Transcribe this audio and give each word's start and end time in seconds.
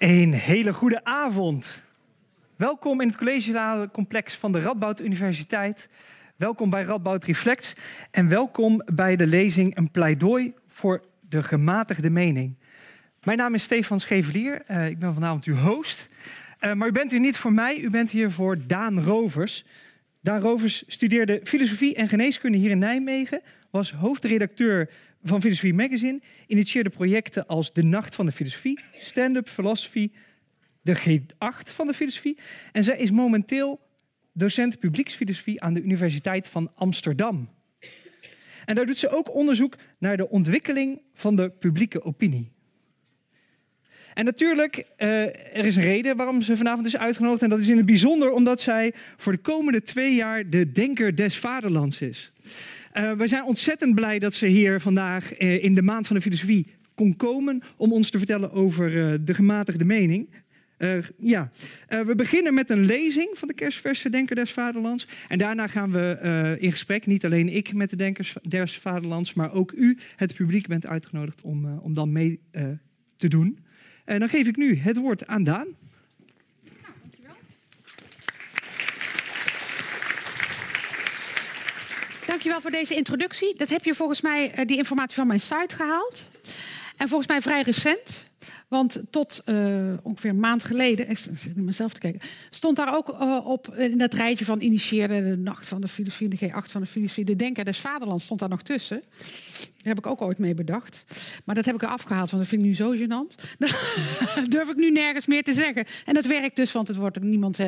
Een 0.00 0.32
hele 0.32 0.72
goede 0.72 1.04
avond. 1.04 1.84
Welkom 2.56 3.00
in 3.00 3.08
het 3.08 3.16
collegecomplex 3.16 4.34
van 4.34 4.52
de 4.52 4.60
Radboud 4.60 5.00
Universiteit. 5.00 5.88
Welkom 6.36 6.70
bij 6.70 6.82
Radboud 6.82 7.24
Reflex 7.24 7.74
en 8.10 8.28
welkom 8.28 8.82
bij 8.94 9.16
de 9.16 9.26
lezing 9.26 9.76
Een 9.76 9.90
pleidooi 9.90 10.54
voor 10.66 11.04
de 11.28 11.42
gematigde 11.42 12.10
mening. 12.10 12.56
Mijn 13.22 13.38
naam 13.38 13.54
is 13.54 13.62
Stefan 13.62 14.00
Schevelier. 14.00 14.62
Uh, 14.70 14.86
ik 14.86 14.98
ben 14.98 15.14
vanavond 15.14 15.44
uw 15.44 15.56
host. 15.56 16.08
Uh, 16.60 16.72
maar 16.72 16.88
u 16.88 16.92
bent 16.92 17.10
hier 17.10 17.20
niet 17.20 17.36
voor 17.36 17.52
mij, 17.52 17.78
u 17.78 17.90
bent 17.90 18.10
hier 18.10 18.30
voor 18.30 18.66
Daan 18.66 19.02
Rovers. 19.02 19.64
Daan 20.20 20.40
Rovers 20.40 20.84
studeerde 20.86 21.40
filosofie 21.44 21.94
en 21.94 22.08
geneeskunde 22.08 22.58
hier 22.58 22.70
in 22.70 22.78
Nijmegen, 22.78 23.40
was 23.70 23.92
hoofdredacteur 23.92 24.90
van 25.22 25.40
Filosofie 25.40 25.74
Magazine 25.74 26.20
initieerde 26.46 26.90
projecten 26.90 27.46
als 27.46 27.72
De 27.72 27.82
Nacht 27.82 28.14
van 28.14 28.26
de 28.26 28.32
Filosofie, 28.32 28.80
Stand-up 28.92 29.48
Philosophy, 29.48 30.10
de 30.82 30.96
G8 30.96 31.72
van 31.72 31.86
de 31.86 31.94
Filosofie. 31.94 32.38
En 32.72 32.84
zij 32.84 32.98
is 32.98 33.10
momenteel 33.10 33.80
docent 34.32 34.78
publieksfilosofie 34.78 35.62
aan 35.62 35.74
de 35.74 35.82
Universiteit 35.82 36.48
van 36.48 36.72
Amsterdam. 36.74 37.48
En 38.64 38.74
daar 38.74 38.86
doet 38.86 38.98
ze 38.98 39.08
ook 39.08 39.34
onderzoek 39.34 39.76
naar 39.98 40.16
de 40.16 40.28
ontwikkeling 40.28 41.02
van 41.14 41.36
de 41.36 41.50
publieke 41.50 42.02
opinie. 42.02 42.52
En 44.14 44.24
natuurlijk, 44.24 44.76
uh, 44.98 45.22
er 45.56 45.64
is 45.64 45.76
een 45.76 45.82
reden 45.82 46.16
waarom 46.16 46.42
ze 46.42 46.56
vanavond 46.56 46.86
is 46.86 46.96
uitgenodigd. 46.96 47.42
En 47.42 47.48
dat 47.48 47.58
is 47.58 47.68
in 47.68 47.76
het 47.76 47.86
bijzonder 47.86 48.30
omdat 48.30 48.60
zij 48.60 48.94
voor 49.16 49.32
de 49.32 49.38
komende 49.38 49.82
twee 49.82 50.14
jaar 50.14 50.50
de 50.50 50.72
Denker 50.72 51.14
des 51.14 51.38
Vaderlands 51.38 52.00
is. 52.00 52.32
Uh, 52.96 53.12
wij 53.12 53.26
zijn 53.26 53.44
ontzettend 53.44 53.94
blij 53.94 54.18
dat 54.18 54.34
ze 54.34 54.46
hier 54.46 54.80
vandaag 54.80 55.40
uh, 55.40 55.64
in 55.64 55.74
de 55.74 55.82
maand 55.82 56.06
van 56.06 56.16
de 56.16 56.22
filosofie 56.22 56.66
kon 56.94 57.16
komen 57.16 57.62
om 57.76 57.92
ons 57.92 58.10
te 58.10 58.18
vertellen 58.18 58.52
over 58.52 58.92
uh, 58.92 59.18
de 59.20 59.34
gematigde 59.34 59.84
mening. 59.84 60.28
ja, 61.18 61.50
we 61.88 62.14
beginnen 62.16 62.54
met 62.54 62.70
een 62.70 62.84
lezing 62.84 63.28
van 63.32 63.48
de 63.48 63.54
kerstverse 63.54 64.10
Denker 64.10 64.36
des 64.36 64.52
Vaderlands. 64.52 65.06
En 65.28 65.38
daarna 65.38 65.66
gaan 65.66 65.92
we 65.92 66.56
in 66.58 66.70
gesprek, 66.70 67.06
niet 67.06 67.24
alleen 67.24 67.48
ik 67.48 67.72
met 67.72 67.90
de 67.90 67.96
Denkers 67.96 68.36
des 68.42 68.78
Vaderlands, 68.78 69.34
maar 69.34 69.52
ook 69.52 69.72
u, 69.72 69.98
het 70.16 70.34
publiek, 70.34 70.66
bent 70.66 70.86
uitgenodigd 70.86 71.40
om, 71.42 71.78
om 71.78 71.94
dan 71.94 72.12
mee 72.12 72.40
te 73.16 73.28
doen. 73.28 73.58
En 74.04 74.18
dan 74.18 74.28
geef 74.28 74.46
ik 74.46 74.56
nu 74.56 74.76
het 74.76 74.96
woord 74.96 75.26
aan 75.26 75.44
Daan. 75.44 75.66
Dankjewel 82.40 82.70
voor 82.70 82.78
deze 82.80 82.94
introductie. 82.94 83.54
Dat 83.56 83.68
heb 83.68 83.84
je 83.84 83.94
volgens 83.94 84.20
mij 84.20 84.58
uh, 84.58 84.64
die 84.66 84.76
informatie 84.76 85.16
van 85.16 85.26
mijn 85.26 85.40
site 85.40 85.76
gehaald. 85.76 86.22
En 86.96 87.08
volgens 87.08 87.28
mij 87.28 87.40
vrij 87.40 87.62
recent. 87.62 88.24
Want 88.70 89.02
tot 89.10 89.42
uh, 89.46 89.92
ongeveer 90.02 90.30
een 90.30 90.40
maand 90.40 90.64
geleden, 90.64 91.10
ik 91.10 91.18
zit 91.18 91.56
mezelf 91.56 91.92
te 91.92 92.00
kijken, 92.00 92.20
stond 92.50 92.76
daar 92.76 92.96
ook 92.96 93.08
uh, 93.08 93.46
op 93.46 93.74
in 93.74 93.98
dat 93.98 94.14
rijtje 94.14 94.44
van 94.44 94.60
initieerde 94.60 95.22
de 95.22 95.36
nacht 95.36 95.66
van 95.66 95.80
de 95.80 95.88
filosofie, 95.88 96.28
de 96.28 96.36
G8 96.36 96.70
van 96.70 96.80
de 96.80 96.86
filosofie, 96.86 97.24
de 97.24 97.36
denker 97.36 97.64
des 97.64 97.78
vaderlands 97.78 98.24
stond 98.24 98.40
daar 98.40 98.48
nog 98.48 98.62
tussen. 98.62 99.02
Daar 99.82 99.94
heb 99.94 99.98
ik 99.98 100.06
ook 100.06 100.22
ooit 100.22 100.38
mee 100.38 100.54
bedacht. 100.54 101.04
Maar 101.44 101.54
dat 101.54 101.64
heb 101.64 101.74
ik 101.74 101.82
er 101.82 101.88
afgehaald, 101.88 102.30
want 102.30 102.42
dat 102.42 102.50
vind 102.50 102.62
ik 102.62 102.68
nu 102.68 102.74
zo 102.74 102.94
gênant. 102.94 103.34
Dat 103.58 104.50
durf 104.54 104.70
ik 104.70 104.76
nu 104.76 104.90
nergens 104.90 105.26
meer 105.26 105.42
te 105.42 105.52
zeggen. 105.52 105.84
En 106.04 106.14
dat 106.14 106.26
werkt 106.26 106.56
dus, 106.56 106.72
want 106.72 106.88
het 106.88 106.96
wordt 106.96 107.18
ook 107.18 107.24
niemand 107.24 107.58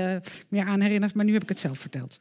meer 0.48 0.64
aan 0.67 0.80
herinnerd. 0.80 1.14
Maar 1.14 1.25
nu 1.25 1.33
heb 1.33 1.42
ik 1.42 1.48
het 1.48 1.58
zelf 1.58 1.78
verteld. 1.78 2.19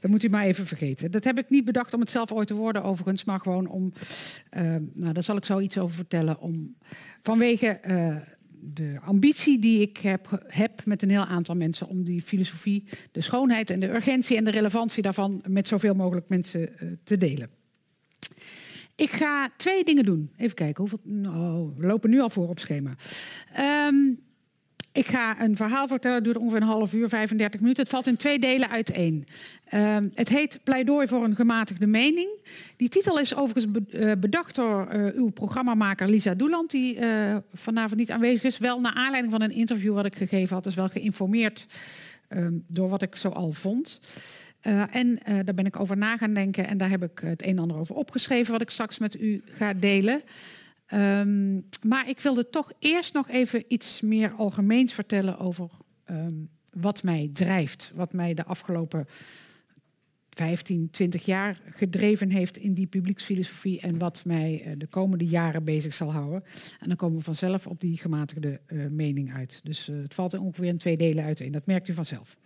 Dat 0.00 0.10
moet 0.10 0.22
u 0.22 0.28
maar 0.28 0.44
even 0.44 0.66
vergeten. 0.66 1.10
Dat 1.10 1.24
heb 1.24 1.38
ik 1.38 1.50
niet 1.50 1.64
bedacht 1.64 1.94
om 1.94 2.00
het 2.00 2.10
zelf 2.10 2.32
ooit 2.32 2.46
te 2.46 2.54
worden, 2.54 2.82
overigens. 2.82 3.24
Maar 3.24 3.40
gewoon 3.40 3.66
om, 3.68 3.92
nou 4.92 5.12
daar 5.12 5.22
zal 5.22 5.36
ik 5.36 5.44
zo 5.44 5.60
iets 5.60 5.78
over 5.78 5.96
vertellen, 5.96 6.40
om 6.40 6.74
vanwege 7.20 7.80
de 8.64 8.98
ambitie 9.04 9.58
die 9.58 9.80
ik 9.80 9.96
heb, 9.96 10.44
heb 10.46 10.84
met 10.84 11.02
een 11.02 11.10
heel 11.10 11.24
aantal 11.24 11.54
mensen 11.54 11.88
om 11.88 12.04
die 12.04 12.22
filosofie, 12.22 12.84
de 13.12 13.20
schoonheid 13.20 13.70
en 13.70 13.80
de 13.80 13.94
urgentie 13.94 14.36
en 14.36 14.44
de 14.44 14.50
relevantie 14.50 15.02
daarvan 15.02 15.42
met 15.48 15.68
zoveel 15.68 15.94
mogelijk 15.94 16.28
mensen 16.28 16.60
uh, 16.60 16.90
te 17.04 17.16
delen. 17.16 17.50
Ik 18.96 19.10
ga 19.10 19.50
twee 19.56 19.84
dingen 19.84 20.04
doen. 20.04 20.30
Even 20.36 20.54
kijken, 20.54 20.88
hoeveel, 20.88 21.00
oh, 21.26 21.76
we 21.76 21.86
lopen 21.86 22.10
nu 22.10 22.20
al 22.20 22.30
voor 22.30 22.48
op 22.48 22.58
schema. 22.58 22.96
Um, 23.88 24.20
ik 24.92 25.06
ga 25.06 25.42
een 25.42 25.56
verhaal 25.56 25.88
vertellen, 25.88 26.16
het 26.16 26.24
duurt 26.24 26.36
ongeveer 26.36 26.60
een 26.60 26.66
half 26.66 26.92
uur, 26.92 27.08
35 27.08 27.60
minuten. 27.60 27.82
Het 27.82 27.92
valt 27.92 28.06
in 28.06 28.16
twee 28.16 28.38
delen 28.38 28.70
uiteen. 28.70 29.26
Uh, 29.74 29.96
het 30.14 30.28
heet 30.28 30.58
Pleidooi 30.64 31.06
voor 31.06 31.24
een 31.24 31.34
gematigde 31.34 31.86
mening. 31.86 32.28
Die 32.76 32.88
titel 32.88 33.18
is 33.18 33.34
overigens 33.34 33.82
eh, 33.90 34.12
bedacht 34.18 34.54
door 34.54 34.88
uh, 34.94 35.14
uw 35.14 35.30
programmamaker 35.30 36.08
Lisa 36.08 36.34
Doeland, 36.34 36.70
die 36.70 36.98
uh, 36.98 37.36
vanavond 37.52 38.00
niet 38.00 38.10
aanwezig 38.10 38.42
is. 38.42 38.58
Wel 38.58 38.80
naar 38.80 38.94
aanleiding 38.94 39.32
van 39.32 39.42
een 39.42 39.50
interview 39.50 39.94
wat 39.94 40.04
ik 40.04 40.16
gegeven 40.16 40.54
had, 40.54 40.64
dus 40.64 40.74
wel 40.74 40.88
geïnformeerd 40.88 41.66
ehm, 42.28 42.52
door 42.66 42.88
wat 42.88 43.02
ik 43.02 43.16
zo 43.16 43.28
al 43.28 43.52
vond. 43.52 44.00
en 44.90 45.18
daar 45.24 45.54
ben 45.54 45.66
ik 45.66 45.80
over 45.80 45.96
na 45.96 46.16
gaan 46.16 46.34
denken 46.34 46.66
en 46.66 46.76
daar 46.76 46.90
heb 46.90 47.02
ik 47.02 47.18
het 47.18 47.42
een 47.42 47.48
en 47.48 47.58
ander 47.58 47.76
over 47.76 47.94
opgeschreven, 47.94 48.52
wat 48.52 48.62
ik 48.62 48.70
straks 48.70 48.98
met 48.98 49.20
u 49.20 49.42
ga 49.44 49.74
delen. 49.74 50.20
Um, 50.94 51.64
maar 51.82 52.08
ik 52.08 52.20
wilde 52.20 52.48
toch 52.48 52.72
eerst 52.78 53.14
nog 53.14 53.28
even 53.28 53.64
iets 53.68 54.00
meer 54.00 54.32
algemeens 54.32 54.92
vertellen 54.92 55.38
over 55.38 55.70
um, 56.10 56.48
wat 56.72 57.02
mij 57.02 57.30
drijft. 57.32 57.90
Wat 57.94 58.12
mij 58.12 58.34
de 58.34 58.44
afgelopen 58.44 59.06
15, 60.30 60.90
20 60.90 61.24
jaar 61.24 61.60
gedreven 61.66 62.30
heeft 62.30 62.56
in 62.56 62.74
die 62.74 62.86
publieksfilosofie. 62.86 63.80
En 63.80 63.98
wat 63.98 64.24
mij 64.24 64.64
uh, 64.66 64.72
de 64.76 64.86
komende 64.86 65.26
jaren 65.26 65.64
bezig 65.64 65.94
zal 65.94 66.12
houden. 66.12 66.44
En 66.80 66.88
dan 66.88 66.96
komen 66.96 67.18
we 67.18 67.24
vanzelf 67.24 67.66
op 67.66 67.80
die 67.80 67.98
gematigde 67.98 68.60
uh, 68.66 68.86
mening 68.86 69.34
uit. 69.34 69.60
Dus 69.62 69.88
uh, 69.88 70.02
het 70.02 70.14
valt 70.14 70.32
er 70.32 70.40
ongeveer 70.40 70.64
in 70.64 70.78
twee 70.78 70.96
delen 70.96 71.24
uiteen. 71.24 71.52
Dat 71.52 71.66
merkt 71.66 71.88
u 71.88 71.92
vanzelf. 71.92 72.36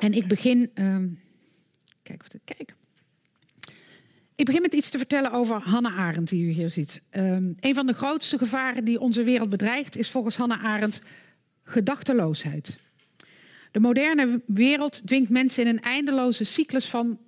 En 0.00 0.12
ik 0.12 0.26
begin. 0.26 0.70
Um, 0.74 1.18
kijk, 2.02 2.24
kijk. 2.44 2.78
Ik 4.40 4.46
begin 4.46 4.62
met 4.62 4.74
iets 4.74 4.90
te 4.90 4.98
vertellen 4.98 5.32
over 5.32 5.56
Hannah 5.56 5.98
Arendt, 5.98 6.30
die 6.30 6.44
u 6.44 6.50
hier 6.50 6.70
ziet. 6.70 7.00
Um, 7.10 7.56
een 7.60 7.74
van 7.74 7.86
de 7.86 7.92
grootste 7.92 8.38
gevaren 8.38 8.84
die 8.84 9.00
onze 9.00 9.22
wereld 9.22 9.48
bedreigt, 9.48 9.96
is 9.96 10.10
volgens 10.10 10.36
Hannah 10.36 10.64
Arendt 10.64 10.98
gedachteloosheid. 11.62 12.78
De 13.70 13.80
moderne 13.80 14.42
wereld 14.46 15.06
dwingt 15.06 15.30
mensen 15.30 15.62
in 15.62 15.68
een 15.68 15.82
eindeloze 15.82 16.44
cyclus 16.44 16.86
van 16.86 17.20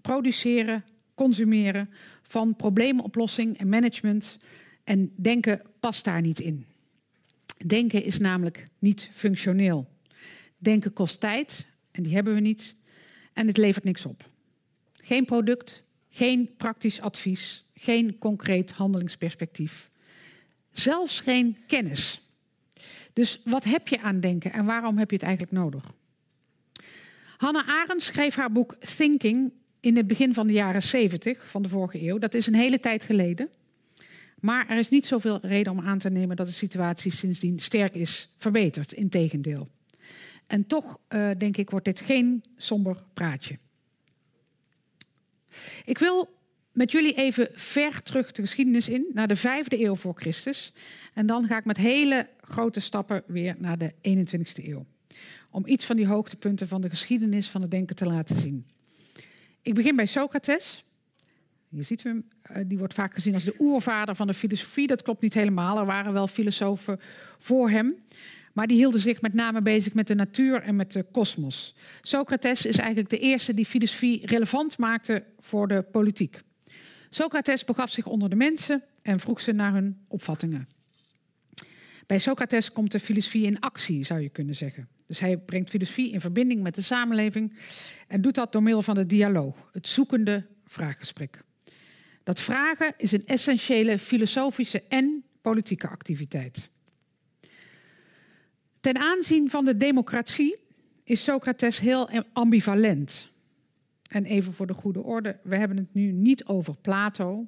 produceren, 0.00 0.84
consumeren, 1.14 1.90
van 2.22 2.56
probleemoplossing 2.56 3.58
en 3.58 3.68
management. 3.68 4.36
En 4.84 5.12
denken 5.16 5.62
past 5.80 6.04
daar 6.04 6.20
niet 6.20 6.40
in. 6.40 6.64
Denken 7.66 8.02
is 8.02 8.18
namelijk 8.18 8.66
niet 8.78 9.08
functioneel. 9.12 9.88
Denken 10.58 10.92
kost 10.92 11.20
tijd, 11.20 11.66
en 11.90 12.02
die 12.02 12.14
hebben 12.14 12.34
we 12.34 12.40
niet. 12.40 12.74
En 13.32 13.46
het 13.46 13.56
levert 13.56 13.84
niks 13.84 14.04
op. 14.04 14.30
Geen 14.92 15.24
product, 15.24 15.86
geen 16.10 16.54
praktisch 16.56 17.00
advies, 17.00 17.64
geen 17.74 18.18
concreet 18.18 18.70
handelingsperspectief, 18.70 19.90
zelfs 20.72 21.20
geen 21.20 21.56
kennis. 21.66 22.20
Dus 23.12 23.40
wat 23.44 23.64
heb 23.64 23.88
je 23.88 24.00
aan 24.00 24.20
denken 24.20 24.52
en 24.52 24.64
waarom 24.64 24.98
heb 24.98 25.10
je 25.10 25.16
het 25.16 25.24
eigenlijk 25.24 25.54
nodig? 25.56 25.92
Hannah 27.36 27.68
Arendt 27.68 28.04
schreef 28.04 28.34
haar 28.34 28.52
boek 28.52 28.76
Thinking 28.96 29.52
in 29.80 29.96
het 29.96 30.06
begin 30.06 30.34
van 30.34 30.46
de 30.46 30.52
jaren 30.52 30.82
70 30.82 31.50
van 31.50 31.62
de 31.62 31.68
vorige 31.68 32.02
eeuw. 32.02 32.18
Dat 32.18 32.34
is 32.34 32.46
een 32.46 32.54
hele 32.54 32.80
tijd 32.80 33.04
geleden. 33.04 33.48
Maar 34.40 34.68
er 34.68 34.78
is 34.78 34.88
niet 34.88 35.06
zoveel 35.06 35.38
reden 35.42 35.72
om 35.72 35.80
aan 35.80 35.98
te 35.98 36.10
nemen 36.10 36.36
dat 36.36 36.46
de 36.46 36.52
situatie 36.52 37.12
sindsdien 37.12 37.58
sterk 37.58 37.94
is 37.94 38.34
verbeterd. 38.36 38.92
Integendeel. 38.92 39.68
En 40.46 40.66
toch, 40.66 40.98
uh, 41.08 41.30
denk 41.38 41.56
ik, 41.56 41.70
wordt 41.70 41.84
dit 41.84 42.00
geen 42.00 42.42
somber 42.56 43.02
praatje. 43.14 43.58
Ik 45.84 45.98
wil 45.98 46.36
met 46.72 46.92
jullie 46.92 47.14
even 47.14 47.48
ver 47.52 48.02
terug 48.02 48.32
de 48.32 48.42
geschiedenis 48.42 48.88
in, 48.88 49.06
naar 49.12 49.28
de 49.28 49.36
vijfde 49.36 49.84
eeuw 49.84 49.94
voor 49.94 50.14
Christus. 50.14 50.72
En 51.14 51.26
dan 51.26 51.46
ga 51.46 51.56
ik 51.58 51.64
met 51.64 51.76
hele 51.76 52.28
grote 52.40 52.80
stappen 52.80 53.22
weer 53.26 53.54
naar 53.58 53.78
de 53.78 53.92
21ste 53.92 54.64
eeuw. 54.64 54.86
Om 55.50 55.66
iets 55.66 55.84
van 55.84 55.96
die 55.96 56.06
hoogtepunten 56.06 56.68
van 56.68 56.80
de 56.80 56.88
geschiedenis 56.88 57.48
van 57.48 57.62
het 57.62 57.70
denken 57.70 57.96
te 57.96 58.06
laten 58.06 58.36
zien. 58.36 58.66
Ik 59.62 59.74
begin 59.74 59.96
bij 59.96 60.06
Socrates. 60.06 60.84
Je 61.68 61.82
ziet 61.82 62.02
hem, 62.02 62.28
eh, 62.42 62.62
die 62.66 62.78
wordt 62.78 62.94
vaak 62.94 63.14
gezien 63.14 63.34
als 63.34 63.44
de 63.44 63.54
oervader 63.58 64.14
van 64.14 64.26
de 64.26 64.34
filosofie. 64.34 64.86
Dat 64.86 65.02
klopt 65.02 65.20
niet 65.20 65.34
helemaal. 65.34 65.78
Er 65.78 65.86
waren 65.86 66.12
wel 66.12 66.28
filosofen 66.28 67.00
voor 67.38 67.70
hem. 67.70 67.96
Maar 68.58 68.66
die 68.66 68.76
hielden 68.76 69.00
zich 69.00 69.20
met 69.20 69.34
name 69.34 69.62
bezig 69.62 69.94
met 69.94 70.06
de 70.06 70.14
natuur 70.14 70.62
en 70.62 70.76
met 70.76 70.92
de 70.92 71.06
kosmos. 71.12 71.74
Socrates 72.02 72.66
is 72.66 72.76
eigenlijk 72.76 73.10
de 73.10 73.18
eerste 73.18 73.54
die 73.54 73.66
filosofie 73.66 74.26
relevant 74.26 74.78
maakte 74.78 75.24
voor 75.38 75.68
de 75.68 75.82
politiek. 75.82 76.40
Socrates 77.10 77.64
begaf 77.64 77.90
zich 77.90 78.06
onder 78.06 78.28
de 78.28 78.36
mensen 78.36 78.82
en 79.02 79.20
vroeg 79.20 79.40
ze 79.40 79.52
naar 79.52 79.72
hun 79.72 80.04
opvattingen. 80.08 80.68
Bij 82.06 82.18
Socrates 82.18 82.72
komt 82.72 82.92
de 82.92 83.00
filosofie 83.00 83.44
in 83.44 83.60
actie, 83.60 84.04
zou 84.04 84.20
je 84.20 84.28
kunnen 84.28 84.54
zeggen. 84.54 84.88
Dus 85.06 85.18
hij 85.18 85.38
brengt 85.38 85.70
filosofie 85.70 86.12
in 86.12 86.20
verbinding 86.20 86.62
met 86.62 86.74
de 86.74 86.82
samenleving 86.82 87.58
en 88.08 88.20
doet 88.20 88.34
dat 88.34 88.52
door 88.52 88.62
middel 88.62 88.82
van 88.82 88.94
de 88.94 89.06
dialoog, 89.06 89.68
het 89.72 89.88
zoekende 89.88 90.46
vraaggesprek. 90.64 91.42
Dat 92.22 92.40
vragen 92.40 92.94
is 92.96 93.12
een 93.12 93.26
essentiële 93.26 93.98
filosofische 93.98 94.82
en 94.88 95.24
politieke 95.40 95.88
activiteit. 95.88 96.70
Ten 98.88 98.98
aanzien 98.98 99.50
van 99.50 99.64
de 99.64 99.76
democratie 99.76 100.56
is 101.04 101.22
Socrates 101.22 101.80
heel 101.80 102.10
ambivalent. 102.32 103.32
En 104.10 104.24
even 104.24 104.52
voor 104.52 104.66
de 104.66 104.74
goede 104.74 105.02
orde, 105.02 105.38
we 105.42 105.56
hebben 105.56 105.76
het 105.76 105.94
nu 105.94 106.12
niet 106.12 106.44
over 106.44 106.76
Plato. 106.76 107.46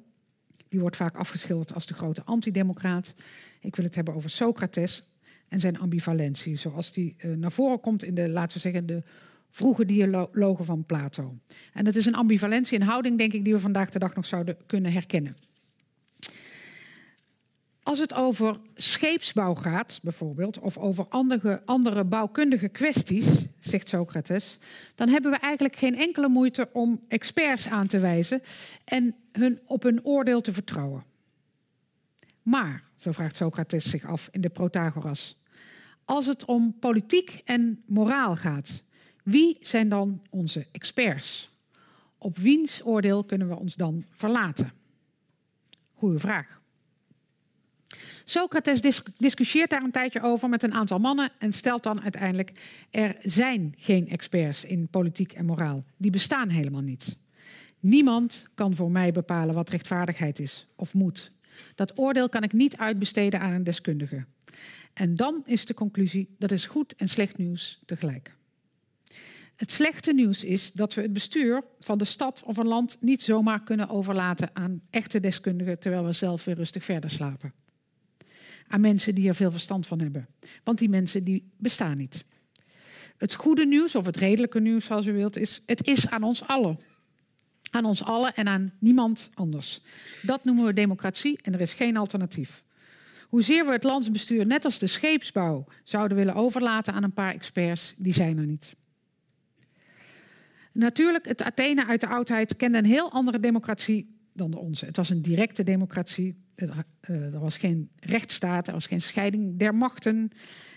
Die 0.69 0.79
wordt 0.79 0.95
vaak 0.95 1.17
afgeschilderd 1.17 1.73
als 1.73 1.85
de 1.85 1.93
grote 1.93 2.23
antidemocraat. 2.23 3.13
Ik 3.61 3.75
wil 3.75 3.85
het 3.85 3.95
hebben 3.95 4.13
over 4.13 4.29
Socrates 4.29 5.03
en 5.47 5.59
zijn 5.59 5.79
ambivalentie, 5.79 6.57
zoals 6.57 6.93
die 6.93 7.15
uh, 7.17 7.35
naar 7.35 7.51
voren 7.51 7.79
komt 7.79 8.03
in 8.03 8.15
de, 8.15 8.29
laten 8.29 8.53
we 8.53 8.59
zeggen, 8.59 8.85
de 8.85 9.03
vroege 9.49 9.85
dialogen 9.85 10.65
van 10.65 10.85
Plato. 10.85 11.37
En 11.73 11.83
dat 11.83 11.95
is 11.95 12.05
een 12.05 12.15
ambivalentie, 12.15 12.79
een 12.79 12.85
houding, 12.87 13.17
denk 13.17 13.33
ik, 13.33 13.43
die 13.43 13.53
we 13.53 13.59
vandaag 13.59 13.89
de 13.89 13.99
dag 13.99 14.15
nog 14.15 14.25
zouden 14.25 14.57
kunnen 14.65 14.91
herkennen. 14.91 15.35
Als 17.91 17.99
het 17.99 18.13
over 18.13 18.57
scheepsbouw 18.75 19.53
gaat, 19.53 19.99
bijvoorbeeld, 20.03 20.59
of 20.59 20.77
over 20.77 21.05
andere, 21.09 21.61
andere 21.65 22.03
bouwkundige 22.03 22.67
kwesties, 22.67 23.45
zegt 23.59 23.89
Socrates, 23.89 24.57
dan 24.95 25.09
hebben 25.09 25.31
we 25.31 25.37
eigenlijk 25.37 25.75
geen 25.75 25.95
enkele 25.95 26.27
moeite 26.27 26.69
om 26.73 27.01
experts 27.07 27.67
aan 27.69 27.87
te 27.87 27.99
wijzen 27.99 28.41
en 28.85 29.15
hun 29.31 29.59
op 29.65 29.83
hun 29.83 30.05
oordeel 30.05 30.41
te 30.41 30.53
vertrouwen. 30.53 31.03
Maar, 32.41 32.83
zo 32.95 33.11
vraagt 33.11 33.35
Socrates 33.35 33.89
zich 33.89 34.05
af 34.05 34.29
in 34.31 34.41
de 34.41 34.49
Protagoras, 34.49 35.37
als 36.05 36.25
het 36.25 36.45
om 36.45 36.79
politiek 36.79 37.41
en 37.45 37.83
moraal 37.85 38.35
gaat, 38.35 38.83
wie 39.23 39.57
zijn 39.61 39.89
dan 39.89 40.21
onze 40.29 40.67
experts? 40.71 41.51
Op 42.17 42.37
wiens 42.37 42.85
oordeel 42.85 43.23
kunnen 43.23 43.47
we 43.47 43.59
ons 43.59 43.75
dan 43.75 44.05
verlaten? 44.09 44.71
Goeie 45.93 46.19
vraag. 46.19 46.60
Socrates 48.31 49.01
discussieert 49.17 49.69
daar 49.69 49.83
een 49.83 49.91
tijdje 49.91 50.21
over 50.21 50.49
met 50.49 50.63
een 50.63 50.73
aantal 50.73 50.99
mannen 50.99 51.31
en 51.39 51.53
stelt 51.53 51.83
dan 51.83 52.01
uiteindelijk: 52.01 52.51
er 52.91 53.15
zijn 53.21 53.73
geen 53.77 54.07
experts 54.07 54.65
in 54.65 54.87
politiek 54.87 55.33
en 55.33 55.45
moraal. 55.45 55.83
Die 55.97 56.11
bestaan 56.11 56.49
helemaal 56.49 56.81
niet. 56.81 57.17
Niemand 57.79 58.45
kan 58.53 58.75
voor 58.75 58.91
mij 58.91 59.11
bepalen 59.11 59.55
wat 59.55 59.69
rechtvaardigheid 59.69 60.39
is 60.39 60.67
of 60.75 60.93
moet. 60.93 61.29
Dat 61.75 61.99
oordeel 61.99 62.29
kan 62.29 62.43
ik 62.43 62.53
niet 62.53 62.77
uitbesteden 62.77 63.39
aan 63.39 63.53
een 63.53 63.63
deskundige. 63.63 64.25
En 64.93 65.15
dan 65.15 65.41
is 65.45 65.65
de 65.65 65.73
conclusie: 65.73 66.35
dat 66.37 66.51
is 66.51 66.65
goed 66.65 66.95
en 66.95 67.09
slecht 67.09 67.37
nieuws 67.37 67.79
tegelijk. 67.85 68.35
Het 69.55 69.71
slechte 69.71 70.13
nieuws 70.13 70.43
is 70.43 70.71
dat 70.71 70.93
we 70.93 71.01
het 71.01 71.13
bestuur 71.13 71.63
van 71.79 71.97
de 71.97 72.05
stad 72.05 72.43
of 72.45 72.57
een 72.57 72.67
land 72.67 72.97
niet 72.99 73.23
zomaar 73.23 73.63
kunnen 73.63 73.89
overlaten 73.89 74.49
aan 74.53 74.81
echte 74.89 75.19
deskundigen 75.19 75.79
terwijl 75.79 76.05
we 76.05 76.11
zelf 76.11 76.45
weer 76.45 76.55
rustig 76.55 76.83
verder 76.83 77.09
slapen 77.09 77.53
aan 78.71 78.81
mensen 78.81 79.15
die 79.15 79.27
er 79.27 79.35
veel 79.35 79.51
verstand 79.51 79.87
van 79.87 79.99
hebben. 79.99 80.27
Want 80.63 80.77
die 80.77 80.89
mensen 80.89 81.23
die 81.23 81.51
bestaan 81.57 81.97
niet. 81.97 82.25
Het 83.17 83.33
goede 83.33 83.65
nieuws, 83.65 83.95
of 83.95 84.05
het 84.05 84.17
redelijke 84.17 84.59
nieuws 84.59 84.85
zoals 84.85 85.05
u 85.05 85.13
wilt, 85.13 85.37
is: 85.37 85.61
het 85.65 85.87
is 85.87 86.09
aan 86.09 86.23
ons 86.23 86.47
allen. 86.47 86.79
Aan 87.71 87.85
ons 87.85 88.03
allen 88.03 88.35
en 88.35 88.47
aan 88.47 88.73
niemand 88.79 89.29
anders. 89.33 89.81
Dat 90.21 90.43
noemen 90.43 90.65
we 90.65 90.73
democratie 90.73 91.39
en 91.41 91.53
er 91.53 91.61
is 91.61 91.73
geen 91.73 91.97
alternatief. 91.97 92.63
Hoezeer 93.27 93.65
we 93.65 93.71
het 93.71 93.83
landsbestuur, 93.83 94.45
net 94.45 94.65
als 94.65 94.79
de 94.79 94.87
scheepsbouw, 94.87 95.65
zouden 95.83 96.17
willen 96.17 96.33
overlaten 96.33 96.93
aan 96.93 97.03
een 97.03 97.13
paar 97.13 97.33
experts, 97.33 97.93
die 97.97 98.13
zijn 98.13 98.37
er 98.37 98.45
niet. 98.45 98.75
Natuurlijk, 100.73 101.27
het 101.27 101.41
Athene 101.41 101.85
uit 101.85 102.01
de 102.01 102.07
oudheid 102.07 102.55
kende 102.55 102.77
een 102.77 102.85
heel 102.85 103.11
andere 103.11 103.39
democratie 103.39 104.20
dan 104.41 104.51
de 104.51 104.59
onze. 104.59 104.85
Het 104.85 104.97
was 104.97 105.09
een 105.09 105.21
directe 105.21 105.63
democratie. 105.63 106.35
Er, 106.55 106.85
uh, 107.09 107.33
er, 107.33 107.39
was 107.39 107.57
geen 107.57 107.89
rechtsstaat, 107.95 108.67
er 108.67 108.73
was 108.73 108.87
geen 108.87 109.01
scheiding 109.01 109.57
der 109.57 109.75
machten, 109.75 110.31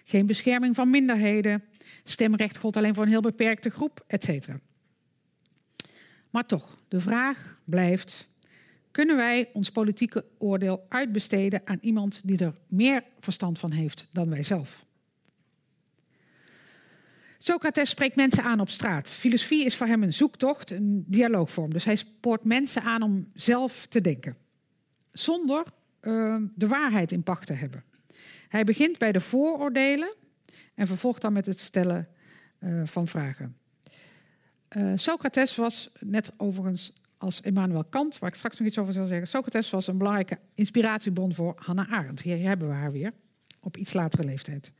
geen 0.05 0.27
bescherming 0.27 0.75
van 0.75 0.91
minderheden. 0.91 1.63
Stemrecht 2.05 2.59
gold 2.59 2.77
alleen 2.77 2.95
voor 2.95 3.03
een 3.03 3.11
heel 3.11 3.21
beperkte 3.21 3.71
groep, 3.71 4.05
etc. 4.07 4.49
Maar 6.31 6.47
toch, 6.47 6.79
de 6.89 7.01
vraag 7.01 7.61
blijft: 7.65 8.29
kunnen 8.91 9.17
wij 9.17 9.51
ons 9.53 9.71
politieke 9.71 10.25
oordeel 10.39 10.87
uitbesteden 10.89 11.61
aan 11.65 11.79
iemand 11.81 12.21
die 12.25 12.39
er 12.39 12.55
meer 12.69 13.05
verstand 13.21 13.59
van 13.59 13.71
heeft 13.71 14.07
dan 14.13 14.31
wij 14.31 14.43
zelf? 14.43 14.87
Socrates 17.45 17.91
spreekt 17.91 18.17
mensen 18.17 18.43
aan 18.43 18.61
op 18.61 18.69
straat. 18.69 19.09
Filosofie 19.09 19.65
is 19.65 19.77
voor 19.77 19.87
hem 19.87 20.03
een 20.03 20.13
zoektocht, 20.13 20.71
een 20.71 21.05
dialoogvorm. 21.07 21.71
Dus 21.71 21.85
hij 21.85 21.97
spoort 21.97 22.45
mensen 22.45 22.83
aan 22.83 23.03
om 23.03 23.31
zelf 23.35 23.87
te 23.87 24.01
denken. 24.01 24.37
Zonder 25.13 25.65
uh, 26.01 26.37
de 26.55 26.69
waarheid 26.69 27.13
in 27.13 27.23
pacht 27.23 27.47
te 27.47 27.53
hebben. 27.53 27.85
Hij 28.49 28.65
begint 28.65 28.99
bij 28.99 29.13
de 29.13 29.21
vooroordelen 29.21 30.15
en 30.75 30.87
vervolgt 30.87 31.21
dan 31.21 31.33
met 31.33 31.47
het 31.47 31.61
stellen 31.61 32.09
uh, 32.61 32.81
van 32.85 33.07
vragen. 33.07 33.57
Uh, 34.77 34.93
Socrates 34.97 35.57
was, 35.57 35.91
net 36.01 36.33
overigens 36.37 36.93
als 37.19 37.41
Immanuel 37.41 37.85
Kant, 37.85 38.19
waar 38.19 38.29
ik 38.29 38.37
straks 38.37 38.59
nog 38.59 38.69
iets 38.69 38.79
over 38.79 38.93
zal 38.93 39.07
zeggen. 39.07 39.29
Socrates 39.29 39.71
was 39.71 39.87
een 39.87 39.99
belangrijke 39.99 40.39
inspiratiebron 40.55 41.35
voor 41.35 41.53
Hannah 41.57 41.93
Arendt. 41.93 42.23
Hier 42.23 42.39
hebben 42.39 42.69
we 42.69 42.75
haar 42.75 42.93
weer, 42.93 43.13
op 43.61 43.77
iets 43.77 43.93
latere 43.93 44.25
leeftijd. 44.25 44.73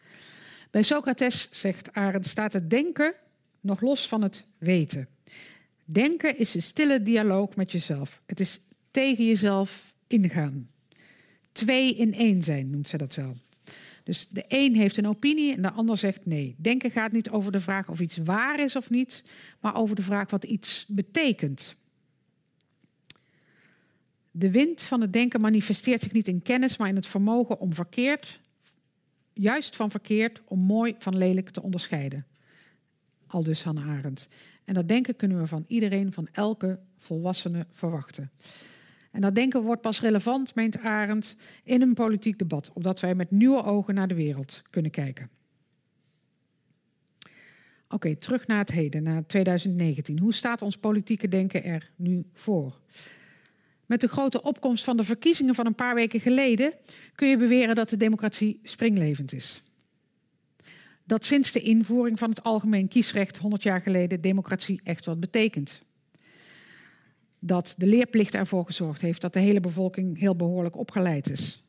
Bij 0.75 0.83
Socrates, 0.83 1.49
zegt 1.51 1.93
Arendt, 1.93 2.27
staat 2.27 2.53
het 2.53 2.71
denken 2.71 3.15
nog 3.61 3.81
los 3.81 4.09
van 4.09 4.23
het 4.23 4.45
weten. 4.59 5.09
Denken 5.85 6.39
is 6.39 6.55
een 6.55 6.63
stille 6.63 7.03
dialoog 7.03 7.57
met 7.57 7.73
jezelf. 7.73 8.23
Het 8.27 8.41
is 8.41 8.61
tegen 8.91 9.27
jezelf 9.27 9.95
ingaan. 10.07 10.71
Twee 11.53 11.95
in 11.95 12.15
één 12.15 12.43
zijn, 12.43 12.71
noemt 12.71 12.89
ze 12.89 12.97
dat 12.97 13.15
wel. 13.15 13.37
Dus 14.05 14.29
de 14.29 14.45
een 14.49 14.75
heeft 14.75 14.97
een 14.97 15.09
opinie 15.09 15.55
en 15.55 15.63
de 15.63 15.71
ander 15.71 15.99
zegt 15.99 16.27
nee. 16.27 16.55
Denken 16.59 16.91
gaat 16.91 17.13
niet 17.13 17.31
over 17.31 17.53
de 17.53 17.61
vraag 17.61 17.89
of 17.89 18.01
iets 18.01 18.17
waar 18.17 18.61
is 18.61 18.77
of 18.77 18.91
niet, 18.91 19.23
maar 19.61 19.77
over 19.77 19.97
de 19.97 20.03
vraag 20.03 20.31
wat 20.31 20.45
iets 20.45 20.85
betekent. 20.89 21.77
De 24.31 24.51
wind 24.51 24.83
van 24.83 25.01
het 25.01 25.13
denken 25.13 25.41
manifesteert 25.41 26.03
zich 26.03 26.13
niet 26.13 26.29
in 26.29 26.43
kennis, 26.43 26.77
maar 26.77 26.89
in 26.89 26.97
het 26.97 27.07
vermogen 27.07 27.61
om 27.61 27.75
verkeerd 27.75 28.43
juist 29.35 29.77
van 29.77 29.91
verkeerd 29.91 30.43
om 30.45 30.59
mooi 30.59 30.95
van 30.99 31.17
lelijk 31.17 31.51
te 31.51 31.63
onderscheiden. 31.63 32.27
Al 33.27 33.43
dus 33.43 33.63
Hannah 33.63 33.89
Arendt. 33.89 34.29
En 34.65 34.75
dat 34.75 34.89
denken 34.89 35.17
kunnen 35.17 35.39
we 35.39 35.47
van 35.47 35.65
iedereen, 35.67 36.13
van 36.13 36.29
elke 36.33 36.79
volwassene 36.99 37.67
verwachten. 37.71 38.31
En 39.11 39.21
dat 39.21 39.35
denken 39.35 39.63
wordt 39.63 39.81
pas 39.81 40.01
relevant, 40.01 40.55
meent 40.55 40.79
Arendt, 40.79 41.37
in 41.65 41.83
een 41.83 41.95
politiek 41.95 42.39
debat, 42.39 42.71
opdat 42.73 43.01
wij 43.01 43.15
met 43.15 43.31
nieuwe 43.31 43.63
ogen 43.63 43.95
naar 43.95 44.09
de 44.09 44.15
wereld 44.15 44.63
kunnen 44.71 44.91
kijken. 44.91 45.31
Oké, 47.89 48.17
terug 48.17 48.47
naar 48.47 48.59
het 48.59 48.71
heden, 48.71 49.03
naar 49.03 49.27
2019. 49.27 50.19
Hoe 50.19 50.35
staat 50.35 50.63
ons 50.63 50.77
politieke 50.77 51.29
denken 51.29 51.65
er 51.65 51.91
nu 51.97 52.25
voor? 52.33 52.81
Met 53.87 54.01
de 54.01 54.09
grote 54.09 54.43
opkomst 54.43 54.85
van 54.85 54.97
de 54.97 55.05
verkiezingen 55.05 55.55
van 55.55 55.67
een 55.67 55.75
paar 55.75 55.95
weken 55.95 56.21
geleden 56.21 56.73
kun 57.15 57.29
je 57.29 57.37
beweren 57.37 57.75
dat 57.75 57.89
de 57.89 57.97
democratie 57.97 58.61
springlevend 58.63 59.33
is. 59.33 59.63
Dat 61.05 61.25
sinds 61.25 61.53
de 61.53 61.61
invoering 61.61 62.19
van 62.19 62.31
het 62.31 62.43
algemeen 62.43 62.89
kiesrecht 62.89 63.39
100 63.39 63.63
jaar 63.63 63.81
geleden 63.81 64.21
democratie 64.21 64.81
echt 64.85 65.05
wat 65.05 65.21
betekent. 65.21 65.81
Dat 67.39 67.75
de 67.79 67.87
leerplicht 67.87 68.35
ervoor 68.35 68.67
gezorgd 68.67 69.01
heeft 69.01 69.21
dat 69.21 69.33
de 69.33 69.41
hele 69.41 69.61
bevolking 69.61 70.19
heel 70.19 70.37
behoorlijk 70.37 70.77
opgeleid 70.77 71.31
is. 71.31 71.63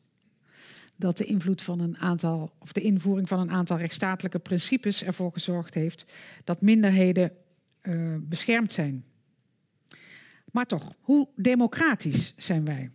Dat 0.96 1.16
de 1.16 1.24
invloed 1.24 1.62
van 1.62 1.80
een 1.80 1.98
aantal, 1.98 2.52
of 2.58 2.72
de 2.72 2.80
invoering 2.80 3.28
van 3.28 3.40
een 3.40 3.50
aantal 3.50 3.76
rechtsstatelijke 3.76 4.38
principes 4.38 5.04
ervoor 5.04 5.32
gezorgd 5.32 5.74
heeft 5.74 6.12
dat 6.44 6.60
minderheden 6.60 7.32
uh, 7.82 8.16
beschermd 8.20 8.72
zijn 8.72 9.04
maar 10.56 10.66
toch, 10.66 10.94
hoe 11.00 11.28
democratisch 11.34 12.34
zijn 12.36 12.64
wij? 12.64 12.90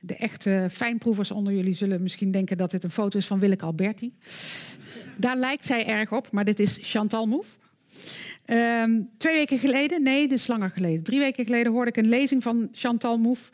De 0.00 0.16
echte 0.16 0.68
fijnproevers 0.70 1.30
onder 1.30 1.52
jullie 1.52 1.74
zullen 1.74 2.02
misschien 2.02 2.30
denken 2.30 2.56
dat 2.56 2.70
dit 2.70 2.84
een 2.84 2.90
foto 2.90 3.18
is 3.18 3.26
van 3.26 3.40
Willeke 3.40 3.64
Alberti. 3.64 4.14
Daar 5.16 5.36
lijkt 5.36 5.64
zij 5.64 5.86
erg 5.86 6.12
op, 6.12 6.30
maar 6.30 6.44
dit 6.44 6.58
is 6.58 6.78
Chantal 6.80 7.26
Mouffe. 7.26 7.58
Um, 8.46 9.10
twee 9.18 9.34
weken 9.34 9.58
geleden, 9.58 10.02
nee, 10.02 10.28
is 10.28 10.46
langer 10.46 10.70
geleden. 10.70 11.02
Drie 11.02 11.18
weken 11.18 11.44
geleden 11.44 11.72
hoorde 11.72 11.90
ik 11.90 11.96
een 11.96 12.08
lezing 12.08 12.42
van 12.42 12.68
Chantal 12.72 13.18
Mouffe 13.18 13.52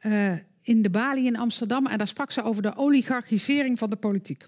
uh, 0.00 0.32
in 0.62 0.82
de 0.82 0.90
Bali 0.90 1.26
in 1.26 1.36
Amsterdam. 1.36 1.86
En 1.86 1.98
daar 1.98 2.08
sprak 2.08 2.30
ze 2.30 2.42
over 2.42 2.62
de 2.62 2.76
oligarchisering 2.76 3.78
van 3.78 3.90
de 3.90 3.96
politiek. 3.96 4.46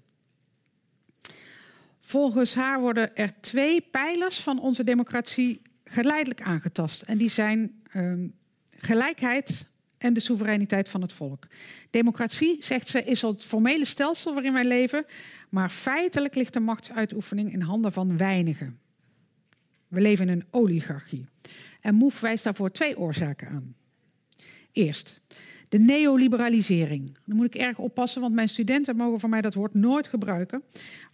Volgens 1.99 2.55
haar 2.55 2.79
worden 2.79 3.15
er 3.15 3.31
twee 3.41 3.81
pijlers 3.81 4.39
van 4.39 4.59
onze 4.59 4.83
democratie 4.83 5.61
geleidelijk 5.95 6.41
aangetast. 6.41 7.01
En 7.01 7.17
die 7.17 7.29
zijn 7.29 7.83
um, 7.95 8.33
gelijkheid 8.69 9.67
en 9.97 10.13
de 10.13 10.19
soevereiniteit 10.19 10.89
van 10.89 11.01
het 11.01 11.13
volk. 11.13 11.47
Democratie, 11.89 12.57
zegt 12.59 12.87
ze, 12.87 13.03
is 13.03 13.21
het 13.21 13.43
formele 13.43 13.85
stelsel 13.85 14.33
waarin 14.33 14.53
wij 14.53 14.65
leven, 14.65 15.05
maar 15.49 15.69
feitelijk 15.69 16.35
ligt 16.35 16.53
de 16.53 16.59
machtsuitoefening 16.59 17.53
in 17.53 17.61
handen 17.61 17.91
van 17.91 18.17
weinigen. 18.17 18.79
We 19.87 20.01
leven 20.01 20.29
in 20.29 20.39
een 20.39 20.47
oligarchie. 20.51 21.25
En 21.81 21.95
Moef 21.95 22.19
wijst 22.19 22.43
daarvoor 22.43 22.71
twee 22.71 22.97
oorzaken 22.97 23.47
aan. 23.47 23.75
Eerst, 24.71 25.21
De 25.69 25.79
neoliberalisering. 25.79 27.17
Dan 27.25 27.35
moet 27.35 27.45
ik 27.45 27.55
erg 27.55 27.77
oppassen, 27.77 28.21
want 28.21 28.33
mijn 28.33 28.49
studenten 28.49 28.95
mogen 28.95 29.19
van 29.19 29.29
mij 29.29 29.41
dat 29.41 29.53
woord 29.53 29.73
nooit 29.73 30.07
gebruiken. 30.07 30.63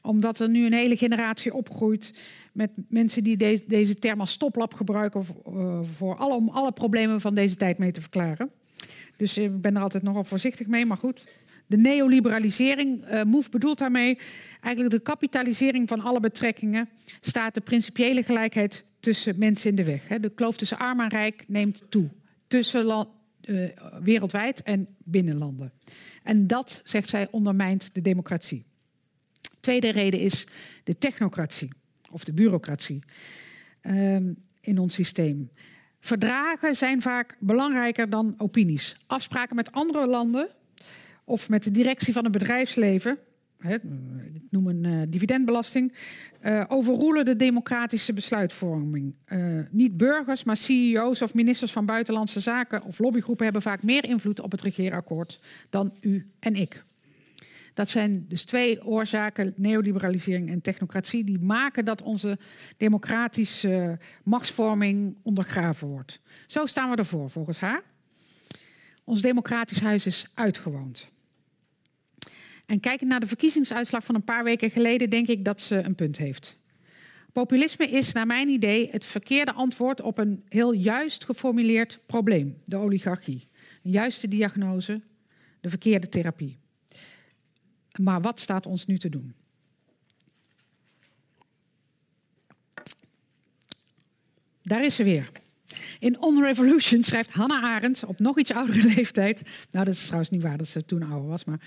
Omdat 0.02 0.40
er 0.40 0.50
nu 0.50 0.66
een 0.66 0.74
hele 0.74 0.98
generatie 0.98 1.54
opgroeit 1.54 2.14
met 2.52 2.72
mensen 2.90 3.24
die 3.24 3.38
deze 3.68 3.96
term 3.96 4.20
als 4.20 4.32
stoplap 4.32 4.74
gebruiken 4.74 5.22
eh, 5.46 5.80
voor 5.84 6.16
alle, 6.16 6.36
om 6.36 6.50
alle 6.50 6.72
problemen 6.72 7.22
van 7.22 7.36
deze 7.36 7.56
tijd 7.56 7.78
mee 7.78 7.92
te 7.92 8.02
verklaren. 8.02 8.52
Dus 9.18 9.38
ik 9.38 9.62
ben 9.62 9.76
er 9.76 9.82
altijd 9.82 10.04
nogal 10.04 10.24
voorzichtig 10.24 10.68
mee, 10.68 10.86
maar 10.86 10.98
goed. 10.98 11.24
De 11.68 11.78
neoliberalisering, 11.78 13.12
uh, 13.12 13.24
MOVE 13.24 13.50
bedoelt 13.50 13.78
daarmee 13.78 14.18
eigenlijk 14.62 14.96
de 14.96 15.12
kapitalisering 15.12 15.88
van 15.88 16.00
alle 16.00 16.20
betrekkingen, 16.20 16.90
staat 17.22 17.54
de 17.54 17.62
principiële 17.62 18.24
gelijkheid 18.24 18.86
tussen 19.00 19.36
mensen 19.38 19.70
in 19.70 19.76
de 19.76 19.84
weg. 19.84 20.08
De 20.08 20.30
kloof 20.30 20.58
tussen 20.58 20.78
arm 20.78 21.00
en 21.00 21.10
rijk 21.10 21.44
neemt 21.48 21.84
toe, 21.90 22.10
tussen 22.48 23.08
wereldwijd 24.04 24.64
en 24.64 24.88
binnenlanden. 25.04 25.72
En 26.24 26.48
dat, 26.48 26.82
zegt 26.84 27.10
zij, 27.10 27.28
ondermijnt 27.32 27.94
de 27.94 28.02
democratie. 28.02 28.66
Tweede 29.60 29.92
reden 29.92 30.20
is 30.20 30.48
de 30.84 30.98
technocratie 30.98 31.70
of 32.12 32.24
de 32.24 32.34
bureaucratie 32.34 33.04
um, 33.82 34.38
in 34.62 34.80
ons 34.80 34.94
systeem. 34.94 35.50
Verdragen 36.00 36.76
zijn 36.76 37.02
vaak 37.02 37.38
belangrijker 37.40 38.10
dan 38.10 38.34
opinies. 38.38 38.96
Afspraken 39.08 39.56
met 39.56 39.72
andere 39.72 40.08
landen 40.08 40.50
of 41.24 41.50
met 41.50 41.64
de 41.64 41.72
directie 41.72 42.14
van 42.14 42.24
het 42.24 42.32
bedrijfsleven, 42.32 43.18
ik 43.70 43.82
noem 44.50 44.68
een 44.68 44.84
uh, 44.84 45.02
dividendbelasting, 45.10 45.94
uh, 46.46 46.64
overroelen 46.68 47.26
de 47.26 47.36
democratische 47.36 48.14
besluitvorming. 48.14 49.14
Uh, 49.28 49.60
niet 49.72 49.98
burgers, 49.98 50.44
maar 50.44 50.58
CEO's 50.58 51.22
of 51.22 51.34
ministers 51.34 51.72
van 51.72 51.86
buitenlandse 51.86 52.40
zaken 52.40 52.84
of 52.84 53.00
lobbygroepen 53.00 53.44
hebben 53.44 53.62
vaak 53.62 53.84
meer 53.84 54.06
invloed 54.06 54.40
op 54.40 54.52
het 54.52 54.62
regeerakkoord 54.62 55.40
dan 55.70 55.94
u 56.00 56.28
en 56.40 56.56
ik. 56.56 56.84
Dat 57.74 57.90
zijn 57.90 58.26
dus 58.28 58.46
twee 58.46 58.86
oorzaken, 58.86 59.54
neoliberalisering 59.56 60.50
en 60.50 60.62
technocratie, 60.62 61.24
die 61.24 61.40
maken 61.40 61.86
dat 61.86 62.02
onze 62.02 62.38
democratische 62.78 64.00
machtsvorming 64.24 65.18
ondergraven 65.24 65.88
wordt. 65.88 66.20
Zo 66.48 66.66
staan 66.66 66.90
we 66.90 66.96
ervoor, 66.96 67.30
volgens 67.30 67.60
haar. 67.60 67.84
Ons 69.04 69.22
democratisch 69.22 69.82
huis 69.82 70.06
is 70.06 70.26
uitgewoond. 70.34 71.08
En 72.66 72.80
kijkend 72.80 73.10
naar 73.10 73.20
de 73.20 73.28
verkiezingsuitslag 73.28 74.04
van 74.04 74.16
een 74.16 74.24
paar 74.24 74.44
weken 74.44 74.70
geleden, 74.70 75.10
denk 75.10 75.28
ik 75.28 75.46
dat 75.46 75.62
ze 75.62 75.76
een 75.76 75.96
punt 75.96 76.18
heeft. 76.18 76.60
Populisme 77.32 77.88
is, 77.88 78.12
naar 78.12 78.26
mijn 78.26 78.48
idee, 78.48 78.90
het 78.90 79.06
verkeerde 79.06 79.54
antwoord 79.54 80.02
op 80.02 80.18
een 80.18 80.44
heel 80.50 80.72
juist 80.72 81.26
geformuleerd 81.26 82.00
probleem: 82.06 82.58
de 82.66 82.76
oligarchie. 82.76 83.48
Een 83.84 83.92
juiste 83.92 84.28
diagnose, 84.28 85.02
de 85.62 85.70
verkeerde 85.70 86.10
therapie. 86.10 86.60
Maar 88.00 88.22
wat 88.22 88.40
staat 88.40 88.66
ons 88.66 88.86
nu 88.86 88.98
te 88.98 89.10
doen? 89.10 89.34
Daar 94.64 94.86
is 94.86 94.96
ze 94.96 95.04
weer. 95.04 95.30
In 96.00 96.20
On 96.20 96.44
Revolution 96.44 97.04
schrijft 97.04 97.32
Hannah 97.32 97.64
Arendt 97.64 98.04
op 98.04 98.20
nog 98.20 98.40
iets 98.40 98.52
oudere 98.52 98.88
leeftijd. 98.96 99.68
Nou, 99.72 99.86
dat 99.86 99.94
is 99.94 100.04
trouwens 100.04 100.30
niet 100.30 100.42
waar 100.42 100.58
dat 100.58 100.68
ze 100.68 100.86
toen 100.86 101.04
ouder 101.04 101.30
was, 101.30 101.46
maar 101.46 101.60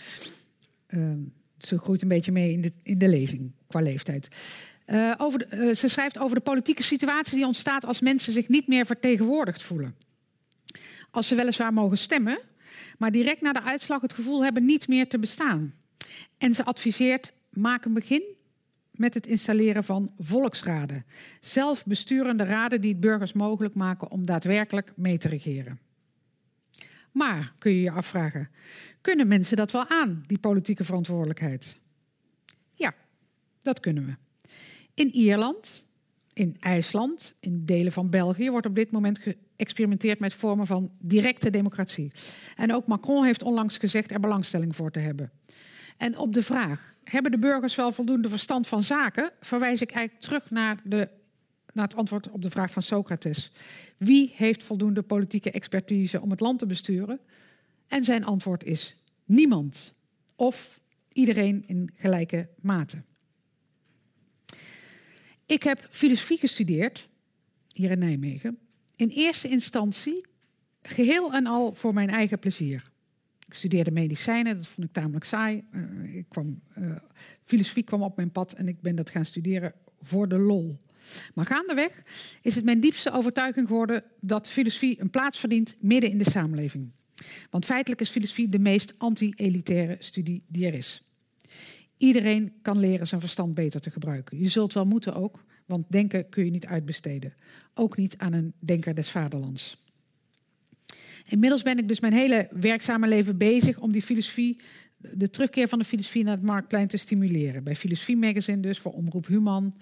uh, 0.89 1.13
ze 1.59 1.79
groeit 1.79 2.03
een 2.03 2.09
beetje 2.09 2.33
mee 2.33 2.53
in 2.53 2.61
de, 2.61 2.73
in 2.83 2.99
de 2.99 3.09
lezing 3.09 3.53
qua 3.67 3.81
leeftijd. 3.81 4.29
Uh, 4.87 5.15
over 5.19 5.39
de, 5.39 5.57
uh, 5.57 5.75
ze 5.75 5.89
schrijft 5.89 6.19
over 6.19 6.37
de 6.37 6.43
politieke 6.43 6.83
situatie 6.83 7.35
die 7.35 7.47
ontstaat 7.47 7.85
als 7.85 8.01
mensen 8.01 8.33
zich 8.33 8.49
niet 8.49 8.67
meer 8.67 8.87
vertegenwoordigd 8.87 9.63
voelen. 9.63 9.95
Als 11.11 11.29
ze 11.29 11.35
weliswaar 11.35 11.73
mogen 11.73 11.99
stemmen, 11.99 12.39
maar 12.99 13.11
direct 13.11 13.41
na 13.41 13.53
de 13.53 13.63
uitslag 13.63 14.01
het 14.01 14.13
gevoel 14.13 14.45
hebben 14.45 14.65
niet 14.65 14.89
meer 14.89 15.09
te 15.09 15.19
bestaan. 15.19 15.75
En 16.39 16.55
ze 16.55 16.65
adviseert: 16.65 17.33
maak 17.51 17.85
een 17.85 17.95
begin 17.95 18.23
met 18.91 19.15
het 19.15 19.27
installeren 19.27 19.85
van 19.85 20.13
volksraden. 20.19 21.05
Zelfbesturende 21.41 22.45
raden 22.45 22.81
die 22.81 22.91
het 22.91 23.01
burgers 23.01 23.33
mogelijk 23.33 23.75
maken 23.75 24.11
om 24.11 24.27
daadwerkelijk 24.27 24.93
mee 24.97 25.19
te 25.19 25.29
regeren. 25.29 25.79
Maar 27.13 27.53
kun 27.59 27.73
je 27.73 27.81
je 27.81 27.91
afvragen: 27.91 28.51
kunnen 29.01 29.29
mensen 29.29 29.57
dat 29.57 29.71
wel 29.71 29.89
aan, 29.89 30.23
die 30.27 30.39
politieke 30.39 30.85
verantwoordelijkheid? 30.85 31.79
Ja, 32.75 32.95
dat 33.63 33.81
kunnen 33.81 34.07
we. 34.07 34.15
In 34.95 35.11
Ierland, 35.11 35.87
in 36.33 36.57
IJsland, 36.61 37.35
in 37.41 37.65
delen 37.65 37.93
van 37.93 38.11
België 38.11 38.51
wordt 38.51 38.67
op 38.67 38.75
dit 38.75 38.91
moment 38.91 39.19
geëxperimenteerd 39.19 40.19
met 40.19 40.35
vormen 40.35 40.67
van 40.67 40.91
directe 40.99 41.51
democratie. 41.51 42.11
En 42.57 42.73
ook 42.73 42.87
Macron 42.87 43.25
heeft 43.25 43.43
onlangs 43.43 43.79
gezegd 43.79 44.11
er 44.11 44.21
belangstelling 44.21 44.77
voor 44.77 44.91
te 44.91 44.99
hebben. 44.99 45.31
En 45.97 46.19
op 46.19 46.33
de 46.33 46.43
vraag: 46.43 46.97
hebben 47.05 47.31
de 47.31 47.39
burgers 47.39 47.75
wel 47.75 47.93
voldoende 47.93 48.29
verstand 48.29 48.67
van 48.67 48.83
zaken? 48.83 49.31
verwijs 49.41 49.83
ik 49.83 49.91
eigenlijk 49.91 50.25
terug 50.25 50.51
naar, 50.51 50.81
de, 50.85 51.09
naar 51.73 51.85
het 51.85 51.97
antwoord 51.97 52.31
op 52.31 52.43
de 52.43 52.51
vraag 52.51 52.71
van 52.71 52.83
Socrates. 52.83 53.51
Wie 53.97 54.33
heeft 54.35 54.63
voldoende 54.63 55.03
politieke 55.03 55.51
expertise 55.51 56.21
om 56.21 56.31
het 56.31 56.41
land 56.41 56.59
te 56.59 56.67
besturen? 56.67 57.21
En 57.89 58.05
zijn 58.05 58.25
antwoord 58.25 58.65
is 58.65 58.97
niemand. 59.25 59.95
Of 60.37 60.81
iedereen 61.13 61.65
in 61.67 61.91
gelijke 61.95 62.49
mate. 62.61 63.03
Ik 65.47 65.63
heb 65.63 65.87
filosofie 65.91 66.39
gestudeerd, 66.39 67.09
hier 67.69 67.91
in 67.91 67.99
Nijmegen. 67.99 68.59
In 68.97 69.09
eerste 69.09 69.49
instantie 69.49 70.27
geheel 70.83 71.33
en 71.33 71.47
al 71.47 71.75
voor 71.75 71.95
mijn 71.95 72.09
eigen 72.09 72.39
plezier. 72.39 72.83
Ik 73.47 73.55
studeerde 73.55 73.91
medicijnen, 73.91 74.57
dat 74.57 74.67
vond 74.67 74.87
ik 74.87 74.93
tamelijk 74.93 75.25
saai. 75.25 75.65
Uh, 75.71 76.15
ik 76.17 76.29
kwam, 76.29 76.61
uh, 76.79 76.97
filosofie 77.43 77.83
kwam 77.85 78.03
op 78.03 78.17
mijn 78.17 78.31
pad 78.31 78.53
en 78.53 78.69
ik 78.69 78.81
ben 78.81 78.97
dat 78.97 79.11
gaan 79.11 79.25
studeren 79.25 79.73
voor 80.01 80.29
de 80.29 80.39
lol. 80.39 80.79
Maar 81.35 81.47
gaandeweg 81.47 82.03
is 82.43 82.55
het 82.55 82.65
mijn 82.65 82.81
diepste 82.81 83.13
overtuiging 83.13 83.67
geworden 83.67 84.05
dat 84.21 84.49
filosofie 84.49 85.01
een 85.01 85.11
plaats 85.11 85.39
verdient 85.39 85.77
midden 85.81 86.11
in 86.11 86.19
de 86.19 86.31
samenleving. 86.31 86.91
Want 87.51 87.65
feitelijk 87.65 88.01
is 88.01 88.11
filosofie 88.11 88.49
de 88.49 88.59
meest 88.59 88.95
anti-elitaire 88.99 89.97
studie 89.99 90.43
die 90.47 90.67
er 90.67 90.75
is. 90.75 91.09
Iedereen 91.97 92.53
kan 92.63 92.79
leren 92.79 93.07
zijn 93.07 93.21
verstand 93.21 93.55
beter 93.55 93.81
te 93.81 93.91
gebruiken. 93.91 94.39
Je 94.39 94.49
zult 94.49 94.73
wel 94.73 94.85
moeten 94.85 95.15
ook, 95.15 95.45
want 95.67 95.85
denken 95.89 96.29
kun 96.29 96.45
je 96.45 96.51
niet 96.51 96.67
uitbesteden. 96.67 97.35
Ook 97.75 97.97
niet 97.97 98.19
aan 98.19 98.33
een 98.33 98.53
denker 98.59 98.95
des 98.95 99.11
vaderlands. 99.11 99.84
Inmiddels 101.27 101.63
ben 101.63 101.79
ik 101.79 101.89
dus 101.89 102.01
mijn 102.01 102.13
hele 102.13 102.49
werkzame 102.51 103.09
leven 103.09 103.39
bezig 103.39 103.79
om 103.79 103.93
die 103.93 104.03
filosofie, 104.03 104.61
de 104.97 105.31
terugkeer 105.31 105.69
van 105.69 105.79
de 105.79 105.85
filosofie 105.85 106.25
naar 106.25 106.35
het 106.35 106.45
marktplein 106.45 106.87
te 106.87 106.97
stimuleren. 106.97 107.65
Bij 107.65 107.77
Filosofie 107.77 108.17
Magazine 108.17 108.61
dus, 108.61 108.79
voor 108.79 108.93
Omroep 108.93 109.27
Human. 109.27 109.73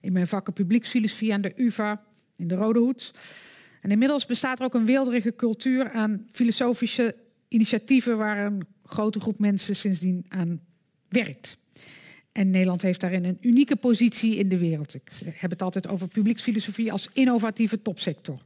In 0.00 0.12
mijn 0.12 0.26
vakken 0.26 0.52
publieksfilosofie 0.52 1.32
aan 1.32 1.40
de 1.40 1.52
UvA, 1.56 2.02
in 2.36 2.48
de 2.48 2.54
Rode 2.54 2.78
Hoed. 2.78 3.12
En 3.80 3.90
inmiddels 3.90 4.26
bestaat 4.26 4.58
er 4.58 4.64
ook 4.64 4.74
een 4.74 4.86
weelderige 4.86 5.34
cultuur 5.36 5.90
aan 5.90 6.26
filosofische 6.30 7.14
initiatieven 7.48 8.16
waar 8.16 8.46
een 8.46 8.66
grote 8.84 9.20
groep 9.20 9.38
mensen 9.38 9.76
sindsdien 9.76 10.24
aan 10.28 10.60
werkt. 11.08 11.58
En 12.32 12.50
Nederland 12.50 12.82
heeft 12.82 13.00
daarin 13.00 13.24
een 13.24 13.38
unieke 13.40 13.76
positie 13.76 14.36
in 14.36 14.48
de 14.48 14.58
wereld. 14.58 14.94
Ik 14.94 15.10
heb 15.22 15.50
het 15.50 15.62
altijd 15.62 15.88
over 15.88 16.08
publieksfilosofie 16.08 16.92
als 16.92 17.08
innovatieve 17.12 17.82
topsector. 17.82 18.40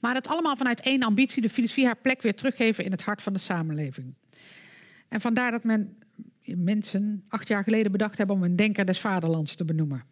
Maar 0.00 0.14
dat 0.14 0.28
allemaal 0.28 0.56
vanuit 0.56 0.80
één 0.80 1.02
ambitie, 1.02 1.42
de 1.42 1.50
filosofie 1.50 1.86
haar 1.86 1.96
plek 1.96 2.22
weer 2.22 2.34
teruggeven 2.34 2.84
in 2.84 2.90
het 2.90 3.02
hart 3.02 3.22
van 3.22 3.32
de 3.32 3.38
samenleving. 3.38 4.14
En 5.08 5.20
vandaar 5.20 5.50
dat 5.50 5.64
men 5.64 5.98
mensen 6.44 7.24
acht 7.28 7.48
jaar 7.48 7.62
geleden 7.62 7.92
bedacht 7.92 8.18
hebben 8.18 8.36
om 8.36 8.42
een 8.42 8.56
denker 8.56 8.84
des 8.84 9.00
vaderlands 9.00 9.54
te 9.54 9.64
benoemen. 9.64 10.04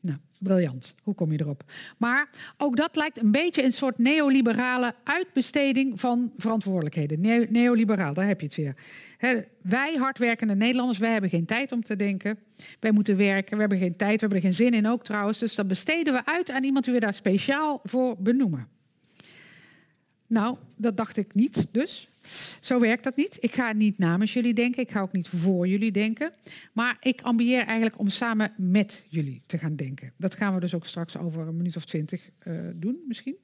Nou, 0.00 0.18
briljant. 0.38 0.94
Hoe 1.02 1.14
kom 1.14 1.32
je 1.32 1.40
erop? 1.40 1.64
Maar 1.98 2.28
ook 2.56 2.76
dat 2.76 2.96
lijkt 2.96 3.22
een 3.22 3.30
beetje 3.30 3.64
een 3.64 3.72
soort 3.72 3.98
neoliberale 3.98 4.94
uitbesteding 5.04 6.00
van 6.00 6.32
verantwoordelijkheden. 6.36 7.20
neoliberaal, 7.52 8.14
daar 8.14 8.26
heb 8.26 8.40
je 8.40 8.46
het 8.46 8.54
weer. 8.54 8.76
wij 9.62 9.94
hardwerkende 9.94 10.54
Nederlanders, 10.54 10.98
wij 10.98 11.12
hebben 11.12 11.30
geen 11.30 11.44
tijd 11.44 11.72
om 11.72 11.82
te 11.82 11.96
denken. 11.96 12.38
Wij 12.80 12.92
moeten 12.92 13.16
werken, 13.16 13.54
we 13.54 13.60
hebben 13.60 13.78
geen 13.78 13.96
tijd, 13.96 14.14
we 14.14 14.20
hebben 14.20 14.38
er 14.38 14.44
geen 14.44 14.54
zin 14.54 14.74
in 14.74 14.88
ook 14.88 15.04
trouwens. 15.04 15.38
Dus 15.38 15.54
dat 15.54 15.68
besteden 15.68 16.12
we 16.12 16.24
uit 16.24 16.50
aan 16.50 16.64
iemand 16.64 16.84
die 16.84 16.94
we 16.94 17.00
daar 17.00 17.14
speciaal 17.14 17.80
voor 17.82 18.16
benoemen. 18.18 18.75
Nou, 20.26 20.56
dat 20.76 20.96
dacht 20.96 21.16
ik 21.16 21.34
niet 21.34 21.66
dus. 21.70 22.08
Zo 22.60 22.80
werkt 22.80 23.04
dat 23.04 23.16
niet. 23.16 23.36
Ik 23.40 23.54
ga 23.54 23.72
niet 23.72 23.98
namens 23.98 24.32
jullie 24.32 24.54
denken. 24.54 24.82
Ik 24.82 24.90
ga 24.90 25.00
ook 25.00 25.12
niet 25.12 25.28
voor 25.28 25.68
jullie 25.68 25.92
denken. 25.92 26.32
Maar 26.72 26.96
ik 27.00 27.20
ambieer 27.22 27.64
eigenlijk 27.64 27.98
om 27.98 28.08
samen 28.08 28.52
met 28.56 29.04
jullie 29.08 29.42
te 29.46 29.58
gaan 29.58 29.76
denken. 29.76 30.12
Dat 30.16 30.34
gaan 30.34 30.54
we 30.54 30.60
dus 30.60 30.74
ook 30.74 30.86
straks 30.86 31.16
over 31.16 31.48
een 31.48 31.56
minuut 31.56 31.76
of 31.76 31.84
twintig 31.84 32.30
uh, 32.44 32.60
doen, 32.74 32.98
misschien. 33.06 33.36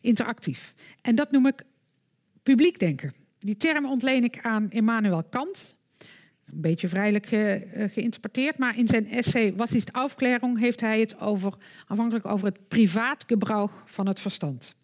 Interactief. 0.00 0.74
En 1.02 1.14
dat 1.14 1.30
noem 1.30 1.46
ik 1.46 1.62
publiek 2.42 2.78
denken. 2.78 3.12
Die 3.38 3.56
term 3.56 3.86
ontleen 3.86 4.24
ik 4.24 4.38
aan 4.42 4.70
Immanuel 4.70 5.24
Kant. 5.24 5.76
Een 6.44 6.60
beetje 6.60 6.88
vrijelijk 6.88 7.26
ge, 7.26 7.66
uh, 7.76 7.84
geïnterpreteerd. 7.92 8.58
Maar 8.58 8.78
in 8.78 8.86
zijn 8.86 9.10
essay 9.10 9.54
Was 9.54 9.72
is 9.72 9.84
de 9.84 9.92
Aufklärung 9.92 10.58
heeft 10.58 10.80
hij 10.80 11.00
het 11.00 11.20
over, 11.20 11.54
afhankelijk 11.86 12.26
over 12.26 12.46
het 12.46 12.68
privaat 12.68 13.24
gebruik 13.26 13.70
van 13.84 14.06
het 14.06 14.20
verstand. 14.20 14.74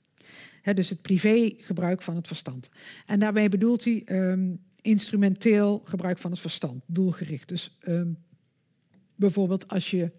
Dus 0.63 0.89
het 0.89 1.03
privégebruik 1.03 2.03
van 2.03 2.17
het 2.17 2.27
verstand. 2.27 2.69
En 3.07 3.21
daarbij 3.21 3.49
bedoelt 3.49 3.85
hij 3.85 4.03
um, 4.07 4.61
instrumenteel 4.81 5.81
gebruik 5.85 6.19
van 6.19 6.31
het 6.31 6.41
verstand, 6.41 6.83
doelgericht. 6.87 7.49
Dus 7.49 7.79
um, 7.89 8.17
bijvoorbeeld 9.15 9.69
als 9.69 9.91
je 9.91 10.11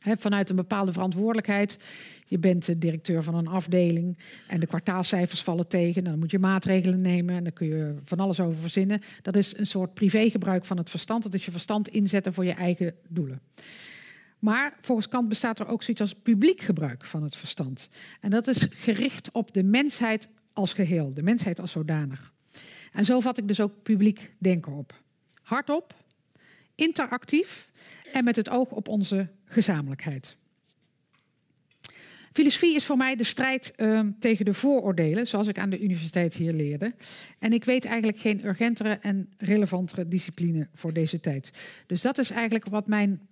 vanuit 0.00 0.50
een 0.50 0.56
bepaalde 0.56 0.92
verantwoordelijkheid. 0.92 1.84
Je 2.26 2.38
bent 2.38 2.66
de 2.66 2.78
directeur 2.78 3.22
van 3.22 3.34
een 3.34 3.46
afdeling 3.46 4.18
en 4.46 4.60
de 4.60 4.66
kwartaalcijfers 4.66 5.42
vallen 5.42 5.68
tegen. 5.68 6.04
Dan 6.04 6.18
moet 6.18 6.30
je 6.30 6.38
maatregelen 6.38 7.00
nemen 7.00 7.34
en 7.34 7.42
daar 7.42 7.52
kun 7.52 7.66
je 7.66 7.94
van 8.04 8.20
alles 8.20 8.40
over 8.40 8.56
verzinnen. 8.56 9.00
Dat 9.22 9.36
is 9.36 9.56
een 9.56 9.66
soort 9.66 9.94
privégebruik 9.94 10.64
van 10.64 10.76
het 10.76 10.90
verstand. 10.90 11.22
Dat 11.22 11.34
is 11.34 11.44
je 11.44 11.50
verstand 11.50 11.88
inzetten 11.88 12.34
voor 12.34 12.44
je 12.44 12.52
eigen 12.52 12.94
doelen. 13.08 13.40
Maar 14.38 14.76
volgens 14.80 15.08
Kant 15.08 15.28
bestaat 15.28 15.58
er 15.58 15.66
ook 15.66 15.82
zoiets 15.82 16.02
als 16.02 16.14
publiek 16.14 16.60
gebruik 16.60 17.04
van 17.04 17.22
het 17.22 17.36
verstand. 17.36 17.88
En 18.20 18.30
dat 18.30 18.46
is 18.46 18.66
gericht 18.70 19.30
op 19.32 19.54
de 19.54 19.62
mensheid 19.62 20.28
als 20.52 20.72
geheel, 20.72 21.14
de 21.14 21.22
mensheid 21.22 21.60
als 21.60 21.72
zodanig. 21.72 22.32
En 22.92 23.04
zo 23.04 23.20
vat 23.20 23.38
ik 23.38 23.48
dus 23.48 23.60
ook 23.60 23.82
publiek 23.82 24.32
denken 24.38 24.72
op. 24.72 25.02
Hardop, 25.42 25.94
interactief 26.74 27.70
en 28.12 28.24
met 28.24 28.36
het 28.36 28.48
oog 28.48 28.70
op 28.70 28.88
onze 28.88 29.28
gezamenlijkheid. 29.44 30.36
Filosofie 32.32 32.76
is 32.76 32.84
voor 32.84 32.96
mij 32.96 33.16
de 33.16 33.24
strijd 33.24 33.72
uh, 33.76 34.00
tegen 34.18 34.44
de 34.44 34.52
vooroordelen, 34.52 35.26
zoals 35.26 35.46
ik 35.46 35.58
aan 35.58 35.70
de 35.70 35.80
universiteit 35.80 36.34
hier 36.34 36.52
leerde. 36.52 36.94
En 37.38 37.52
ik 37.52 37.64
weet 37.64 37.84
eigenlijk 37.84 38.18
geen 38.18 38.46
urgentere 38.46 38.98
en 39.00 39.28
relevantere 39.38 40.08
discipline 40.08 40.68
voor 40.74 40.92
deze 40.92 41.20
tijd. 41.20 41.50
Dus 41.86 42.02
dat 42.02 42.18
is 42.18 42.30
eigenlijk 42.30 42.66
wat 42.66 42.86
mijn 42.86 43.28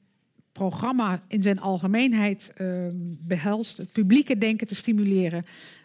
programma 0.56 1.22
in 1.28 1.42
zijn 1.42 1.60
algemeenheid 1.60 2.52
uh, 2.60 2.86
behelst. 3.20 3.76
Het 3.76 3.92
publieke 3.92 4.38
denken 4.38 4.66
te 4.66 4.75
stimuleren 4.75 5.44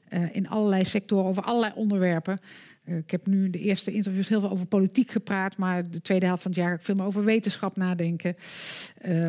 uh, 0.09 0.35
in 0.35 0.47
allerlei 0.47 0.85
sectoren, 0.85 1.25
over 1.25 1.43
allerlei 1.43 1.73
onderwerpen. 1.75 2.39
Uh, 2.85 2.97
ik 2.97 3.11
heb 3.11 3.25
nu 3.25 3.45
in 3.45 3.51
de 3.51 3.59
eerste 3.59 3.91
interviews 3.91 4.29
heel 4.29 4.39
veel 4.39 4.49
over 4.49 4.65
politiek 4.65 5.11
gepraat, 5.11 5.57
maar 5.57 5.89
de 5.89 6.01
tweede 6.01 6.25
helft 6.25 6.41
van 6.41 6.51
het 6.51 6.59
jaar 6.59 6.69
ga 6.69 6.75
ik 6.75 6.81
veel 6.81 6.95
meer 6.95 7.05
over 7.05 7.23
wetenschap 7.23 7.75
nadenken. 7.75 8.35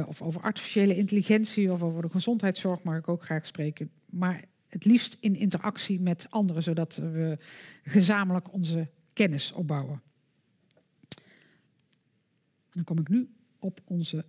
Of 0.07 0.23
over 0.23 0.41
artificiële 0.41 0.97
intelligentie 0.97 1.73
of 1.73 1.83
over 1.83 2.03
de 2.03 2.09
gezondheidszorg 2.09 2.83
mag 2.83 2.97
ik 2.97 3.09
ook 3.09 3.23
graag 3.23 3.47
spreken. 3.47 3.91
Maar 4.11 4.45
het 4.69 4.85
liefst 4.85 5.17
in 5.21 5.37
interactie 5.37 6.01
met 6.01 6.27
anderen, 6.31 6.63
zodat 6.63 6.97
we 6.97 7.39
gezamenlijk 7.83 8.53
onze 8.53 8.89
kennis 9.13 9.53
opbouwen. 9.53 10.03
Dan 12.73 12.85
kom 12.85 12.99
ik 12.99 13.09
nu 13.09 13.29
op 13.59 13.81
onze 13.85 14.25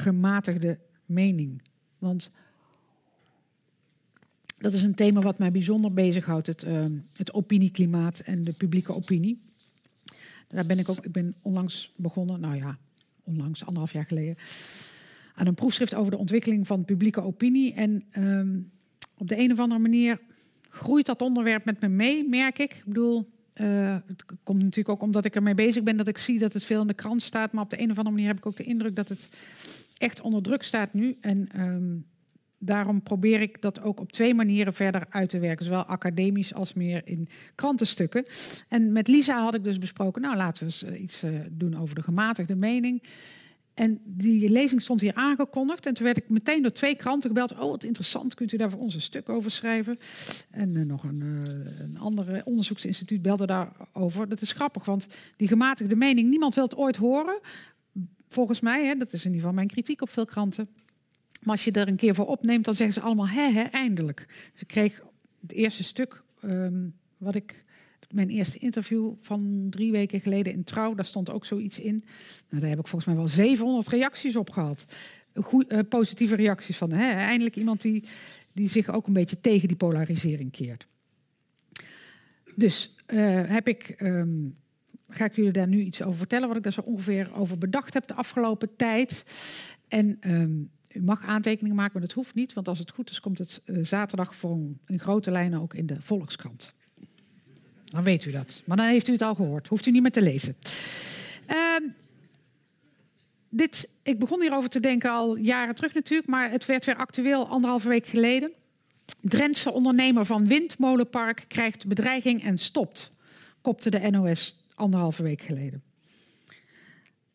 gematigde 0.00 0.78
mening. 1.06 1.62
Want 1.98 2.30
dat 4.56 4.72
is 4.72 4.82
een 4.82 4.94
thema 4.94 5.20
wat 5.20 5.38
mij 5.38 5.50
bijzonder 5.50 5.92
bezighoudt, 5.92 6.46
het, 6.46 6.64
uh, 6.64 6.84
het 7.12 7.34
opinieklimaat 7.34 8.18
en 8.18 8.44
de 8.44 8.52
publieke 8.52 8.94
opinie. 8.94 9.40
Daar 10.48 10.66
ben 10.66 10.78
ik 10.78 10.88
ook, 10.88 11.04
ik 11.04 11.12
ben 11.12 11.34
onlangs 11.42 11.90
begonnen, 11.96 12.40
nou 12.40 12.56
ja, 12.56 12.78
onlangs, 13.24 13.60
anderhalf 13.60 13.92
jaar 13.92 14.04
geleden, 14.04 14.36
aan 15.34 15.46
een 15.46 15.54
proefschrift 15.54 15.94
over 15.94 16.10
de 16.10 16.18
ontwikkeling 16.18 16.66
van 16.66 16.84
publieke 16.84 17.20
opinie. 17.22 17.74
En 17.74 18.04
um, 18.18 18.70
op 19.16 19.28
de 19.28 19.38
een 19.38 19.52
of 19.52 19.58
andere 19.58 19.80
manier 19.80 20.20
groeit 20.68 21.06
dat 21.06 21.22
onderwerp 21.22 21.64
met 21.64 21.80
me 21.80 21.88
mee, 21.88 22.28
merk 22.28 22.58
ik. 22.58 22.74
Ik 22.74 22.84
bedoel, 22.84 23.30
uh, 23.54 23.96
het 24.06 24.24
komt 24.42 24.58
natuurlijk 24.58 24.88
ook 24.88 25.02
omdat 25.02 25.24
ik 25.24 25.34
ermee 25.34 25.54
bezig 25.54 25.82
ben 25.82 25.96
dat 25.96 26.08
ik 26.08 26.18
zie 26.18 26.38
dat 26.38 26.52
het 26.52 26.64
veel 26.64 26.80
in 26.80 26.86
de 26.86 26.94
krant 26.94 27.22
staat. 27.22 27.52
Maar 27.52 27.64
op 27.64 27.70
de 27.70 27.80
een 27.80 27.90
of 27.90 27.96
andere 27.98 28.14
manier 28.14 28.28
heb 28.28 28.38
ik 28.38 28.46
ook 28.46 28.56
de 28.56 28.64
indruk 28.64 28.96
dat 28.96 29.08
het 29.08 29.28
echt 30.00 30.20
onder 30.20 30.42
druk 30.42 30.62
staat 30.62 30.94
nu. 30.94 31.16
En 31.20 31.48
um, 31.60 32.06
daarom 32.58 33.02
probeer 33.02 33.40
ik 33.40 33.62
dat 33.62 33.82
ook 33.82 34.00
op 34.00 34.12
twee 34.12 34.34
manieren 34.34 34.74
verder 34.74 35.06
uit 35.10 35.28
te 35.28 35.38
werken. 35.38 35.64
Zowel 35.64 35.84
academisch 35.84 36.54
als 36.54 36.72
meer 36.74 37.02
in 37.04 37.28
krantenstukken. 37.54 38.24
En 38.68 38.92
met 38.92 39.08
Lisa 39.08 39.42
had 39.42 39.54
ik 39.54 39.64
dus 39.64 39.78
besproken, 39.78 40.22
nou 40.22 40.36
laten 40.36 40.66
we 40.66 40.72
eens 40.72 40.82
eh, 40.82 41.02
iets 41.02 41.24
uh, 41.24 41.40
doen 41.50 41.78
over 41.78 41.94
de 41.94 42.02
gematigde 42.02 42.54
mening. 42.54 43.02
En 43.74 44.00
die 44.04 44.50
lezing 44.50 44.82
stond 44.82 45.00
hier 45.00 45.14
aangekondigd. 45.14 45.86
En 45.86 45.94
toen 45.94 46.04
werd 46.04 46.16
ik 46.16 46.28
meteen 46.28 46.62
door 46.62 46.72
twee 46.72 46.94
kranten 46.94 47.28
gebeld. 47.28 47.52
Oh, 47.52 47.58
wat 47.58 47.84
interessant, 47.84 48.34
kunt 48.34 48.52
u 48.52 48.56
daar 48.56 48.70
voor 48.70 48.80
ons 48.80 48.94
een 48.94 49.00
stuk 49.00 49.28
over 49.28 49.50
schrijven? 49.50 49.98
En 50.50 50.74
uh, 50.74 50.84
nog 50.84 51.04
een, 51.04 51.20
uh, 51.22 51.80
een 51.80 51.98
ander 51.98 52.44
onderzoeksinstituut 52.44 53.22
belde 53.22 53.46
daarover. 53.46 54.28
Dat 54.28 54.40
is 54.40 54.52
grappig, 54.52 54.84
want 54.84 55.06
die 55.36 55.48
gematigde 55.48 55.96
mening, 55.96 56.30
niemand 56.30 56.54
wil 56.54 56.64
het 56.64 56.76
ooit 56.76 56.96
horen. 56.96 57.40
Volgens 58.32 58.60
mij, 58.60 58.86
hè, 58.86 58.94
dat 58.94 59.12
is 59.12 59.20
in 59.20 59.26
ieder 59.26 59.40
geval 59.40 59.54
mijn 59.54 59.66
kritiek 59.66 60.02
op 60.02 60.10
veel 60.10 60.24
kranten. 60.24 60.68
Maar 61.42 61.54
als 61.54 61.64
je 61.64 61.72
er 61.72 61.88
een 61.88 61.96
keer 61.96 62.14
voor 62.14 62.26
opneemt, 62.26 62.64
dan 62.64 62.74
zeggen 62.74 62.94
ze 62.94 63.00
allemaal, 63.00 63.28
hè, 63.28 63.50
hè, 63.50 63.62
eindelijk. 63.62 64.26
Dus 64.52 64.60
ik 64.60 64.66
kreeg 64.66 65.02
het 65.40 65.52
eerste 65.52 65.84
stuk, 65.84 66.22
um, 66.44 66.94
wat 67.16 67.34
ik, 67.34 67.64
mijn 68.10 68.28
eerste 68.28 68.58
interview 68.58 69.12
van 69.20 69.66
drie 69.70 69.92
weken 69.92 70.20
geleden 70.20 70.52
in 70.52 70.64
Trouw, 70.64 70.94
daar 70.94 71.04
stond 71.04 71.30
ook 71.30 71.44
zoiets 71.44 71.78
in. 71.78 72.04
Nou, 72.48 72.60
daar 72.60 72.70
heb 72.70 72.78
ik 72.78 72.86
volgens 72.86 73.04
mij 73.04 73.16
wel 73.16 73.28
700 73.28 73.88
reacties 73.88 74.36
op 74.36 74.50
gehad. 74.50 74.84
Uh, 75.34 75.78
positieve 75.88 76.36
reacties 76.36 76.76
van, 76.76 76.92
hè, 76.92 77.12
eindelijk 77.12 77.56
iemand 77.56 77.80
die, 77.80 78.04
die 78.52 78.68
zich 78.68 78.88
ook 78.88 79.06
een 79.06 79.12
beetje 79.12 79.40
tegen 79.40 79.68
die 79.68 79.76
polarisering 79.76 80.52
keert. 80.52 80.86
Dus 82.54 82.96
uh, 83.06 83.42
heb 83.46 83.68
ik, 83.68 83.94
um, 83.98 84.56
ga 85.12 85.24
ik 85.24 85.36
jullie 85.36 85.52
daar 85.52 85.68
nu 85.68 85.80
iets 85.80 86.02
over 86.02 86.18
vertellen, 86.18 86.48
wat 86.48 86.56
ik 86.56 86.62
daar 86.62 86.72
zo 86.72 86.80
ongeveer 86.80 87.34
over 87.34 87.58
bedacht 87.58 87.94
heb 87.94 88.06
de 88.06 88.14
afgelopen 88.14 88.76
tijd. 88.76 89.24
En 89.88 90.18
um, 90.20 90.70
u 90.92 91.02
mag 91.02 91.24
aantekeningen 91.24 91.76
maken, 91.76 91.92
maar 91.92 92.06
dat 92.08 92.16
hoeft 92.16 92.34
niet, 92.34 92.52
want 92.52 92.68
als 92.68 92.78
het 92.78 92.90
goed 92.90 93.10
is, 93.10 93.20
komt 93.20 93.38
het 93.38 93.60
uh, 93.64 93.84
zaterdag 93.84 94.34
voor 94.34 94.50
een, 94.50 94.80
in 94.86 95.00
grote 95.00 95.30
lijnen 95.30 95.60
ook 95.60 95.74
in 95.74 95.86
de 95.86 95.96
Volkskrant. 95.98 96.72
Dan 97.84 98.02
weet 98.02 98.24
u 98.24 98.30
dat. 98.30 98.62
Maar 98.64 98.76
dan 98.76 98.86
heeft 98.86 99.08
u 99.08 99.12
het 99.12 99.22
al 99.22 99.34
gehoord. 99.34 99.68
Hoeft 99.68 99.86
u 99.86 99.90
niet 99.90 100.02
meer 100.02 100.10
te 100.10 100.22
lezen. 100.22 100.56
Uh, 101.50 101.90
dit, 103.48 103.90
ik 104.02 104.18
begon 104.18 104.40
hierover 104.40 104.70
te 104.70 104.80
denken 104.80 105.10
al 105.10 105.36
jaren 105.36 105.74
terug 105.74 105.94
natuurlijk, 105.94 106.28
maar 106.28 106.50
het 106.50 106.66
werd 106.66 106.84
weer 106.84 106.96
actueel 106.96 107.48
anderhalve 107.48 107.88
week 107.88 108.06
geleden. 108.06 108.52
Drentse 109.20 109.72
ondernemer 109.72 110.24
van 110.26 110.46
Windmolenpark 110.46 111.44
krijgt 111.48 111.86
bedreiging 111.86 112.42
en 112.44 112.58
stopt, 112.58 113.10
kopte 113.60 113.90
de 113.90 114.10
NOS 114.10 114.59
anderhalve 114.80 115.22
week 115.22 115.42
geleden. 115.42 115.82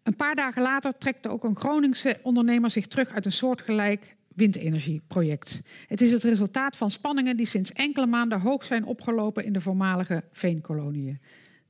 Een 0.04 0.16
paar 0.16 0.36
dagen 0.36 0.62
later 0.62 0.98
trekt 0.98 1.28
ook 1.28 1.44
een 1.44 1.56
Groningse 1.56 2.20
ondernemer 2.24 2.70
zich 2.70 2.88
terug 2.88 3.10
uit 3.10 3.26
een 3.26 3.32
soortgelijk 3.32 4.16
windenergieproject. 4.28 5.62
Het 5.88 6.02
is 6.02 6.12
het 6.12 6.24
resultaat 6.24 6.78
van 6.78 6.92
spanningen 6.92 7.38
die 7.38 7.46
sinds 7.46 7.72
enkele 7.72 8.06
maanden 8.06 8.42
hoog 8.42 8.64
zijn 8.64 8.86
opgelopen 8.86 9.46
in 9.46 9.54
de 9.54 9.62
voormalige 9.62 10.24
veenkoloniën. 10.32 11.20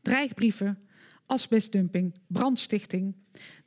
Dreigbrieven, 0.02 0.78
asbestdumping, 1.26 2.14
brandstichting. 2.28 3.16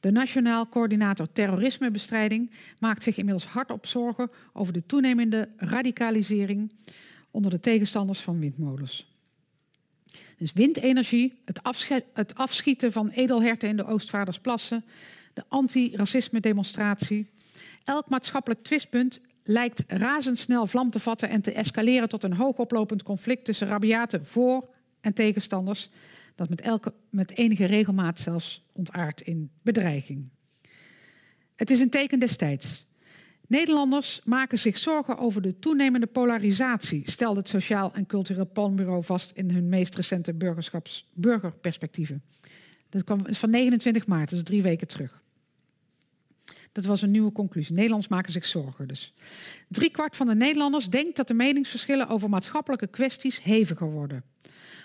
De 0.01 0.11
Nationaal 0.11 0.68
Coördinator 0.68 1.33
Terrorismebestrijding 1.33 2.51
maakt 2.79 3.03
zich 3.03 3.16
inmiddels 3.16 3.47
hardop 3.47 3.87
zorgen 3.87 4.31
over 4.53 4.73
de 4.73 4.87
toenemende 4.87 5.49
radicalisering 5.57 6.73
onder 7.31 7.51
de 7.51 7.61
tegenstanders 7.61 8.21
van 8.21 8.38
windmolens. 8.38 9.08
Dus 10.38 10.52
windenergie, 10.52 11.38
het, 11.44 11.61
het 12.14 12.35
afschieten 12.35 12.92
van 12.92 13.09
edelherten 13.09 13.68
in 13.68 13.76
de 13.76 13.87
Oostvaardersplassen, 13.87 14.85
de 15.33 15.44
anti-racisme-demonstratie. 15.48 17.31
Elk 17.85 18.09
maatschappelijk 18.09 18.62
twistpunt 18.62 19.18
lijkt 19.44 19.85
razendsnel 19.87 20.66
vlam 20.66 20.90
te 20.90 20.98
vatten 20.98 21.28
en 21.28 21.40
te 21.40 21.52
escaleren 21.52 22.09
tot 22.09 22.22
een 22.22 22.33
hoogoplopend 22.33 23.02
conflict 23.02 23.44
tussen 23.44 23.68
rabiate 23.68 24.24
voor- 24.24 24.68
en 25.00 25.14
tegenstanders, 25.14 25.90
dat 26.35 26.48
met, 26.48 26.61
elke, 26.61 26.92
met 27.11 27.37
enige 27.37 27.64
regelmaat 27.64 28.18
zelfs 28.18 28.64
ontaart 28.72 29.20
in 29.20 29.50
bedreiging. 29.62 30.28
Het 31.57 31.70
is 31.70 31.81
een 31.81 31.90
teken 31.90 32.18
destijds. 32.18 32.87
Nederlanders 33.49 34.21
maken 34.25 34.59
zich 34.59 34.79
zorgen 34.79 35.19
over 35.19 35.43
de 35.43 35.59
toenemende 35.59 36.07
polarisatie, 36.07 37.11
stelde 37.11 37.39
het 37.39 37.49
Sociaal 37.49 37.93
en 37.95 38.07
Cultureel 38.07 38.51
Planbureau 38.53 39.05
vast 39.05 39.31
in 39.35 39.51
hun 39.51 39.69
meest 39.69 39.95
recente 39.95 40.35
burgerperspectieven. 41.15 42.23
Dat 42.89 43.05
kwam, 43.05 43.21
van 43.35 43.51
29 43.51 44.07
maart, 44.07 44.31
dus 44.31 44.43
drie 44.43 44.63
weken 44.63 44.87
terug. 44.87 45.23
Dat 46.73 46.85
was 46.85 47.03
een 47.03 47.11
nieuwe 47.11 47.33
conclusie. 47.33 47.75
Nederlanders 47.75 48.11
maken 48.11 48.33
zich 48.33 48.47
zorgen 48.47 48.89
dus. 48.89 49.15
kwart 49.91 50.17
van 50.17 50.27
de 50.27 50.35
Nederlanders 50.35 50.89
denkt 50.89 51.17
dat 51.17 51.29
de 51.29 51.35
meningsverschillen 51.35 52.09
over 52.09 52.29
maatschappelijke 52.29 52.87
kwesties 52.87 53.43
heviger 53.43 53.91
worden. 53.91 54.25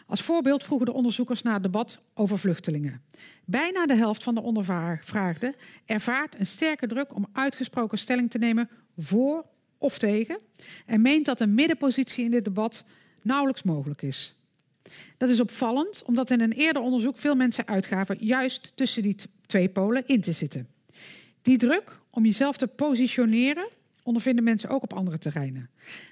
Als 0.07 0.21
voorbeeld 0.21 0.63
vroegen 0.63 0.85
de 0.85 0.93
onderzoekers 0.93 1.41
naar 1.41 1.53
het 1.53 1.63
debat 1.63 1.99
over 2.13 2.39
vluchtelingen. 2.39 3.01
Bijna 3.45 3.85
de 3.85 3.95
helft 3.95 4.23
van 4.23 4.35
de 4.35 4.41
ondervraagden 4.41 5.55
ervaart 5.85 6.39
een 6.39 6.45
sterke 6.45 6.87
druk 6.87 7.15
om 7.15 7.27
uitgesproken 7.33 7.97
stelling 7.97 8.29
te 8.29 8.37
nemen 8.37 8.69
voor 8.97 9.45
of 9.77 9.97
tegen 9.97 10.39
en 10.85 11.01
meent 11.01 11.25
dat 11.25 11.39
een 11.39 11.53
middenpositie 11.53 12.25
in 12.25 12.31
dit 12.31 12.45
debat 12.45 12.83
nauwelijks 13.21 13.63
mogelijk 13.63 14.01
is. 14.01 14.35
Dat 15.17 15.29
is 15.29 15.39
opvallend, 15.39 16.03
omdat 16.05 16.29
in 16.29 16.41
een 16.41 16.51
eerder 16.51 16.81
onderzoek 16.81 17.17
veel 17.17 17.35
mensen 17.35 17.67
uitgaven 17.67 18.17
juist 18.19 18.71
tussen 18.75 19.03
die 19.03 19.15
twee 19.45 19.69
polen 19.69 20.03
in 20.05 20.21
te 20.21 20.31
zitten. 20.31 20.67
Die 21.41 21.57
druk 21.57 21.99
om 22.09 22.25
jezelf 22.25 22.57
te 22.57 22.67
positioneren 22.67 23.67
ondervinden 24.03 24.43
mensen 24.43 24.69
ook 24.69 24.83
op 24.83 24.93
andere 24.93 25.17
terreinen. 25.17 25.69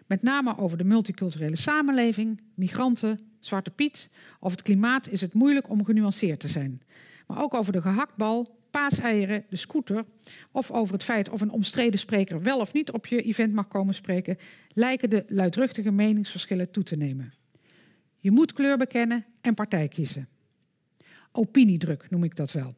Met 0.08 0.22
name 0.22 0.58
over 0.58 0.78
de 0.78 0.84
multiculturele 0.84 1.56
samenleving, 1.56 2.42
migranten, 2.54 3.31
Zwarte 3.42 3.72
Piet 3.72 4.10
of 4.40 4.52
het 4.52 4.62
klimaat 4.62 5.08
is 5.08 5.22
het 5.22 5.34
moeilijk 5.34 5.70
om 5.70 5.86
genuanceerd 5.86 6.40
te 6.40 6.48
zijn. 6.48 6.82
Maar 7.28 7.44
ook 7.44 7.54
over 7.54 7.74
de 7.74 7.82
gehaktbal, 7.82 8.60
paaseieren, 8.70 9.46
de 9.50 9.56
scooter 9.56 10.06
of 10.52 10.72
over 10.72 10.94
het 10.94 11.04
feit 11.04 11.30
of 11.30 11.42
een 11.42 11.52
omstreden 11.52 12.00
spreker 12.00 12.42
wel 12.42 12.60
of 12.60 12.74
niet 12.74 12.92
op 12.92 13.06
je 13.08 13.22
event 13.22 13.54
mag 13.54 13.68
komen 13.68 13.94
spreken, 13.94 14.38
lijken 14.74 15.10
de 15.10 15.26
luidruchtige 15.28 15.92
meningsverschillen 15.92 16.72
toe 16.72 16.84
te 16.84 16.96
nemen. 16.96 17.34
Je 18.18 18.32
moet 18.32 18.54
kleur 18.54 18.78
bekennen 18.78 19.26
en 19.42 19.54
partij 19.54 19.88
kiezen. 19.88 20.28
Opiniedruk 21.32 22.10
noem 22.10 22.24
ik 22.24 22.36
dat 22.36 22.52
wel. 22.52 22.76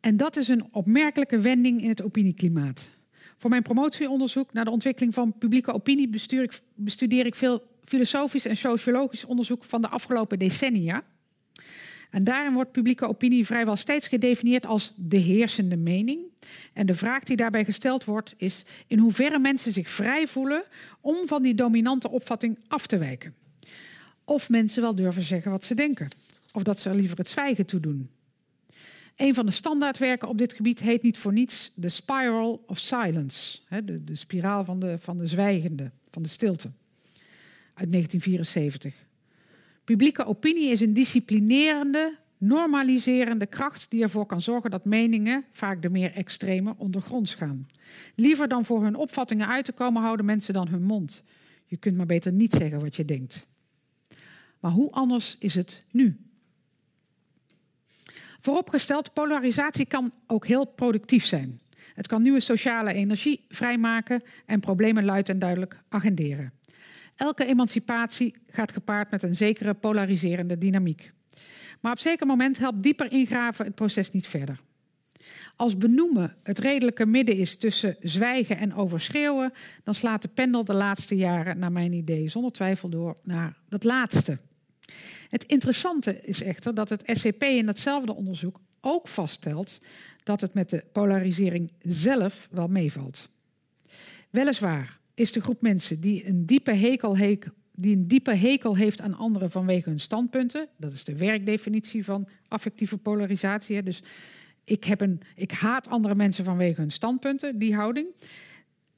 En 0.00 0.16
dat 0.16 0.36
is 0.36 0.48
een 0.48 0.74
opmerkelijke 0.74 1.38
wending 1.38 1.82
in 1.82 1.88
het 1.88 2.02
opinieklimaat. 2.02 2.90
Voor 3.36 3.50
mijn 3.50 3.62
promotieonderzoek 3.62 4.52
naar 4.52 4.64
de 4.64 4.70
ontwikkeling 4.70 5.14
van 5.14 5.38
publieke 5.38 5.72
opinie 5.72 6.08
bestudeer 6.08 6.42
ik, 6.42 6.60
bestudeer 6.74 7.26
ik 7.26 7.34
veel 7.34 7.62
filosofisch 7.84 8.46
en 8.46 8.56
sociologisch 8.56 9.24
onderzoek 9.24 9.64
van 9.64 9.82
de 9.82 9.88
afgelopen 9.88 10.38
decennia. 10.38 11.04
En 12.10 12.24
daarin 12.24 12.52
wordt 12.52 12.72
publieke 12.72 13.08
opinie 13.08 13.46
vrijwel 13.46 13.76
steeds 13.76 14.08
gedefinieerd 14.08 14.66
als 14.66 14.92
de 14.96 15.16
heersende 15.16 15.76
mening. 15.76 16.20
En 16.72 16.86
de 16.86 16.94
vraag 16.94 17.22
die 17.22 17.36
daarbij 17.36 17.64
gesteld 17.64 18.04
wordt 18.04 18.34
is 18.36 18.62
in 18.86 18.98
hoeverre 18.98 19.38
mensen 19.38 19.72
zich 19.72 19.90
vrij 19.90 20.26
voelen 20.26 20.64
om 21.00 21.26
van 21.26 21.42
die 21.42 21.54
dominante 21.54 22.10
opvatting 22.10 22.58
af 22.68 22.86
te 22.86 22.98
wijken. 22.98 23.34
Of 24.24 24.48
mensen 24.48 24.82
wel 24.82 24.94
durven 24.94 25.22
zeggen 25.22 25.50
wat 25.50 25.64
ze 25.64 25.74
denken. 25.74 26.08
Of 26.52 26.62
dat 26.62 26.80
ze 26.80 26.88
er 26.88 26.94
liever 26.94 27.18
het 27.18 27.28
zwijgen 27.28 27.66
toe 27.66 27.80
doen. 27.80 28.10
Een 29.16 29.34
van 29.34 29.46
de 29.46 29.52
standaardwerken 29.52 30.28
op 30.28 30.38
dit 30.38 30.52
gebied 30.52 30.80
heet 30.80 31.02
niet 31.02 31.18
voor 31.18 31.32
niets 31.32 31.72
The 31.80 31.88
Spiral 31.88 32.64
of 32.66 32.78
Silence. 32.78 33.58
De, 33.84 34.04
de 34.04 34.16
spiraal 34.16 34.64
van 34.64 34.80
de, 34.80 34.98
van 34.98 35.18
de 35.18 35.26
zwijgende, 35.26 35.90
van 36.10 36.22
de 36.22 36.28
stilte. 36.28 36.70
Uit 37.74 37.92
1974. 37.92 38.94
Publieke 39.84 40.24
opinie 40.24 40.70
is 40.70 40.80
een 40.80 40.94
disciplinerende, 40.94 42.16
normaliserende 42.38 43.46
kracht 43.46 43.86
die 43.90 44.02
ervoor 44.02 44.26
kan 44.26 44.40
zorgen 44.40 44.70
dat 44.70 44.84
meningen, 44.84 45.44
vaak 45.50 45.82
de 45.82 45.90
meer 45.90 46.12
extreme, 46.12 46.74
ondergronds 46.76 47.34
gaan. 47.34 47.68
Liever 48.14 48.48
dan 48.48 48.64
voor 48.64 48.82
hun 48.82 48.94
opvattingen 48.94 49.48
uit 49.48 49.64
te 49.64 49.72
komen, 49.72 50.02
houden 50.02 50.26
mensen 50.26 50.54
dan 50.54 50.68
hun 50.68 50.82
mond. 50.82 51.22
Je 51.66 51.76
kunt 51.76 51.96
maar 51.96 52.06
beter 52.06 52.32
niet 52.32 52.52
zeggen 52.52 52.80
wat 52.80 52.96
je 52.96 53.04
denkt. 53.04 53.46
Maar 54.60 54.72
hoe 54.72 54.90
anders 54.90 55.36
is 55.38 55.54
het 55.54 55.84
nu? 55.90 56.16
Vooropgesteld, 58.40 59.12
polarisatie 59.12 59.86
kan 59.86 60.12
ook 60.26 60.46
heel 60.46 60.64
productief 60.64 61.24
zijn. 61.24 61.60
Het 61.94 62.06
kan 62.06 62.22
nieuwe 62.22 62.40
sociale 62.40 62.92
energie 62.92 63.44
vrijmaken 63.48 64.22
en 64.46 64.60
problemen 64.60 65.04
luid 65.04 65.28
en 65.28 65.38
duidelijk 65.38 65.82
agenderen. 65.88 66.52
Elke 67.16 67.46
emancipatie 67.46 68.34
gaat 68.46 68.72
gepaard 68.72 69.10
met 69.10 69.22
een 69.22 69.36
zekere 69.36 69.74
polariserende 69.74 70.58
dynamiek. 70.58 71.12
Maar 71.80 71.92
op 71.92 71.98
zeker 71.98 72.26
moment 72.26 72.58
helpt 72.58 72.82
dieper 72.82 73.12
ingraven 73.12 73.64
het 73.64 73.74
proces 73.74 74.10
niet 74.10 74.26
verder. 74.26 74.60
Als 75.56 75.76
benoemen 75.76 76.36
het 76.42 76.58
redelijke 76.58 77.06
midden 77.06 77.36
is 77.36 77.56
tussen 77.56 77.96
zwijgen 78.00 78.56
en 78.56 78.74
overschreeuwen, 78.74 79.52
dan 79.82 79.94
slaat 79.94 80.22
de 80.22 80.28
pendel 80.28 80.64
de 80.64 80.74
laatste 80.74 81.16
jaren, 81.16 81.58
naar 81.58 81.72
mijn 81.72 81.92
idee, 81.92 82.28
zonder 82.28 82.52
twijfel 82.52 82.88
door 82.88 83.16
naar 83.22 83.56
dat 83.68 83.84
laatste. 83.84 84.38
Het 85.28 85.44
interessante 85.44 86.20
is 86.20 86.42
echter 86.42 86.74
dat 86.74 86.88
het 86.88 87.02
SCP 87.04 87.42
in 87.42 87.66
datzelfde 87.66 88.14
onderzoek 88.14 88.60
ook 88.80 89.08
vaststelt 89.08 89.80
dat 90.22 90.40
het 90.40 90.54
met 90.54 90.70
de 90.70 90.84
polarisering 90.92 91.72
zelf 91.80 92.48
wel 92.50 92.68
meevalt. 92.68 93.28
Weliswaar 94.30 94.98
is 95.14 95.32
de 95.32 95.40
groep 95.40 95.62
mensen 95.62 96.00
die 96.00 96.26
een 96.26 96.46
diepe 96.46 96.72
hekel, 96.72 97.16
die 97.72 97.96
een 97.96 98.08
diepe 98.08 98.34
hekel 98.34 98.76
heeft 98.76 99.00
aan 99.00 99.14
anderen 99.14 99.50
vanwege 99.50 99.88
hun 99.88 100.00
standpunten, 100.00 100.68
dat 100.76 100.92
is 100.92 101.04
de 101.04 101.16
werkdefinitie 101.16 102.04
van 102.04 102.28
affectieve 102.48 102.98
polarisatie. 102.98 103.82
Dus 103.82 104.02
ik, 104.64 104.84
heb 104.84 105.00
een, 105.00 105.20
ik 105.34 105.52
haat 105.52 105.88
andere 105.88 106.14
mensen 106.14 106.44
vanwege 106.44 106.80
hun 106.80 106.90
standpunten, 106.90 107.58
die 107.58 107.74
houding. 107.74 108.08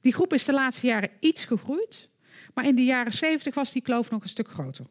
Die 0.01 0.13
groep 0.13 0.33
is 0.33 0.45
de 0.45 0.53
laatste 0.53 0.87
jaren 0.87 1.09
iets 1.19 1.45
gegroeid, 1.45 2.09
maar 2.53 2.67
in 2.67 2.75
de 2.75 2.83
jaren 2.83 3.13
70 3.13 3.55
was 3.55 3.71
die 3.71 3.81
kloof 3.81 4.09
nog 4.09 4.23
een 4.23 4.29
stuk 4.29 4.47
groter. 4.47 4.85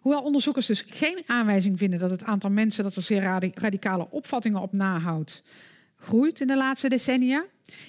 Hoewel 0.00 0.22
onderzoekers 0.22 0.66
dus 0.66 0.84
geen 0.86 1.22
aanwijzing 1.26 1.78
vinden 1.78 1.98
dat 1.98 2.10
het 2.10 2.24
aantal 2.24 2.50
mensen 2.50 2.84
dat 2.84 2.96
er 2.96 3.02
zeer 3.02 3.22
radicale 3.54 4.10
opvattingen 4.10 4.60
op 4.60 4.72
nahoudt 4.72 5.42
groeit 6.00 6.40
in 6.40 6.46
de 6.46 6.56
laatste 6.56 6.88
decennia, 6.88 7.46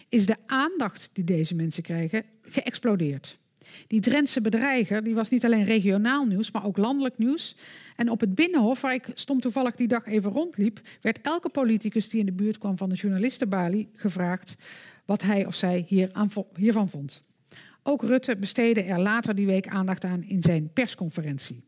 is 0.10 0.26
de 0.26 0.36
aandacht 0.46 1.10
die 1.14 1.24
deze 1.24 1.56
mensen 1.56 1.84
krijgen 1.84 2.24
geëxplodeerd. 2.42 3.40
Die 3.88 4.00
Drentse 4.00 4.42
bedreiger 4.42 5.04
die 5.04 5.16
was 5.16 5.30
niet 5.30 5.46
alleen 5.46 5.64
regionaal 5.64 6.26
nieuws, 6.26 6.52
maar 6.52 6.66
ook 6.66 6.78
landelijk 6.78 7.18
nieuws. 7.18 7.56
En 7.96 8.10
op 8.10 8.20
het 8.20 8.36
Binnenhof, 8.36 8.82
waar 8.82 8.94
ik 8.94 9.08
stond 9.14 9.42
toevallig 9.42 9.76
die 9.76 9.88
dag 9.88 10.06
even 10.06 10.32
rondliep, 10.32 10.82
werd 11.02 11.22
elke 11.22 11.50
politicus 11.50 12.10
die 12.10 12.20
in 12.20 12.26
de 12.26 12.32
buurt 12.32 12.58
kwam 12.58 12.78
van 12.78 12.90
de 12.90 12.96
journalistenbalie 12.96 13.90
gevraagd 13.94 14.56
wat 15.06 15.22
hij 15.22 15.46
of 15.46 15.56
zij 15.56 15.86
hiervan 16.56 16.90
vond. 16.90 17.24
Ook 17.84 18.02
Rutte 18.04 18.38
besteedde 18.38 18.82
er 18.82 19.00
later 19.00 19.36
die 19.36 19.46
week 19.46 19.68
aandacht 19.68 20.04
aan 20.04 20.24
in 20.24 20.42
zijn 20.42 20.70
persconferentie. 20.74 21.64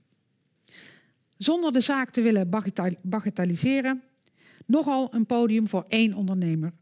Zonder 1.38 1.72
de 1.72 1.82
zaak 1.82 2.10
te 2.10 2.22
willen 2.22 2.50
bagatelliseren, 3.02 4.04
nogal 4.66 5.14
een 5.14 5.26
podium 5.26 5.68
voor 5.68 5.86
één 5.88 6.14
ondernemer 6.14 6.74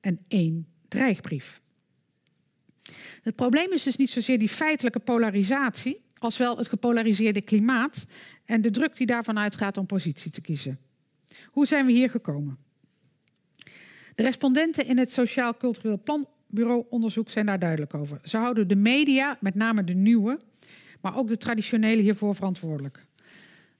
en 0.00 0.18
één 0.28 0.66
dreigbrief. 0.88 1.62
Het 3.22 3.34
probleem 3.34 3.72
is 3.72 3.82
dus 3.82 3.96
niet 3.96 4.10
zozeer 4.10 4.38
die 4.38 4.48
feitelijke 4.48 4.98
polarisatie, 4.98 6.02
als 6.18 6.36
wel 6.36 6.56
het 6.56 6.68
gepolariseerde 6.68 7.40
klimaat 7.40 8.06
en 8.44 8.62
de 8.62 8.70
druk 8.70 8.96
die 8.96 9.06
daarvan 9.06 9.38
uitgaat 9.38 9.76
om 9.76 9.86
positie 9.86 10.30
te 10.30 10.40
kiezen. 10.40 10.78
Hoe 11.46 11.66
zijn 11.66 11.86
we 11.86 11.92
hier 11.92 12.10
gekomen? 12.10 12.58
De 14.14 14.22
respondenten 14.22 14.86
in 14.86 14.98
het 14.98 15.10
Sociaal 15.10 15.56
Cultureel 15.56 16.02
Planbureau 16.02 16.84
onderzoek 16.90 17.30
zijn 17.30 17.46
daar 17.46 17.58
duidelijk 17.58 17.94
over. 17.94 18.18
Ze 18.22 18.36
houden 18.36 18.68
de 18.68 18.76
media, 18.76 19.38
met 19.40 19.54
name 19.54 19.84
de 19.84 19.94
nieuwe, 19.94 20.40
maar 21.00 21.16
ook 21.16 21.28
de 21.28 21.36
traditionele 21.36 22.02
hiervoor 22.02 22.34
verantwoordelijk. 22.34 23.06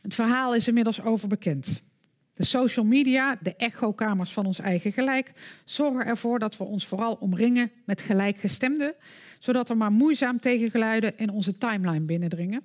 Het 0.00 0.14
verhaal 0.14 0.54
is 0.54 0.68
inmiddels 0.68 1.02
overbekend. 1.02 1.82
De 2.34 2.44
social 2.44 2.84
media, 2.84 3.38
de 3.42 3.56
echokamers 3.56 4.32
van 4.32 4.46
ons 4.46 4.58
eigen 4.58 4.92
gelijk, 4.92 5.32
zorgen 5.64 6.06
ervoor 6.06 6.38
dat 6.38 6.56
we 6.56 6.64
ons 6.64 6.86
vooral 6.86 7.14
omringen 7.14 7.70
met 7.84 8.00
gelijkgestemden, 8.00 8.94
zodat 9.38 9.70
er 9.70 9.76
maar 9.76 9.92
moeizaam 9.92 10.40
tegengeluiden 10.40 11.16
in 11.16 11.30
onze 11.30 11.58
timeline 11.58 12.04
binnendringen. 12.04 12.62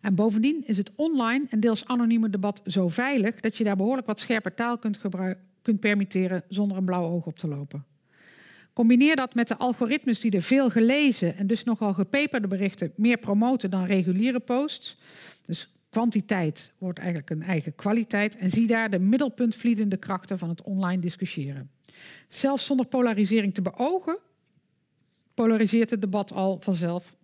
En 0.00 0.14
bovendien 0.14 0.62
is 0.66 0.76
het 0.76 0.90
online 0.96 1.46
en 1.48 1.60
deels 1.60 1.86
anonieme 1.86 2.30
debat 2.30 2.62
zo 2.66 2.88
veilig 2.88 3.40
dat 3.40 3.56
je 3.56 3.64
daar 3.64 3.76
behoorlijk 3.76 4.06
wat 4.06 4.20
scherpe 4.20 4.54
taal 4.54 4.78
kunt, 4.78 5.00
kunt 5.62 5.80
permitteren 5.80 6.44
zonder 6.48 6.76
een 6.76 6.84
blauw 6.84 7.04
oog 7.04 7.26
op 7.26 7.38
te 7.38 7.48
lopen. 7.48 7.84
Combineer 8.72 9.16
dat 9.16 9.34
met 9.34 9.48
de 9.48 9.56
algoritmes 9.56 10.20
die 10.20 10.30
de 10.30 10.42
veel 10.42 10.70
gelezen 10.70 11.36
en 11.36 11.46
dus 11.46 11.64
nogal 11.64 11.92
gepeperde 11.92 12.48
berichten 12.48 12.92
meer 12.96 13.18
promoten 13.18 13.70
dan 13.70 13.84
reguliere 13.84 14.40
posts. 14.40 14.98
Dus 15.46 15.79
kwantiteit 15.90 16.72
wordt 16.78 16.98
eigenlijk 16.98 17.30
een 17.30 17.42
eigen 17.42 17.74
kwaliteit. 17.74 18.36
En 18.36 18.50
zie 18.50 18.66
daar 18.66 18.90
de 18.90 18.98
middelpuntvliedende 18.98 19.96
krachten 19.96 20.38
van 20.38 20.48
het 20.48 20.62
online 20.62 21.02
discussiëren. 21.02 21.70
Zelfs 22.28 22.66
zonder 22.66 22.86
polarisering 22.86 23.54
te 23.54 23.62
beogen, 23.62 24.18
polariseert 25.34 25.90
het 25.90 26.00
debat 26.00 26.32
al 26.32 26.60
vanzelf. 26.60 27.14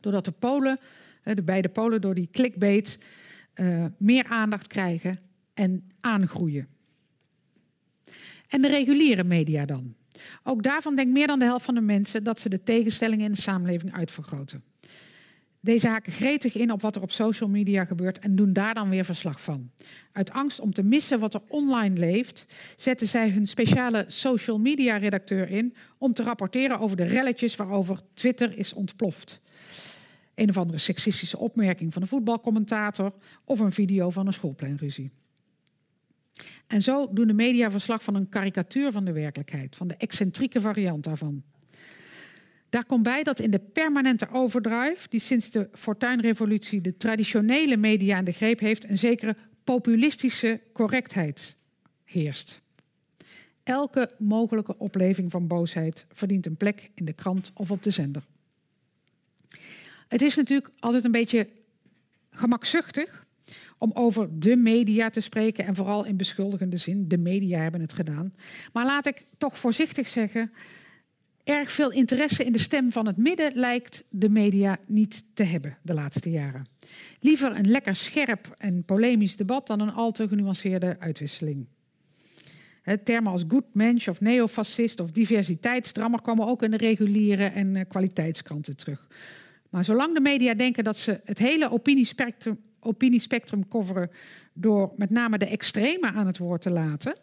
Doordat 0.00 0.24
de 0.24 0.30
polen, 0.30 0.78
de 1.22 1.42
beide 1.42 1.68
polen, 1.68 2.00
door 2.00 2.14
die 2.14 2.28
clickbait 2.32 2.98
uh, 3.54 3.84
meer 3.96 4.24
aandacht 4.24 4.66
krijgen 4.66 5.18
en 5.54 5.90
aangroeien. 6.00 6.68
En 8.48 8.62
de 8.62 8.68
reguliere 8.68 9.24
media 9.24 9.64
dan. 9.64 9.94
Ook 10.42 10.62
daarvan 10.62 10.96
denkt 10.96 11.12
meer 11.12 11.26
dan 11.26 11.38
de 11.38 11.44
helft 11.44 11.64
van 11.64 11.74
de 11.74 11.80
mensen 11.80 12.24
dat 12.24 12.40
ze 12.40 12.48
de 12.48 12.62
tegenstellingen 12.62 13.24
in 13.24 13.32
de 13.32 13.40
samenleving 13.40 13.94
uitvergroten. 13.94 14.62
Deze 15.64 15.88
haken 15.88 16.12
gretig 16.12 16.56
in 16.56 16.72
op 16.72 16.82
wat 16.82 16.96
er 16.96 17.02
op 17.02 17.10
social 17.10 17.48
media 17.48 17.84
gebeurt 17.84 18.18
en 18.18 18.36
doen 18.36 18.52
daar 18.52 18.74
dan 18.74 18.88
weer 18.88 19.04
verslag 19.04 19.40
van. 19.40 19.70
Uit 20.12 20.30
angst 20.30 20.60
om 20.60 20.72
te 20.72 20.82
missen 20.82 21.18
wat 21.18 21.34
er 21.34 21.42
online 21.48 21.98
leeft, 21.98 22.46
zetten 22.76 23.06
zij 23.06 23.30
hun 23.30 23.46
speciale 23.46 24.04
social 24.06 24.58
media 24.58 24.96
redacteur 24.96 25.50
in 25.50 25.74
om 25.98 26.12
te 26.12 26.22
rapporteren 26.22 26.78
over 26.78 26.96
de 26.96 27.04
relletjes 27.04 27.56
waarover 27.56 28.00
Twitter 28.14 28.58
is 28.58 28.72
ontploft. 28.72 29.40
Een 30.34 30.48
of 30.48 30.56
andere 30.56 30.78
seksistische 30.78 31.38
opmerking 31.38 31.92
van 31.92 32.02
een 32.02 32.08
voetbalcommentator 32.08 33.12
of 33.44 33.60
een 33.60 33.72
video 33.72 34.10
van 34.10 34.26
een 34.26 34.32
schoolpleinruzie. 34.32 35.10
En 36.66 36.82
zo 36.82 37.12
doen 37.12 37.26
de 37.26 37.32
media 37.32 37.70
verslag 37.70 38.02
van 38.02 38.14
een 38.14 38.28
karikatuur 38.28 38.92
van 38.92 39.04
de 39.04 39.12
werkelijkheid, 39.12 39.76
van 39.76 39.88
de 39.88 39.96
excentrieke 39.96 40.60
variant 40.60 41.04
daarvan. 41.04 41.42
Daar 42.72 42.84
komt 42.86 43.02
bij 43.02 43.22
dat 43.22 43.40
in 43.40 43.50
de 43.50 43.58
permanente 43.58 44.28
overdrive, 44.30 45.08
die 45.08 45.20
sinds 45.20 45.50
de 45.50 45.68
Fortuinrevolutie 45.72 46.80
de 46.80 46.96
traditionele 46.96 47.76
media 47.76 48.18
in 48.18 48.24
de 48.24 48.32
greep 48.32 48.60
heeft, 48.60 48.88
een 48.88 48.98
zekere 48.98 49.36
populistische 49.64 50.60
correctheid 50.72 51.56
heerst. 52.04 52.60
Elke 53.62 54.10
mogelijke 54.18 54.78
opleving 54.78 55.30
van 55.30 55.46
boosheid 55.46 56.06
verdient 56.12 56.46
een 56.46 56.56
plek 56.56 56.90
in 56.94 57.04
de 57.04 57.12
krant 57.12 57.50
of 57.54 57.70
op 57.70 57.82
de 57.82 57.90
zender. 57.90 58.22
Het 60.08 60.22
is 60.22 60.36
natuurlijk 60.36 60.70
altijd 60.78 61.04
een 61.04 61.10
beetje 61.10 61.48
gemakzuchtig 62.30 63.26
om 63.78 63.90
over 63.94 64.38
de 64.38 64.56
media 64.56 65.10
te 65.10 65.20
spreken 65.20 65.66
en 65.66 65.74
vooral 65.74 66.04
in 66.04 66.16
beschuldigende 66.16 66.76
zin. 66.76 67.08
De 67.08 67.18
media 67.18 67.60
hebben 67.60 67.80
het 67.80 67.92
gedaan. 67.92 68.34
Maar 68.72 68.84
laat 68.84 69.06
ik 69.06 69.24
toch 69.38 69.58
voorzichtig 69.58 70.08
zeggen, 70.08 70.52
erg 71.44 71.72
veel 71.72 71.90
interesse 71.90 72.44
in 72.44 72.52
de 72.52 72.58
stem 72.58 72.92
van 72.92 73.06
het 73.06 73.16
midden 73.16 73.52
lijkt 73.54 74.04
de 74.08 74.28
media 74.28 74.78
niet 74.86 75.24
te 75.34 75.42
hebben 75.42 75.78
de 75.82 75.94
laatste 75.94 76.30
jaren. 76.30 76.66
Liever 77.20 77.58
een 77.58 77.70
lekker 77.70 77.96
scherp 77.96 78.54
en 78.58 78.84
polemisch 78.84 79.36
debat 79.36 79.66
dan 79.66 79.80
een 79.80 79.92
al 79.92 80.10
te 80.10 80.28
genuanceerde 80.28 80.96
uitwisseling. 80.98 81.66
Termen 83.04 83.32
als 83.32 83.44
good 83.48 83.64
mensch 83.72 84.08
of 84.08 84.20
neofascist 84.20 85.00
of 85.00 85.10
diversiteitsdrammer 85.10 86.20
komen 86.20 86.46
ook 86.46 86.62
in 86.62 86.70
de 86.70 86.76
reguliere 86.76 87.44
en 87.44 87.76
eh, 87.76 87.84
kwaliteitskranten 87.88 88.76
terug. 88.76 89.06
Maar 89.70 89.84
zolang 89.84 90.14
de 90.14 90.20
media 90.20 90.54
denken 90.54 90.84
dat 90.84 90.98
ze 90.98 91.20
het 91.24 91.38
hele 91.38 91.70
opiniespectrum, 91.70 92.60
opiniespectrum 92.80 93.68
coveren 93.68 94.10
door 94.52 94.92
met 94.96 95.10
name 95.10 95.38
de 95.38 95.46
extreme 95.46 96.12
aan 96.12 96.26
het 96.26 96.38
woord 96.38 96.60
te 96.60 96.70
laten, 96.70 97.16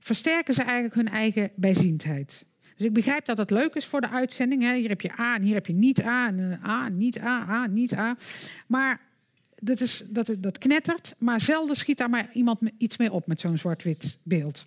versterken 0.00 0.54
ze 0.54 0.62
eigenlijk 0.62 0.94
hun 0.94 1.08
eigen 1.08 1.50
bijziendheid. 1.54 2.44
Dus 2.76 2.86
ik 2.86 2.92
begrijp 2.92 3.24
dat 3.24 3.38
het 3.38 3.50
leuk 3.50 3.74
is 3.74 3.84
voor 3.84 4.00
de 4.00 4.08
uitzending. 4.08 4.62
Hè. 4.62 4.74
Hier 4.74 4.88
heb 4.88 5.00
je 5.00 5.18
A 5.18 5.34
en 5.34 5.42
hier 5.42 5.54
heb 5.54 5.66
je 5.66 5.72
niet 5.72 6.02
A. 6.02 6.26
En 6.26 6.38
uh, 6.38 6.68
A, 6.68 6.88
niet 6.88 7.20
A, 7.20 7.48
A, 7.48 7.66
niet 7.66 7.94
A. 7.94 8.16
Maar 8.66 9.00
dat, 9.56 9.80
is, 9.80 10.04
dat, 10.08 10.34
dat 10.38 10.58
knettert. 10.58 11.14
Maar 11.18 11.40
zelden 11.40 11.76
schiet 11.76 11.98
daar 11.98 12.10
maar 12.10 12.30
iemand 12.32 12.60
iets 12.78 12.96
mee 12.96 13.12
op 13.12 13.26
met 13.26 13.40
zo'n 13.40 13.58
zwart-wit 13.58 14.18
beeld. 14.22 14.66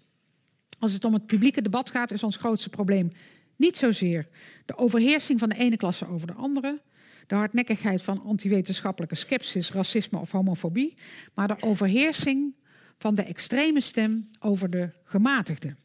Als 0.79 0.93
het 0.93 1.05
om 1.05 1.13
het 1.13 1.25
publieke 1.25 1.61
debat 1.61 1.89
gaat, 1.89 2.11
is 2.11 2.23
ons 2.23 2.37
grootste 2.37 2.69
probleem 2.69 3.11
niet 3.55 3.77
zozeer 3.77 4.27
de 4.65 4.77
overheersing 4.77 5.39
van 5.39 5.49
de 5.49 5.55
ene 5.55 5.77
klasse 5.77 6.07
over 6.07 6.27
de 6.27 6.33
andere, 6.33 6.81
de 7.27 7.35
hardnekkigheid 7.35 8.01
van 8.01 8.23
antiwetenschappelijke 8.23 9.15
sceptisch, 9.15 9.71
racisme 9.71 10.19
of 10.19 10.31
homofobie, 10.31 10.97
maar 11.33 11.47
de 11.47 11.55
overheersing 11.59 12.55
van 12.97 13.15
de 13.15 13.23
extreme 13.23 13.81
stem 13.81 14.27
over 14.39 14.69
de 14.69 14.89
gematigde. 15.03 15.75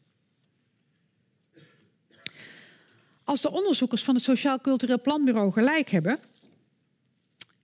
Als 3.23 3.41
de 3.41 3.51
onderzoekers 3.51 4.03
van 4.03 4.15
het 4.15 4.23
Sociaal 4.23 4.59
Cultureel 4.59 5.01
Planbureau 5.01 5.51
gelijk 5.51 5.89
hebben, 5.89 6.19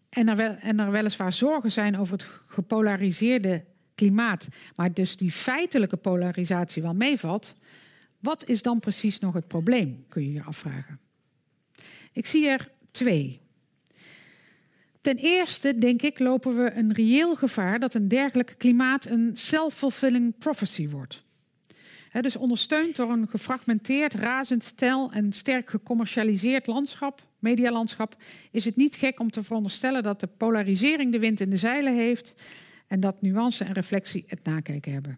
en 0.09 0.27
er, 0.27 0.35
wel, 0.35 0.55
en 0.55 0.79
er 0.79 0.91
weliswaar 0.91 1.33
zorgen 1.33 1.71
zijn 1.71 1.97
over 1.97 2.13
het 2.13 2.27
gepolariseerde 2.47 3.63
klimaat, 3.95 4.47
maar 4.75 4.93
dus 4.93 5.17
die 5.17 5.31
feitelijke 5.31 5.97
polarisatie 5.97 6.81
wel 6.81 6.93
meevalt, 6.93 7.53
wat 8.19 8.47
is 8.47 8.61
dan 8.61 8.79
precies 8.79 9.19
nog 9.19 9.33
het 9.33 9.47
probleem, 9.47 10.05
kun 10.09 10.23
je 10.23 10.31
je 10.31 10.43
afvragen. 10.43 10.99
Ik 12.11 12.25
zie 12.25 12.47
er 12.47 12.71
twee. 12.91 13.39
Ten 15.01 15.17
eerste, 15.17 15.77
denk 15.77 16.01
ik, 16.01 16.19
lopen 16.19 16.57
we 16.57 16.71
een 16.71 16.93
reëel 16.93 17.35
gevaar 17.35 17.79
dat 17.79 17.93
een 17.93 18.07
dergelijk 18.07 18.55
klimaat 18.57 19.05
een 19.05 19.31
self-fulfilling 19.33 20.37
prophecy 20.37 20.89
wordt. 20.89 21.23
Dus 22.11 22.35
ondersteund 22.35 22.95
door 22.95 23.09
een 23.09 23.27
gefragmenteerd, 23.27 24.13
razendstel 24.13 25.11
en 25.11 25.33
sterk 25.33 25.69
gecommercialiseerd 25.69 26.67
landschap, 26.67 27.27
medialandschap, 27.39 28.15
is 28.51 28.65
het 28.65 28.75
niet 28.75 28.95
gek 28.95 29.19
om 29.19 29.31
te 29.31 29.43
veronderstellen 29.43 30.03
dat 30.03 30.19
de 30.19 30.27
polarisering 30.27 31.11
de 31.11 31.19
wind 31.19 31.39
in 31.39 31.49
de 31.49 31.57
zeilen 31.57 31.95
heeft 31.95 32.33
en 32.87 32.99
dat 32.99 33.21
nuance 33.21 33.63
en 33.63 33.73
reflectie 33.73 34.23
het 34.27 34.43
nakijken 34.43 34.91
hebben. 34.91 35.17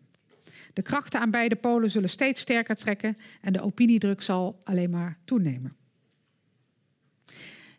De 0.74 0.82
krachten 0.82 1.20
aan 1.20 1.32
beide 1.32 1.56
polen 1.56 1.92
zullen 1.92 2.10
steeds 2.10 2.42
sterker 2.42 2.76
trekken 2.76 3.18
en 3.42 3.54
de 3.54 3.62
opiniedruk 3.62 4.22
zal 4.22 4.60
alleen 4.64 4.90
maar 4.90 5.18
toenemen. 5.26 5.76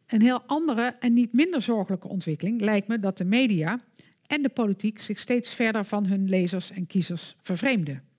Een 0.07 0.23
heel 0.23 0.43
andere 0.43 0.97
en 1.01 1.13
niet 1.13 1.33
minder 1.33 1.63
zorgelijke 1.63 2.09
ontwikkeling 2.09 2.61
lijkt 2.61 2.89
me 2.89 2.99
dat 2.99 3.19
de 3.19 3.25
media 3.25 3.81
en 4.27 4.43
de 4.43 4.49
politiek 4.49 5.01
zich 5.01 5.19
steeds 5.19 5.55
verder 5.55 5.85
van 5.85 6.07
hun 6.07 6.29
lezers 6.29 6.71
en 6.71 6.87
kiezers 6.87 7.37
vervreemden. 7.43 8.10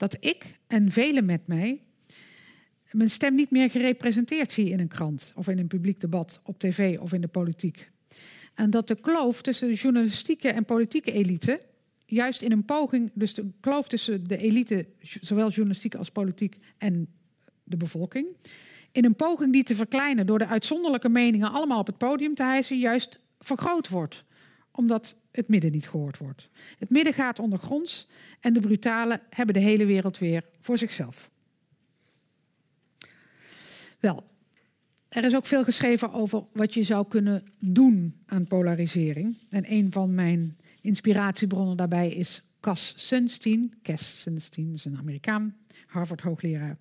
Dat 0.00 0.16
ik 0.20 0.44
en 0.66 0.92
velen 0.92 1.24
met 1.24 1.46
mij 1.46 1.80
mijn 2.90 3.10
stem 3.10 3.34
niet 3.34 3.50
meer 3.50 3.70
gerepresenteerd 3.70 4.52
zie 4.52 4.70
in 4.70 4.80
een 4.80 4.88
krant 4.88 5.32
of 5.34 5.48
in 5.48 5.58
een 5.58 5.66
publiek 5.66 6.00
debat 6.00 6.40
op 6.44 6.58
tv 6.58 6.98
of 6.98 7.12
in 7.12 7.20
de 7.20 7.28
politiek. 7.28 7.90
En 8.54 8.70
dat 8.70 8.88
de 8.88 9.00
kloof 9.00 9.42
tussen 9.42 9.68
de 9.68 9.74
journalistieke 9.74 10.48
en 10.48 10.64
politieke 10.64 11.12
elite 11.12 11.60
juist 12.06 12.42
in 12.42 12.52
een 12.52 12.64
poging, 12.64 13.10
dus 13.14 13.34
de 13.34 13.50
kloof 13.60 13.88
tussen 13.88 14.26
de 14.26 14.36
elite, 14.36 14.86
zowel 15.00 15.48
journalistiek 15.48 15.94
als 15.94 16.10
politiek 16.10 16.56
en 16.78 17.08
de 17.64 17.76
bevolking, 17.76 18.26
in 18.92 19.04
een 19.04 19.16
poging 19.16 19.52
die 19.52 19.62
te 19.62 19.74
verkleinen 19.74 20.26
door 20.26 20.38
de 20.38 20.46
uitzonderlijke 20.46 21.08
meningen 21.08 21.52
allemaal 21.52 21.80
op 21.80 21.86
het 21.86 21.98
podium 21.98 22.34
te 22.34 22.42
hijsen, 22.42 22.78
juist 22.78 23.18
vergroot 23.38 23.88
wordt. 23.88 24.24
Omdat 24.70 25.16
het 25.30 25.48
midden 25.48 25.72
niet 25.72 25.88
gehoord 25.88 26.18
wordt. 26.18 26.48
Het 26.78 26.90
midden 26.90 27.12
gaat 27.12 27.38
ondergronds 27.38 28.08
en 28.40 28.52
de 28.52 28.60
brutalen 28.60 29.20
hebben 29.30 29.54
de 29.54 29.60
hele 29.60 29.84
wereld 29.84 30.18
weer 30.18 30.44
voor 30.60 30.78
zichzelf. 30.78 31.30
Wel, 34.00 34.24
er 35.08 35.24
is 35.24 35.36
ook 35.36 35.46
veel 35.46 35.64
geschreven 35.64 36.12
over 36.12 36.44
wat 36.52 36.74
je 36.74 36.82
zou 36.82 37.08
kunnen 37.08 37.42
doen 37.58 38.14
aan 38.26 38.46
polarisering. 38.46 39.36
En 39.50 39.72
een 39.72 39.92
van 39.92 40.14
mijn 40.14 40.56
inspiratiebronnen 40.80 41.76
daarbij 41.76 42.10
is 42.10 42.42
Cas 42.60 42.92
Sunstein. 42.96 43.74
Cass 43.82 44.20
Sunstein 44.20 44.72
is 44.74 44.84
een 44.84 44.96
Amerikaan, 44.96 45.56
Harvard-hoogleraar. 45.86 46.78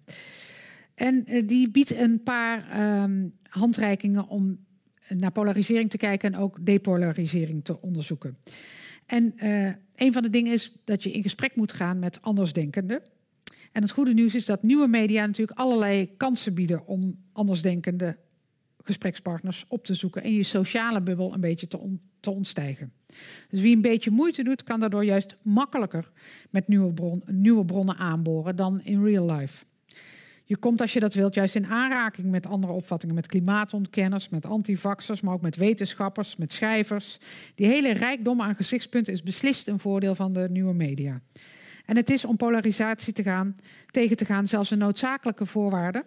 En 0.95 1.23
uh, 1.27 1.47
die 1.47 1.69
biedt 1.69 1.95
een 1.95 2.23
paar 2.23 2.81
um, 3.03 3.33
handreikingen 3.43 4.27
om 4.27 4.59
naar 5.17 5.31
polarisering 5.31 5.89
te 5.89 5.97
kijken 5.97 6.33
en 6.33 6.39
ook 6.39 6.65
depolarisering 6.65 7.63
te 7.63 7.81
onderzoeken. 7.81 8.37
En 9.05 9.33
uh, 9.43 9.65
een 9.95 10.13
van 10.13 10.23
de 10.23 10.29
dingen 10.29 10.53
is 10.53 10.81
dat 10.83 11.03
je 11.03 11.11
in 11.11 11.21
gesprek 11.21 11.55
moet 11.55 11.73
gaan 11.73 11.99
met 11.99 12.21
andersdenkenden. 12.21 13.01
En 13.71 13.81
het 13.81 13.91
goede 13.91 14.13
nieuws 14.13 14.35
is 14.35 14.45
dat 14.45 14.63
nieuwe 14.63 14.87
media 14.87 15.25
natuurlijk 15.25 15.59
allerlei 15.59 16.15
kansen 16.17 16.53
bieden 16.53 16.87
om 16.87 17.17
andersdenkende 17.31 18.17
gesprekspartners 18.83 19.65
op 19.67 19.85
te 19.85 19.93
zoeken 19.93 20.23
en 20.23 20.33
je 20.33 20.43
sociale 20.43 21.01
bubbel 21.01 21.33
een 21.33 21.41
beetje 21.41 21.67
te, 21.67 21.79
on, 21.79 22.01
te 22.19 22.31
ontstijgen. 22.31 22.93
Dus 23.49 23.61
wie 23.61 23.75
een 23.75 23.81
beetje 23.81 24.11
moeite 24.11 24.43
doet, 24.43 24.63
kan 24.63 24.79
daardoor 24.79 25.05
juist 25.05 25.37
makkelijker 25.41 26.11
met 26.49 26.67
nieuwe, 26.67 27.21
nieuwe 27.25 27.65
bronnen 27.65 27.97
aanboren 27.97 28.55
dan 28.55 28.81
in 28.81 29.03
real 29.03 29.31
life. 29.31 29.65
Je 30.49 30.57
komt 30.57 30.81
als 30.81 30.93
je 30.93 30.99
dat 30.99 31.13
wilt 31.13 31.33
juist 31.33 31.55
in 31.55 31.65
aanraking 31.65 32.29
met 32.29 32.45
andere 32.45 32.73
opvattingen, 32.73 33.15
met 33.15 33.27
klimaatontkenners, 33.27 34.29
met 34.29 34.45
antivaxers, 34.45 35.21
maar 35.21 35.33
ook 35.33 35.41
met 35.41 35.55
wetenschappers, 35.55 36.35
met 36.35 36.53
schrijvers. 36.53 37.17
Die 37.55 37.67
hele 37.67 37.91
rijkdom 37.91 38.41
aan 38.41 38.55
gezichtspunten 38.55 39.13
is 39.13 39.23
beslist 39.23 39.67
een 39.67 39.79
voordeel 39.79 40.15
van 40.15 40.33
de 40.33 40.47
nieuwe 40.51 40.73
media. 40.73 41.21
En 41.85 41.95
het 41.95 42.09
is 42.09 42.25
om 42.25 42.37
polarisatie 42.37 43.13
te 43.13 43.23
gaan, 43.23 43.55
tegen 43.85 44.15
te 44.15 44.25
gaan 44.25 44.47
zelfs 44.47 44.71
een 44.71 44.77
noodzakelijke 44.77 45.45
voorwaarde, 45.45 46.05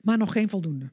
maar 0.00 0.18
nog 0.18 0.32
geen 0.32 0.48
voldoende. 0.48 0.90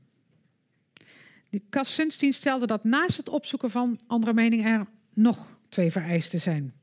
De 1.49 1.61
Sunstein 1.71 2.33
stelde 2.33 2.67
dat 2.67 2.83
naast 2.83 3.17
het 3.17 3.29
opzoeken 3.29 3.71
van 3.71 3.99
andere 4.07 4.33
meningen 4.33 4.65
er 4.65 4.87
nog 5.13 5.59
twee 5.69 5.91
vereisten 5.91 6.41
zijn. 6.41 6.73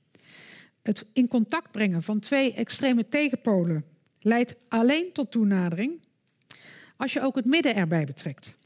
Het 0.83 1.05
in 1.13 1.29
contact 1.29 1.71
brengen 1.71 2.03
van 2.03 2.19
twee 2.19 2.53
extreme 2.53 3.09
tegenpolen 3.09 3.85
leidt 4.21 4.55
alleen 4.69 5.13
tot 5.13 5.31
toenadering 5.31 6.01
als 6.97 7.13
je 7.13 7.21
ook 7.21 7.37
het 7.37 7.45
midden 7.45 7.75
erbij 7.75 8.05
betrekt. 8.05 8.57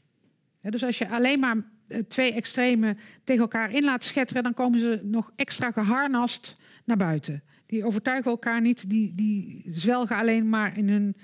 Dus 0.61 0.83
als 0.83 0.97
je 0.97 1.09
alleen 1.09 1.39
maar 1.39 1.55
eh, 1.87 1.99
twee 1.99 2.33
extreme 2.33 2.95
tegen 3.23 3.41
elkaar 3.41 3.71
in 3.71 3.83
laat 3.83 4.03
schetteren, 4.03 4.43
dan 4.43 4.53
komen 4.53 4.79
ze 4.79 4.99
nog 5.03 5.31
extra 5.35 5.71
geharnast 5.71 6.55
naar 6.85 6.97
buiten. 6.97 7.43
Die 7.65 7.85
overtuigen 7.85 8.31
elkaar 8.31 8.61
niet, 8.61 8.89
die, 8.89 9.15
die 9.15 9.65
zwelgen 9.69 10.15
alleen 10.15 10.49
maar 10.49 10.77
in 10.77 10.89
hun 10.89 11.15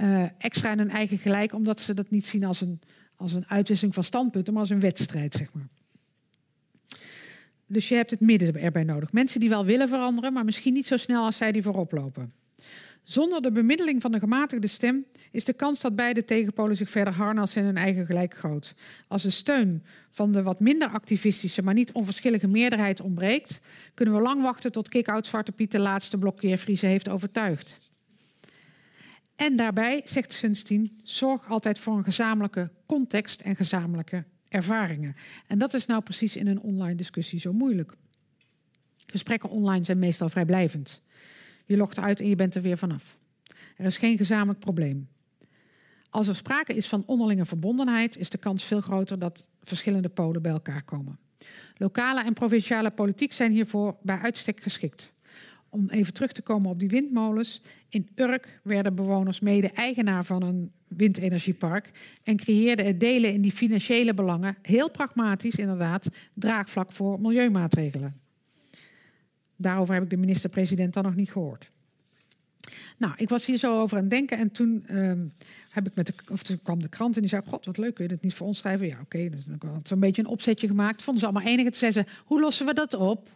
uh, 0.00 0.24
extra 0.38 0.72
in 0.72 0.78
hun 0.78 0.90
eigen 0.90 1.18
gelijk, 1.18 1.52
omdat 1.52 1.80
ze 1.80 1.94
dat 1.94 2.10
niet 2.10 2.26
zien 2.26 2.44
als 2.44 2.60
een, 2.60 2.80
als 3.16 3.32
een 3.32 3.46
uitwisseling 3.46 3.94
van 3.94 4.04
standpunten, 4.04 4.52
maar 4.52 4.62
als 4.62 4.70
een 4.70 4.80
wedstrijd, 4.80 5.34
zeg 5.34 5.52
maar. 5.52 5.68
Dus 7.66 7.88
je 7.88 7.94
hebt 7.94 8.10
het 8.10 8.20
midden 8.20 8.56
erbij 8.56 8.84
nodig. 8.84 9.12
Mensen 9.12 9.40
die 9.40 9.48
wel 9.48 9.64
willen 9.64 9.88
veranderen, 9.88 10.32
maar 10.32 10.44
misschien 10.44 10.72
niet 10.72 10.86
zo 10.86 10.96
snel 10.96 11.24
als 11.24 11.36
zij 11.36 11.52
die 11.52 11.62
voorop 11.62 11.92
lopen. 11.92 12.32
Zonder 13.04 13.42
de 13.42 13.52
bemiddeling 13.52 14.02
van 14.02 14.12
de 14.12 14.18
gematigde 14.18 14.66
stem 14.66 15.06
is 15.30 15.44
de 15.44 15.52
kans 15.52 15.80
dat 15.80 15.96
beide 15.96 16.24
tegenpolen 16.24 16.76
zich 16.76 16.90
verder 16.90 17.14
harnassen 17.14 17.60
in 17.60 17.66
hun 17.66 17.76
eigen 17.76 18.06
gelijk 18.06 18.34
groot. 18.34 18.74
Als 19.08 19.22
de 19.22 19.30
steun 19.30 19.82
van 20.10 20.32
de 20.32 20.42
wat 20.42 20.60
minder 20.60 20.88
activistische, 20.88 21.62
maar 21.62 21.74
niet 21.74 21.92
onverschillige 21.92 22.48
meerderheid 22.48 23.00
ontbreekt, 23.00 23.60
kunnen 23.94 24.14
we 24.14 24.20
lang 24.20 24.42
wachten 24.42 24.72
tot 24.72 24.88
kick-out 24.88 25.26
Zwarte 25.26 25.52
Piet 25.52 25.70
de 25.70 25.78
laatste 25.78 26.18
blokkeervriezen 26.18 26.88
heeft 26.88 27.08
overtuigd. 27.08 27.78
En 29.36 29.56
daarbij, 29.56 30.02
zegt 30.04 30.32
Sunstein, 30.32 31.00
zorg 31.02 31.48
altijd 31.48 31.78
voor 31.78 31.96
een 31.96 32.04
gezamenlijke 32.04 32.70
context 32.86 33.40
en 33.40 33.56
gezamenlijke 33.56 34.24
ervaringen. 34.48 35.14
En 35.46 35.58
dat 35.58 35.74
is 35.74 35.86
nou 35.86 36.02
precies 36.02 36.36
in 36.36 36.46
een 36.46 36.60
online 36.60 36.94
discussie 36.94 37.38
zo 37.38 37.52
moeilijk. 37.52 37.94
Gesprekken 39.06 39.50
online 39.50 39.84
zijn 39.84 39.98
meestal 39.98 40.28
vrijblijvend. 40.28 41.02
Je 41.64 41.76
logt 41.76 41.98
uit 41.98 42.20
en 42.20 42.28
je 42.28 42.36
bent 42.36 42.54
er 42.54 42.62
weer 42.62 42.78
vanaf. 42.78 43.18
Er 43.76 43.84
is 43.84 43.98
geen 43.98 44.16
gezamenlijk 44.16 44.58
probleem. 44.58 45.08
Als 46.10 46.28
er 46.28 46.36
sprake 46.36 46.74
is 46.74 46.88
van 46.88 47.02
onderlinge 47.06 47.44
verbondenheid, 47.44 48.16
is 48.16 48.30
de 48.30 48.38
kans 48.38 48.64
veel 48.64 48.80
groter 48.80 49.18
dat 49.18 49.48
verschillende 49.62 50.08
polen 50.08 50.42
bij 50.42 50.52
elkaar 50.52 50.82
komen. 50.82 51.18
Lokale 51.76 52.24
en 52.24 52.32
provinciale 52.32 52.90
politiek 52.90 53.32
zijn 53.32 53.52
hiervoor 53.52 53.96
bij 54.02 54.18
uitstek 54.18 54.62
geschikt. 54.62 55.12
Om 55.68 55.88
even 55.88 56.12
terug 56.12 56.32
te 56.32 56.42
komen 56.42 56.70
op 56.70 56.78
die 56.78 56.88
windmolens. 56.88 57.60
In 57.88 58.08
Urk 58.14 58.60
werden 58.62 58.94
bewoners 58.94 59.40
mede 59.40 59.70
eigenaar 59.70 60.24
van 60.24 60.42
een 60.42 60.72
windenergiepark 60.88 61.90
en 62.22 62.36
creëerden 62.36 62.86
het 62.86 63.00
delen 63.00 63.32
in 63.32 63.40
die 63.40 63.52
financiële 63.52 64.14
belangen, 64.14 64.56
heel 64.62 64.90
pragmatisch 64.90 65.54
inderdaad, 65.54 66.08
draagvlak 66.34 66.92
voor 66.92 67.20
milieumaatregelen. 67.20 68.23
Daarover 69.64 69.94
heb 69.94 70.02
ik 70.02 70.10
de 70.10 70.16
minister-president 70.16 70.94
dan 70.94 71.02
nog 71.02 71.14
niet 71.14 71.32
gehoord. 71.32 71.70
Nou, 72.96 73.12
ik 73.16 73.28
was 73.28 73.46
hier 73.46 73.56
zo 73.56 73.80
over 73.80 73.96
aan 73.96 74.02
het 74.02 74.12
denken 74.12 74.38
en 74.38 74.50
toen, 74.50 74.84
um, 74.90 75.32
heb 75.70 75.86
ik 75.86 75.94
met 75.94 76.06
de, 76.06 76.12
of 76.30 76.42
toen 76.42 76.62
kwam 76.62 76.82
de 76.82 76.88
krant 76.88 77.14
en 77.14 77.20
die 77.20 77.30
zei: 77.30 77.42
God, 77.46 77.64
wat 77.64 77.78
leuk, 77.78 77.94
kun 77.94 78.04
je 78.04 78.12
het 78.12 78.22
niet 78.22 78.34
voor 78.34 78.46
ons 78.46 78.58
schrijven? 78.58 78.86
Ja, 78.86 79.00
oké. 79.00 79.28
Dus 79.28 79.46
ik 79.46 79.62
had 79.62 79.88
zo'n 79.88 80.00
beetje 80.00 80.22
een 80.22 80.28
opzetje 80.28 80.66
gemaakt. 80.66 81.02
Vonden 81.02 81.22
ze 81.22 81.28
allemaal 81.28 81.52
enige. 81.52 81.70
Toen 81.70 81.78
zeiden 81.78 82.04
ze: 82.06 82.22
Hoe 82.24 82.40
lossen 82.40 82.66
we 82.66 82.74
dat 82.74 82.94
op? 82.94 83.28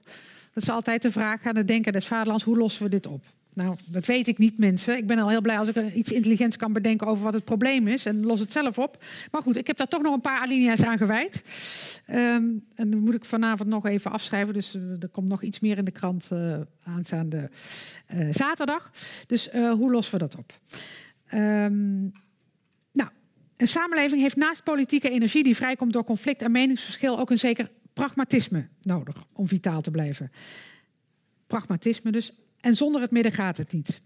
Dat 0.59 0.63
is 0.63 0.69
altijd 0.69 1.03
de 1.03 1.11
vraag 1.11 1.45
aan 1.45 1.57
het 1.57 1.67
denken 1.67 1.93
des 1.93 2.07
vaderlands: 2.07 2.45
hoe 2.45 2.57
lossen 2.57 2.83
we 2.83 2.89
dit 2.89 3.07
op? 3.07 3.25
Nou, 3.59 3.77
dat 3.87 4.07
weet 4.07 4.29
ik 4.29 4.39
niet, 4.39 4.59
mensen. 4.59 4.97
Ik 4.97 5.07
ben 5.07 5.19
al 5.19 5.29
heel 5.29 5.41
blij 5.41 5.59
als 5.59 5.69
ik 5.69 5.95
iets 5.95 6.13
intelligents 6.13 6.57
kan 6.57 6.73
bedenken 6.73 7.07
over 7.07 7.25
wat 7.25 7.35
het 7.35 7.45
probleem 7.45 7.89
is. 7.89 8.07
En 8.07 8.25
los 8.25 8.41
het 8.41 8.53
zelf 8.53 8.79
op. 8.79 9.05
Maar 9.31 9.43
goed, 9.43 9.57
ik 9.57 9.67
heb 9.67 9.77
daar 9.77 9.89
toch 9.89 10.03
nog 10.03 10.15
een 10.15 10.21
paar 10.21 10.41
alinea's 10.41 10.83
aan 10.83 10.99
gewijd. 10.99 11.43
Um, 12.11 12.65
en 12.75 12.91
dan 12.91 12.99
moet 13.01 13.15
ik 13.15 13.25
vanavond 13.25 13.69
nog 13.69 13.87
even 13.87 14.11
afschrijven. 14.11 14.55
Dus 14.55 14.75
uh, 14.75 15.03
er 15.03 15.09
komt 15.09 15.29
nog 15.29 15.43
iets 15.43 15.61
meer 15.61 15.79
in 15.79 15.85
de 15.85 15.91
krant 15.91 16.29
uh, 16.33 16.61
aanstaande 16.85 17.51
uh, 18.15 18.27
zaterdag. 18.31 18.91
Dus 19.27 19.51
hoe 19.51 19.91
lossen 19.91 20.13
we 20.13 20.19
dat 20.19 20.37
op? 20.37 20.53
Um, 21.35 22.13
nou, 22.93 23.11
een 23.57 23.69
samenleving 23.69 24.21
heeft 24.21 24.37
naast 24.37 24.65
politieke 24.65 25.11
energie 25.11 25.43
die 25.43 25.57
vrijkomt 25.57 25.93
door 25.93 26.05
conflict 26.05 26.43
en 26.43 26.51
meningsverschil 26.51 27.19
ook 27.19 27.31
een 27.31 27.39
zeker 27.39 27.71
pragmatisme 27.93 28.69
nodig 28.81 29.25
om 29.33 29.47
vitaal 29.47 29.81
te 29.81 29.91
blijven. 29.91 30.31
Pragmatisme 31.47 32.11
dus 32.11 32.33
en 32.69 32.77
zonder 32.77 33.01
het 33.01 33.11
midden 33.11 33.33
gaat 33.33 33.57
het 33.57 33.73
niet. 33.73 34.01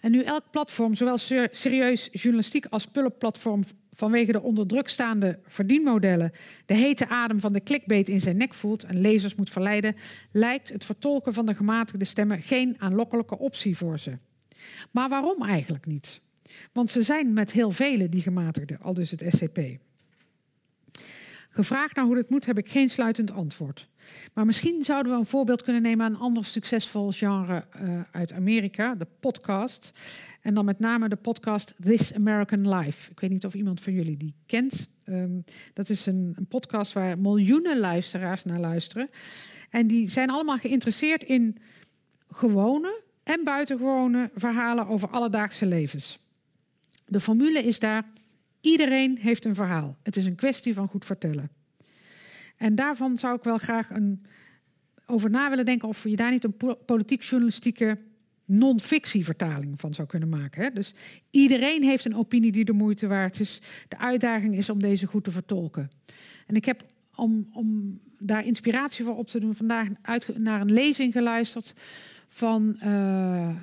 En 0.00 0.10
nu 0.10 0.22
elk 0.22 0.50
platform, 0.50 0.94
zowel 0.94 1.18
serieus 1.50 2.08
journalistiek 2.12 2.66
als 2.66 2.86
pulpplatform, 2.86 3.62
vanwege 3.92 4.32
de 4.32 4.42
onder 4.42 4.66
druk 4.66 4.88
staande 4.88 5.38
verdienmodellen, 5.46 6.32
de 6.66 6.74
hete 6.74 7.08
adem 7.08 7.38
van 7.38 7.52
de 7.52 7.62
clickbait 7.62 8.08
in 8.08 8.20
zijn 8.20 8.36
nek 8.36 8.54
voelt 8.54 8.84
en 8.84 9.00
lezers 9.00 9.34
moet 9.34 9.50
verleiden, 9.50 9.96
lijkt 10.32 10.68
het 10.68 10.84
vertolken 10.84 11.32
van 11.32 11.46
de 11.46 11.54
gematigde 11.54 12.04
stemmen 12.04 12.42
geen 12.42 12.74
aanlokkelijke 12.78 13.38
optie 13.38 13.76
voor 13.76 13.98
ze. 13.98 14.18
Maar 14.90 15.08
waarom 15.08 15.42
eigenlijk 15.42 15.86
niet? 15.86 16.20
Want 16.72 16.90
ze 16.90 17.02
zijn 17.02 17.32
met 17.32 17.52
heel 17.52 17.70
velen 17.70 18.10
die 18.10 18.22
gematigden, 18.22 18.80
al 18.80 18.94
dus 18.94 19.10
het 19.10 19.24
SCP. 19.28 19.58
Gevraagd 21.56 21.96
naar 21.96 22.04
hoe 22.04 22.14
dit 22.14 22.30
moet, 22.30 22.46
heb 22.46 22.58
ik 22.58 22.68
geen 22.68 22.88
sluitend 22.88 23.32
antwoord. 23.32 23.88
Maar 24.34 24.46
misschien 24.46 24.84
zouden 24.84 25.12
we 25.12 25.18
een 25.18 25.24
voorbeeld 25.24 25.62
kunnen 25.62 25.82
nemen 25.82 26.06
aan 26.06 26.14
een 26.14 26.20
ander 26.20 26.44
succesvol 26.44 27.10
genre 27.10 27.64
uh, 27.82 28.00
uit 28.10 28.32
Amerika, 28.32 28.94
de 28.94 29.06
podcast. 29.20 29.92
En 30.40 30.54
dan 30.54 30.64
met 30.64 30.78
name 30.78 31.08
de 31.08 31.16
podcast 31.16 31.74
This 31.82 32.14
American 32.14 32.74
Life. 32.74 33.10
Ik 33.10 33.20
weet 33.20 33.30
niet 33.30 33.44
of 33.44 33.54
iemand 33.54 33.80
van 33.80 33.92
jullie 33.92 34.16
die 34.16 34.34
kent. 34.46 34.88
Um, 35.08 35.44
dat 35.72 35.88
is 35.88 36.06
een, 36.06 36.32
een, 36.36 36.46
podcast 36.46 36.92
waar 36.92 37.18
miljoenen 37.18 37.78
luisteraars 37.78 38.44
naar 38.44 38.60
luisteren. 38.60 39.10
En 39.70 39.86
die 39.86 40.10
zijn 40.10 40.30
allemaal 40.30 40.58
geïnteresseerd 40.58 41.24
in 41.24 41.58
gewone 42.30 43.02
en 43.22 43.44
buitengewone 43.44 44.30
verhalen 44.34 44.86
over 44.86 45.08
alledaagse 45.08 45.66
levens. 45.66 46.18
De 47.06 47.20
formule 47.20 47.58
is 47.58 47.78
daar 47.78 48.04
Iedereen 48.66 49.18
heeft 49.18 49.44
een 49.44 49.54
verhaal. 49.54 49.96
Het 50.02 50.16
is 50.16 50.24
een 50.24 50.34
kwestie 50.34 50.74
van 50.74 50.88
goed 50.88 51.04
vertellen. 51.04 51.50
En 52.56 52.74
daarvan 52.74 53.18
zou 53.18 53.36
ik 53.36 53.44
wel 53.44 53.58
graag 53.58 53.90
een, 53.90 54.26
over 55.06 55.30
na 55.30 55.48
willen 55.50 55.64
denken 55.64 55.88
of 55.88 56.04
je 56.04 56.16
daar 56.16 56.30
niet 56.30 56.44
een 56.44 56.76
politiek-journalistieke 56.86 57.98
non-fictievertaling 58.44 59.80
van 59.80 59.94
zou 59.94 60.08
kunnen 60.08 60.28
maken. 60.28 60.62
Hè? 60.62 60.70
Dus 60.70 60.94
iedereen 61.30 61.82
heeft 61.82 62.04
een 62.04 62.16
opinie 62.16 62.52
die 62.52 62.64
de 62.64 62.72
moeite 62.72 63.06
waard 63.06 63.40
is. 63.40 63.60
De 63.88 63.98
uitdaging 63.98 64.56
is 64.56 64.70
om 64.70 64.78
deze 64.78 65.06
goed 65.06 65.24
te 65.24 65.30
vertolken. 65.30 65.90
En 66.46 66.54
ik 66.54 66.64
heb 66.64 66.82
om, 67.14 67.48
om 67.52 68.00
daar 68.18 68.46
inspiratie 68.46 69.04
voor 69.04 69.16
op 69.16 69.26
te 69.26 69.40
doen 69.40 69.54
vandaag 69.54 69.88
naar 70.36 70.60
een 70.60 70.72
lezing 70.72 71.12
geluisterd 71.12 71.74
van. 72.28 72.80
Uh, 72.84 73.56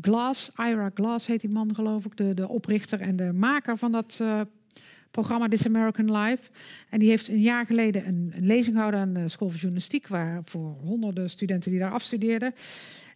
Glass, 0.00 0.50
Ira 0.56 0.90
Glass 0.94 1.26
heet 1.26 1.40
die 1.40 1.50
man 1.50 1.74
geloof 1.74 2.04
ik, 2.04 2.16
de, 2.16 2.34
de 2.34 2.48
oprichter 2.48 3.00
en 3.00 3.16
de 3.16 3.32
maker 3.32 3.78
van 3.78 3.92
dat 3.92 4.18
uh, 4.22 4.40
programma 5.10 5.48
This 5.48 5.66
American 5.66 6.16
Life. 6.16 6.50
En 6.90 6.98
die 6.98 7.08
heeft 7.08 7.28
een 7.28 7.40
jaar 7.40 7.66
geleden 7.66 8.06
een, 8.06 8.32
een 8.34 8.46
lezing 8.46 8.74
gehouden 8.74 9.00
aan 9.00 9.12
de 9.12 9.28
School 9.28 9.48
van 9.48 9.58
Journalistiek, 9.58 10.08
waar 10.08 10.40
voor 10.44 10.76
honderden 10.82 11.30
studenten 11.30 11.70
die 11.70 11.80
daar 11.80 11.92
afstudeerden. 11.92 12.52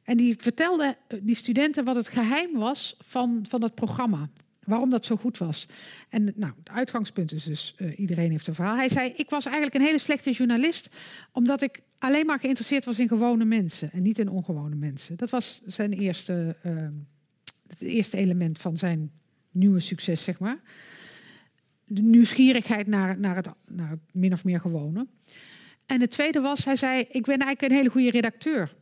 En 0.05 0.17
die 0.17 0.37
vertelde 0.39 0.97
eh, 1.07 1.19
die 1.23 1.35
studenten 1.35 1.85
wat 1.85 1.95
het 1.95 2.09
geheim 2.09 2.53
was 2.53 2.97
van, 2.99 3.45
van 3.49 3.61
dat 3.61 3.75
programma. 3.75 4.29
Waarom 4.69 4.91
dat 4.91 5.07
zo 5.07 5.17
goed 5.17 5.39
was. 5.39 5.67
En 6.09 6.33
nou, 6.37 6.53
het 6.59 6.69
uitgangspunt 6.69 7.33
is 7.33 7.45
dus, 7.45 7.75
uh, 7.79 7.99
iedereen 7.99 8.31
heeft 8.31 8.47
een 8.47 8.55
verhaal. 8.55 8.77
Hij 8.77 8.89
zei, 8.89 9.13
ik 9.17 9.31
was 9.31 9.45
eigenlijk 9.45 9.75
een 9.75 9.83
hele 9.83 9.99
slechte 9.99 10.31
journalist, 10.31 10.97
omdat 11.33 11.63
ik 11.63 11.81
alleen 11.99 12.27
maar 12.27 12.39
geïnteresseerd 12.39 12.85
was 12.85 12.99
in 12.99 13.09
gewone 13.09 13.45
mensen 13.45 13.93
en 13.93 14.03
niet 14.03 14.19
in 14.19 14.29
ongewone 14.29 14.75
mensen. 14.75 15.17
Dat 15.17 15.31
was 15.31 15.63
zijn 15.67 15.93
eerste, 15.93 16.57
uh, 16.67 16.73
het 17.67 17.81
eerste 17.81 18.17
element 18.17 18.59
van 18.59 18.77
zijn 18.77 19.11
nieuwe 19.51 19.81
succes, 19.81 20.25
zeg 20.25 20.39
maar. 20.39 20.59
De 21.85 22.03
nieuwsgierigheid 22.03 22.87
naar, 22.87 23.21
naar, 23.21 23.37
het, 23.37 23.49
naar 23.67 23.91
het 23.91 24.01
min 24.13 24.33
of 24.33 24.45
meer 24.45 24.61
gewone. 24.61 25.07
En 25.87 26.01
het 26.01 26.11
tweede 26.11 26.41
was, 26.41 26.65
hij 26.65 26.77
zei, 26.77 27.01
ik 27.01 27.25
ben 27.25 27.39
eigenlijk 27.39 27.63
een 27.63 27.79
hele 27.79 27.91
goede 27.91 28.11
redacteur, 28.11 28.75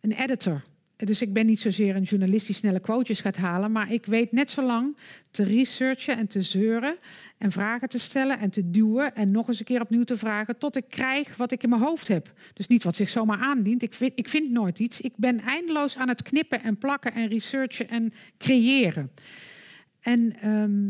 een 0.00 0.12
editor. 0.12 0.62
Dus 0.96 1.22
ik 1.22 1.32
ben 1.32 1.46
niet 1.46 1.60
zozeer 1.60 1.96
een 1.96 2.02
journalist 2.02 2.46
die 2.46 2.54
snelle 2.54 2.80
quotejes 2.80 3.20
gaat 3.20 3.36
halen, 3.36 3.72
maar 3.72 3.92
ik 3.92 4.06
weet 4.06 4.32
net 4.32 4.50
zo 4.50 4.62
lang 4.62 4.96
te 5.30 5.44
researchen 5.44 6.16
en 6.16 6.26
te 6.26 6.42
zeuren 6.42 6.96
en 7.38 7.52
vragen 7.52 7.88
te 7.88 7.98
stellen 7.98 8.38
en 8.38 8.50
te 8.50 8.70
duwen 8.70 9.14
en 9.14 9.30
nog 9.30 9.48
eens 9.48 9.58
een 9.58 9.64
keer 9.64 9.80
opnieuw 9.80 10.04
te 10.04 10.16
vragen 10.16 10.58
tot 10.58 10.76
ik 10.76 10.84
krijg 10.88 11.36
wat 11.36 11.52
ik 11.52 11.62
in 11.62 11.68
mijn 11.68 11.82
hoofd 11.82 12.08
heb. 12.08 12.32
Dus 12.52 12.66
niet 12.66 12.84
wat 12.84 12.96
zich 12.96 13.08
zomaar 13.08 13.38
aandient. 13.38 13.82
Ik 13.82 13.94
vind, 13.94 14.12
ik 14.14 14.28
vind 14.28 14.50
nooit 14.50 14.78
iets. 14.78 15.00
Ik 15.00 15.12
ben 15.16 15.40
eindeloos 15.40 15.96
aan 15.96 16.08
het 16.08 16.22
knippen 16.22 16.62
en 16.62 16.78
plakken 16.78 17.12
en 17.14 17.28
researchen 17.28 17.88
en 17.88 18.12
creëren. 18.38 19.10
En 20.00 20.48
um, 20.50 20.88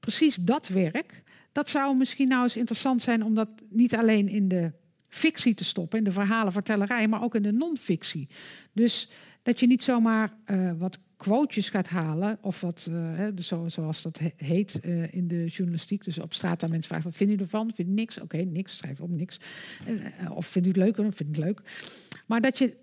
precies 0.00 0.34
dat 0.34 0.68
werk, 0.68 1.22
dat 1.52 1.68
zou 1.68 1.96
misschien 1.96 2.28
nou 2.28 2.42
eens 2.42 2.56
interessant 2.56 3.02
zijn 3.02 3.22
om 3.24 3.34
dat 3.34 3.50
niet 3.68 3.94
alleen 3.94 4.28
in 4.28 4.48
de 4.48 4.72
fictie 5.08 5.54
te 5.54 5.64
stoppen, 5.64 5.98
in 5.98 6.04
de 6.04 6.12
verhalenvertellerij, 6.12 7.08
maar 7.08 7.22
ook 7.22 7.34
in 7.34 7.42
de 7.42 7.52
non-fictie. 7.52 8.28
Dus 8.72 9.08
dat 9.44 9.60
je 9.60 9.66
niet 9.66 9.82
zomaar 9.82 10.32
uh, 10.50 10.72
wat 10.78 10.98
quotejes 11.16 11.70
gaat 11.70 11.88
halen, 11.88 12.38
of 12.40 12.60
wat, 12.60 12.88
uh, 12.90 13.26
dus 13.34 13.46
zo, 13.46 13.68
zoals 13.68 14.02
dat 14.02 14.20
heet 14.36 14.80
uh, 14.82 15.14
in 15.14 15.28
de 15.28 15.46
journalistiek. 15.46 16.04
Dus 16.04 16.18
op 16.18 16.34
straat 16.34 16.62
aan 16.62 16.70
mensen 16.70 16.88
vragen: 16.88 17.06
wat 17.06 17.16
vindt 17.16 17.32
u 17.32 17.36
ervan? 17.36 17.72
Vindt 17.74 17.90
niks? 17.92 18.20
Oké, 18.20 18.36
niks. 18.36 18.76
Schrijf 18.76 19.00
op 19.00 19.10
niks. 19.10 19.36
of 20.34 20.46
vindt 20.46 20.68
u 20.68 20.70
het 20.70 20.78
leuk? 20.78 20.98
Of 20.98 21.14
vindt 21.14 21.36
het 21.36 21.44
leuk? 21.44 21.60
Maar 22.26 22.40
dat 22.40 22.58
je 22.58 22.76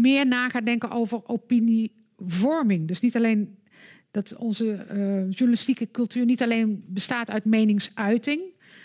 meer 0.00 0.26
na 0.26 0.48
gaat 0.48 0.66
denken 0.66 0.90
over 0.90 1.28
opinievorming. 1.28 2.88
Dus 2.88 3.00
niet 3.00 3.16
alleen 3.16 3.58
dat 4.10 4.36
onze 4.36 4.86
journalistieke 5.30 5.90
cultuur 5.90 6.24
niet 6.24 6.42
alleen 6.42 6.84
bestaat 6.86 7.30
uit 7.30 7.44
meningsuiting, 7.44 8.40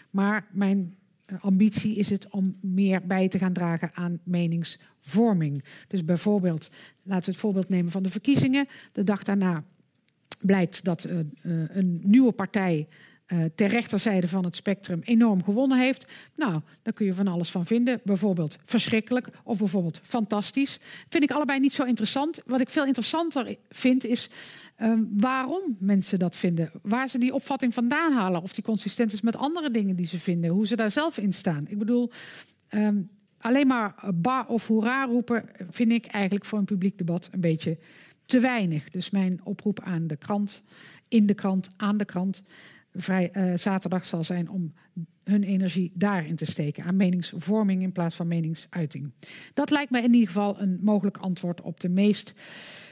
maar 0.10 0.48
mijn 0.52 0.96
ambitie 1.40 1.96
is 1.96 2.10
het 2.10 2.30
om 2.30 2.58
meer 2.62 3.08
bij 3.08 3.28
te 3.28 3.40
gaan 3.40 3.54
dragen 3.54 3.90
aan 3.94 4.20
meningsvorming. 4.24 5.64
Dus 5.88 6.06
bijvoorbeeld, 6.06 6.70
laten 7.04 7.26
we 7.26 7.32
het 7.32 7.40
voorbeeld 7.40 7.70
nemen 7.70 7.92
van 7.92 8.04
de 8.04 8.10
verkiezingen. 8.10 8.68
De 8.92 9.04
dag 9.04 9.24
daarna 9.24 9.64
blijkt 10.42 10.84
dat 10.84 11.06
uh, 11.06 11.14
uh, 11.14 11.24
een 11.70 12.02
nieuwe 12.04 12.32
partij 12.32 12.88
uh, 13.34 13.44
ter 13.56 13.68
rechterzijde 13.68 14.28
van 14.28 14.46
het 14.46 14.56
spectrum 14.56 15.00
enorm 15.04 15.44
gewonnen 15.44 15.80
heeft. 15.80 16.12
Nou, 16.36 16.62
daar 16.82 16.94
kun 16.94 17.06
je 17.06 17.14
van 17.14 17.28
alles 17.28 17.52
van 17.52 17.66
vinden. 17.66 18.02
Bijvoorbeeld 18.04 18.58
verschrikkelijk 18.64 19.28
of 19.44 19.58
bijvoorbeeld 19.58 20.00
fantastisch. 20.04 20.80
Vind 21.10 21.24
ik 21.24 21.32
allebei 21.32 21.60
niet 21.60 21.74
zo 21.74 21.84
interessant. 21.84 22.42
Wat 22.46 22.62
ik 22.62 22.70
veel 22.70 22.86
interessanter 22.86 23.56
vind 23.70 24.06
is 24.06 24.30
um, 24.82 25.10
waarom 25.18 25.78
mensen 25.80 26.20
dat 26.20 26.36
vinden. 26.36 26.72
Waar 26.82 27.10
ze 27.10 27.18
die 27.18 27.34
opvatting 27.34 27.74
vandaan 27.74 28.12
halen. 28.12 28.42
Of 28.42 28.54
die 28.54 28.64
consistent 28.64 29.14
is 29.14 29.22
met 29.22 29.36
andere 29.36 29.72
dingen 29.72 29.96
die 29.96 30.08
ze 30.08 30.20
vinden. 30.20 30.50
Hoe 30.50 30.68
ze 30.68 30.76
daar 30.76 30.92
zelf 30.92 31.18
in 31.18 31.34
staan. 31.34 31.66
Ik 31.68 31.78
bedoel, 31.78 32.12
um, 32.70 33.10
alleen 33.38 33.68
maar 33.68 33.96
ba 34.14 34.46
of 34.48 34.68
hoera 34.68 35.06
roepen 35.06 35.50
vind 35.70 35.92
ik 35.92 36.06
eigenlijk 36.06 36.46
voor 36.46 36.60
een 36.60 36.66
publiek 36.66 36.98
debat 36.98 37.30
een 37.32 37.42
beetje 37.42 37.78
te 38.26 38.40
weinig. 38.40 38.90
Dus 38.90 39.10
mijn 39.10 39.40
oproep 39.44 39.80
aan 39.80 40.08
de 40.08 40.16
krant, 40.18 40.64
in 41.08 41.26
de 41.26 41.34
krant, 41.34 41.68
aan 41.78 41.98
de 41.98 42.06
krant 42.06 42.44
vrij, 42.94 43.32
uh, 43.34 43.58
zaterdag 43.58 44.06
zal 44.06 44.24
zijn 44.24 44.50
om 44.50 44.74
hun 45.24 45.44
energie 45.44 45.92
daarin 45.94 46.36
te 46.36 46.46
steken. 46.46 46.84
Aan 46.84 46.96
meningsvorming 46.96 47.82
in 47.82 47.92
plaats 47.92 48.16
van 48.16 48.28
meningsuiting. 48.28 49.12
Dat 49.54 49.70
lijkt 49.70 49.92
mij 49.92 50.04
in 50.04 50.14
ieder 50.14 50.28
geval 50.28 50.62
een 50.62 50.80
mogelijk 50.82 51.18
antwoord 51.18 51.62
op 51.62 51.80
de 51.80 51.90
meest 51.90 52.34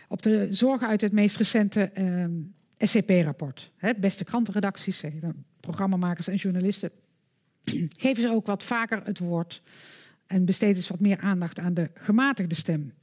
op 0.08 0.22
de 0.22 0.48
zorgen 0.50 0.88
uit 0.88 1.02
het 1.02 1.12
meest 1.12 1.38
recente 1.38 1.82
ehm, 1.82 2.32
SCP-rapport. 2.78 3.72
Beste 4.00 4.24
krantenredacties, 4.24 4.98
zeg 4.98 5.14
programmamakers 5.60 6.28
en 6.28 6.36
journalisten, 6.36 6.92
geven 8.04 8.24
ze 8.24 8.30
ook 8.30 8.46
wat 8.46 8.64
vaker 8.64 9.02
het 9.04 9.20
woord 9.20 9.62
en 10.26 10.46
besteed 10.46 10.76
eens 10.76 10.88
wat 10.88 11.00
meer 11.00 11.20
aandacht 11.20 11.60
aan 11.60 11.74
de 11.74 11.90
gematigde 11.94 12.56
stem. 12.56 12.94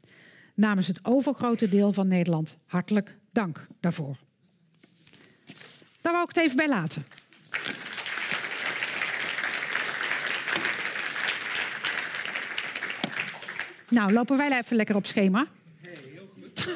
Namens 0.54 0.86
het 0.86 1.00
overgrote 1.02 1.68
deel 1.68 1.92
van 1.92 2.08
Nederland 2.08 2.58
hartelijk 2.66 3.18
dank 3.32 3.66
daarvoor. 3.80 4.16
Daar 6.06 6.14
wou 6.14 6.28
ik 6.28 6.34
het 6.36 6.44
even 6.44 6.56
bij 6.56 6.68
laten. 6.68 7.04
Nou, 13.88 14.12
lopen 14.12 14.36
wij 14.36 14.58
even 14.58 14.76
lekker 14.76 14.96
op 14.96 15.06
schema. 15.06 15.46
Hey, 15.80 15.96
heel 16.12 16.32
goed. 16.40 16.68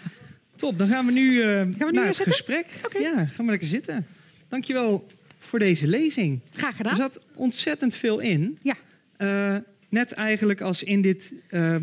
Top, 0.56 0.78
dan 0.78 0.88
gaan 0.88 1.06
we 1.06 1.12
nu, 1.12 1.32
uh, 1.32 1.46
gaan 1.54 1.70
we 1.70 1.84
nu 1.84 1.90
naar 1.90 2.06
het 2.06 2.16
gesprek. 2.16 2.66
Okay. 2.84 3.02
Ja, 3.02 3.26
gaan 3.26 3.44
we 3.44 3.50
lekker 3.50 3.68
zitten. 3.68 4.06
Dankjewel 4.48 5.06
voor 5.38 5.58
deze 5.58 5.86
lezing. 5.86 6.40
Graag 6.52 6.76
gedaan. 6.76 6.92
Er 6.92 6.98
zat 6.98 7.20
ontzettend 7.34 7.94
veel 7.94 8.18
in. 8.18 8.58
Ja. 8.62 8.76
Uh, 9.18 9.56
net 9.88 10.12
eigenlijk 10.12 10.60
als 10.60 10.82
in 10.82 11.00
dit 11.02 11.32
uh, 11.50 11.76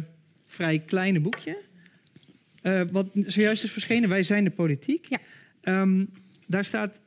vrij 0.45 0.79
kleine 0.79 1.19
boekje. 1.19 1.57
wat 2.91 3.07
zojuist 3.13 3.63
is 3.63 3.71
verschenen, 3.71 4.09
Wij 4.09 4.23
zijn 4.23 4.43
de 4.43 4.51
politiek. 4.51 5.07
Ja. 5.09 5.19
Um, 5.81 6.09
daar 6.53 6.65
staat 6.65 7.01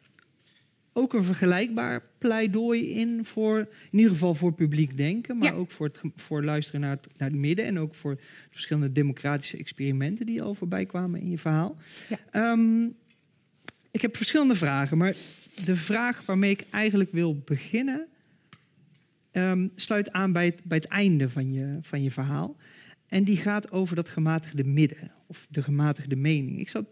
ook 0.93 1.13
een 1.13 1.23
vergelijkbaar 1.23 2.03
pleidooi 2.19 2.91
in 2.91 3.25
voor, 3.25 3.59
in 3.91 3.99
ieder 3.99 4.13
geval 4.13 4.35
voor 4.35 4.53
publiek 4.53 4.97
denken, 4.97 5.39
maar 5.39 5.53
ja. 5.53 5.59
ook 5.59 5.71
voor, 5.71 5.87
het, 5.87 6.01
voor 6.15 6.45
luisteren 6.45 6.81
naar 6.81 6.91
het, 6.91 7.19
naar 7.19 7.29
het 7.29 7.39
midden 7.39 7.65
en 7.65 7.79
ook 7.79 7.95
voor 7.95 8.21
verschillende 8.51 8.93
democratische 8.93 9.57
experimenten 9.57 10.27
die 10.27 10.43
al 10.43 10.55
voorbij 10.55 10.87
kwamen 10.87 11.21
in 11.21 11.31
je 11.31 11.39
verhaal. 11.39 11.77
Ja. 12.09 12.53
Um, 12.53 12.97
ik 13.91 14.03
heb 14.03 14.17
verschillende 14.17 14.55
vragen, 14.55 14.99
maar 14.99 15.15
de 15.65 15.77
vraag 15.77 16.27
waarmee 16.27 16.51
ik 16.51 16.67
eigenlijk 16.71 17.13
wil 17.13 17.43
beginnen 17.45 18.07
um, 19.33 19.73
sluit 19.75 20.13
aan 20.13 20.33
bij 20.33 20.45
het, 20.45 20.65
bij 20.65 20.77
het 20.77 20.87
einde 20.87 21.29
van 21.29 21.53
je, 21.53 21.79
van 21.81 22.03
je 22.03 22.11
verhaal. 22.11 22.57
En 23.07 23.25
die 23.25 23.37
gaat 23.37 23.71
over 23.71 23.97
dat 23.97 24.09
gematigde 24.09 24.65
midden, 24.65 25.13
of 25.27 25.47
de 25.51 25.63
gematigde 25.63 26.17
mening. 26.17 26.59
Ik 26.59 26.69
zat 26.69 26.87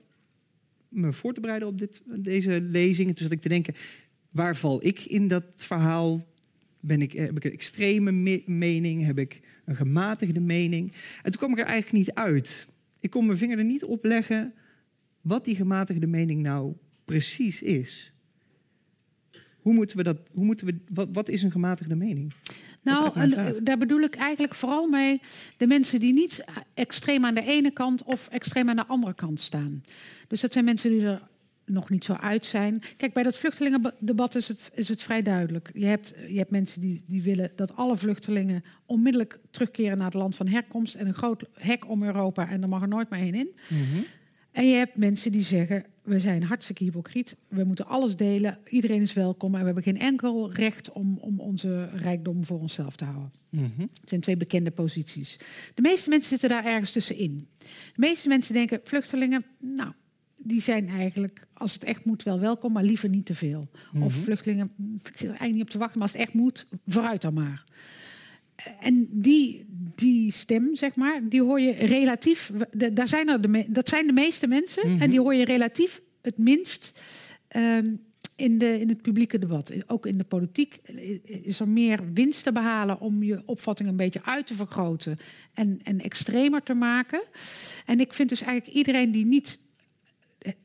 me 0.94 1.12
voor 1.12 1.34
te 1.34 1.40
bereiden 1.40 1.68
op 1.68 1.78
dit, 1.78 2.02
deze 2.06 2.60
lezing. 2.60 3.08
En 3.08 3.14
toen 3.14 3.24
zat 3.24 3.36
ik 3.36 3.40
te 3.40 3.48
denken, 3.48 3.74
waar 4.30 4.56
val 4.56 4.86
ik 4.86 5.00
in 5.00 5.28
dat 5.28 5.44
verhaal? 5.56 6.26
Ben 6.80 7.02
ik, 7.02 7.12
heb 7.12 7.36
ik 7.36 7.44
een 7.44 7.52
extreme 7.52 8.12
me 8.12 8.42
mening? 8.46 9.04
Heb 9.04 9.18
ik 9.18 9.40
een 9.64 9.76
gematigde 9.76 10.40
mening? 10.40 10.92
En 11.22 11.30
toen 11.30 11.40
kwam 11.40 11.52
ik 11.52 11.58
er 11.58 11.64
eigenlijk 11.64 12.06
niet 12.06 12.14
uit. 12.14 12.68
Ik 13.00 13.10
kon 13.10 13.26
mijn 13.26 13.38
vinger 13.38 13.58
er 13.58 13.64
niet 13.64 13.84
op 13.84 14.04
leggen 14.04 14.54
wat 15.20 15.44
die 15.44 15.56
gematigde 15.56 16.06
mening 16.06 16.42
nou 16.42 16.74
precies 17.04 17.62
is. 17.62 18.12
Hoe 19.56 19.74
moeten 19.74 19.96
we 19.96 20.02
dat, 20.02 20.18
hoe 20.32 20.44
moeten 20.44 20.66
we, 20.66 20.76
wat, 20.88 21.08
wat 21.12 21.28
is 21.28 21.42
een 21.42 21.50
gematigde 21.50 21.94
mening? 21.94 22.32
Nou, 22.84 23.10
en, 23.14 23.64
daar 23.64 23.78
bedoel 23.78 24.00
ik 24.00 24.14
eigenlijk 24.14 24.54
vooral 24.54 24.88
mee 24.88 25.20
de 25.56 25.66
mensen 25.66 26.00
die 26.00 26.12
niet 26.12 26.44
extreem 26.74 27.24
aan 27.24 27.34
de 27.34 27.44
ene 27.44 27.70
kant 27.70 28.02
of 28.02 28.28
extreem 28.28 28.68
aan 28.68 28.76
de 28.76 28.86
andere 28.86 29.14
kant 29.14 29.40
staan. 29.40 29.84
Dus 30.28 30.40
dat 30.40 30.52
zijn 30.52 30.64
mensen 30.64 30.90
die 30.90 31.06
er 31.06 31.22
nog 31.66 31.90
niet 31.90 32.04
zo 32.04 32.12
uit 32.12 32.46
zijn. 32.46 32.82
Kijk, 32.96 33.12
bij 33.12 33.22
dat 33.22 33.36
vluchtelingendebat 33.36 34.34
is 34.34 34.48
het, 34.48 34.70
is 34.74 34.88
het 34.88 35.02
vrij 35.02 35.22
duidelijk. 35.22 35.70
Je 35.74 35.86
hebt, 35.86 36.14
je 36.28 36.38
hebt 36.38 36.50
mensen 36.50 36.80
die, 36.80 37.04
die 37.06 37.22
willen 37.22 37.50
dat 37.56 37.76
alle 37.76 37.96
vluchtelingen 37.96 38.64
onmiddellijk 38.86 39.38
terugkeren 39.50 39.96
naar 39.96 40.06
het 40.06 40.14
land 40.14 40.36
van 40.36 40.48
herkomst 40.48 40.94
en 40.94 41.06
een 41.06 41.14
groot 41.14 41.44
hek 41.52 41.88
om 41.88 42.02
Europa 42.02 42.48
en 42.48 42.62
er 42.62 42.68
mag 42.68 42.82
er 42.82 42.88
nooit 42.88 43.10
meer 43.10 43.20
één 43.20 43.34
in. 43.34 43.48
Mm 43.68 43.78
-hmm. 43.78 44.04
En 44.52 44.68
je 44.68 44.74
hebt 44.74 44.96
mensen 44.96 45.32
die 45.32 45.42
zeggen: 45.42 45.84
we 46.04 46.18
zijn 46.18 46.42
hartstikke 46.42 46.84
hypocriet, 46.84 47.36
we 47.48 47.64
moeten 47.64 47.86
alles 47.86 48.16
delen, 48.16 48.58
iedereen 48.68 49.00
is 49.00 49.12
welkom 49.12 49.54
en 49.54 49.58
we 49.60 49.66
hebben 49.66 49.82
geen 49.82 49.98
enkel 49.98 50.52
recht 50.52 50.92
om, 50.92 51.18
om 51.20 51.40
onze 51.40 51.88
rijkdom 51.94 52.44
voor 52.44 52.60
onszelf 52.60 52.96
te 52.96 53.04
houden. 53.04 53.32
Mm 53.50 53.72
-hmm. 53.76 53.88
Het 54.00 54.08
zijn 54.08 54.20
twee 54.20 54.36
bekende 54.36 54.70
posities. 54.70 55.36
De 55.74 55.82
meeste 55.82 56.08
mensen 56.08 56.28
zitten 56.28 56.48
daar 56.48 56.64
ergens 56.64 56.92
tussenin. 56.92 57.48
De 57.58 57.66
meeste 57.96 58.28
mensen 58.28 58.54
denken: 58.54 58.80
vluchtelingen, 58.84 59.44
nou, 59.58 59.92
die 60.42 60.60
zijn 60.60 60.88
eigenlijk, 60.88 61.46
als 61.52 61.72
het 61.72 61.84
echt 61.84 62.04
moet, 62.04 62.22
wel 62.22 62.40
welkom, 62.40 62.72
maar 62.72 62.84
liever 62.84 63.08
niet 63.08 63.26
te 63.26 63.34
veel. 63.34 63.68
Mhm. 63.92 64.02
Of 64.02 64.14
vluchtelingen, 64.14 64.72
ik 65.04 65.06
zit 65.06 65.20
er 65.20 65.26
eigenlijk 65.26 65.52
niet 65.52 65.62
op 65.62 65.70
te 65.70 65.78
wachten, 65.78 65.98
maar 65.98 66.08
als 66.08 66.16
het 66.16 66.26
echt 66.26 66.34
moet, 66.34 66.66
vooruit 66.86 67.22
dan 67.22 67.34
maar. 67.34 67.64
En 68.80 69.08
die, 69.10 69.64
die 69.94 70.32
stem, 70.32 70.76
zeg 70.76 70.94
maar, 70.94 71.20
die 71.28 71.42
hoor 71.42 71.60
je 71.60 71.72
relatief. 71.72 72.52
Daar 72.92 73.08
zijn 73.08 73.28
er 73.28 73.40
de, 73.40 73.64
dat 73.68 73.88
zijn 73.88 74.06
de 74.06 74.12
meeste 74.12 74.46
mensen. 74.46 74.90
Mhm. 74.90 75.02
En 75.02 75.10
die 75.10 75.20
hoor 75.20 75.34
je 75.34 75.44
relatief 75.44 76.00
het 76.22 76.38
minst 76.38 76.92
um, 77.56 78.00
in, 78.36 78.58
de, 78.58 78.80
in 78.80 78.88
het 78.88 79.02
publieke 79.02 79.38
debat. 79.38 79.72
Ook 79.86 80.06
in 80.06 80.18
de 80.18 80.24
politiek 80.24 80.74
is 81.24 81.60
er 81.60 81.68
meer 81.68 82.12
winst 82.12 82.44
te 82.44 82.52
behalen 82.52 83.00
om 83.00 83.22
je 83.22 83.42
opvatting 83.46 83.88
een 83.88 83.96
beetje 83.96 84.24
uit 84.24 84.46
te 84.46 84.54
vergroten 84.54 85.18
en, 85.54 85.80
en 85.82 86.00
extremer 86.00 86.62
te 86.62 86.74
maken. 86.74 87.22
En 87.86 88.00
ik 88.00 88.14
vind 88.14 88.28
dus 88.28 88.42
eigenlijk 88.42 88.76
iedereen 88.76 89.10
die 89.10 89.26
niet 89.26 89.58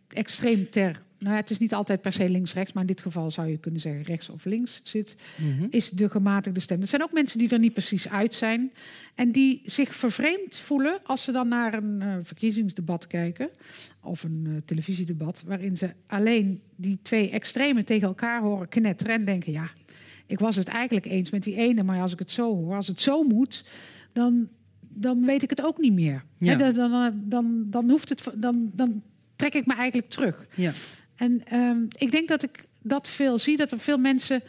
extreem 0.08 0.70
ter 0.70 1.04
nou 1.20 1.34
ja, 1.34 1.40
het 1.40 1.50
is 1.50 1.58
niet 1.58 1.74
altijd 1.74 2.02
per 2.02 2.12
se 2.12 2.30
links-rechts, 2.30 2.74
maar 2.74 2.82
in 2.82 2.88
dit 2.88 3.02
geval 3.02 3.32
zou 3.32 3.48
je 3.48 3.58
kunnen 3.58 3.82
zeggen 3.82 4.02
rechts 4.02 4.30
of 4.30 4.46
links 4.46 4.82
zit, 4.84 5.16
mm 5.36 5.58
-hmm. 5.58 5.68
is 5.70 5.90
de 5.90 6.10
gematigde 6.10 6.60
stem. 6.60 6.82
Er 6.82 6.88
zijn 6.88 7.04
ook 7.04 7.12
mensen 7.12 7.40
die 7.40 7.50
er 7.50 7.60
niet 7.60 7.74
precies 7.74 8.10
uit 8.10 8.34
zijn 8.34 8.72
en 9.16 9.32
die 9.32 9.62
zich 9.66 9.96
vervreemd 9.96 10.58
voelen 10.58 11.00
als 11.04 11.24
ze 11.24 11.32
dan 11.32 11.48
naar 11.48 11.74
een 11.74 12.02
uh, 12.02 12.16
verkiezingsdebat 12.24 13.08
kijken 13.08 13.50
of 14.02 14.24
een 14.24 14.46
uh, 14.48 14.56
televisiedebat, 14.66 15.44
waarin 15.46 15.78
ze 15.78 15.94
alleen 16.08 16.62
die 16.76 17.00
twee 17.02 17.30
extremen 17.30 17.86
tegen 17.86 18.08
elkaar 18.08 18.42
horen 18.42 18.70
knetteren 18.70 19.14
en 19.14 19.26
denken: 19.26 19.52
ja, 19.52 19.72
ik 20.26 20.40
was 20.40 20.56
het 20.56 20.68
eigenlijk 20.68 21.06
eens 21.06 21.30
met 21.30 21.44
die 21.44 21.56
ene, 21.56 21.84
maar 21.84 22.02
als 22.02 22.14
ik 22.14 22.20
het 22.20 22.32
zo 22.32 22.56
hoor, 22.56 22.76
als 22.76 22.88
het 22.88 23.02
zo 23.02 23.24
moet, 23.24 23.66
dan, 24.14 24.50
dan 24.80 25.26
weet 25.26 25.44
ik 25.44 25.50
het 25.50 25.64
ook 25.64 25.78
niet 25.78 25.94
meer. 25.94 26.24
Ja. 26.38 26.58
He, 26.58 26.74
dan, 26.74 26.92
dan, 26.92 27.22
dan, 27.26 27.66
dan 27.70 27.90
hoeft 27.90 28.10
het, 28.10 28.30
dan, 28.36 28.72
dan 28.74 29.02
trek 29.36 29.54
ik 29.54 29.66
me 29.66 29.74
eigenlijk 29.74 30.10
terug. 30.10 30.48
Ja. 30.56 30.72
En 31.20 31.58
um, 31.58 31.88
ik 31.98 32.12
denk 32.12 32.28
dat 32.28 32.44
ik 32.44 32.66
dat 32.82 33.08
veel 33.08 33.38
zie, 33.38 33.58
dat 33.58 33.72
er 33.72 33.80
veel 33.80 33.98
mensen 33.98 34.42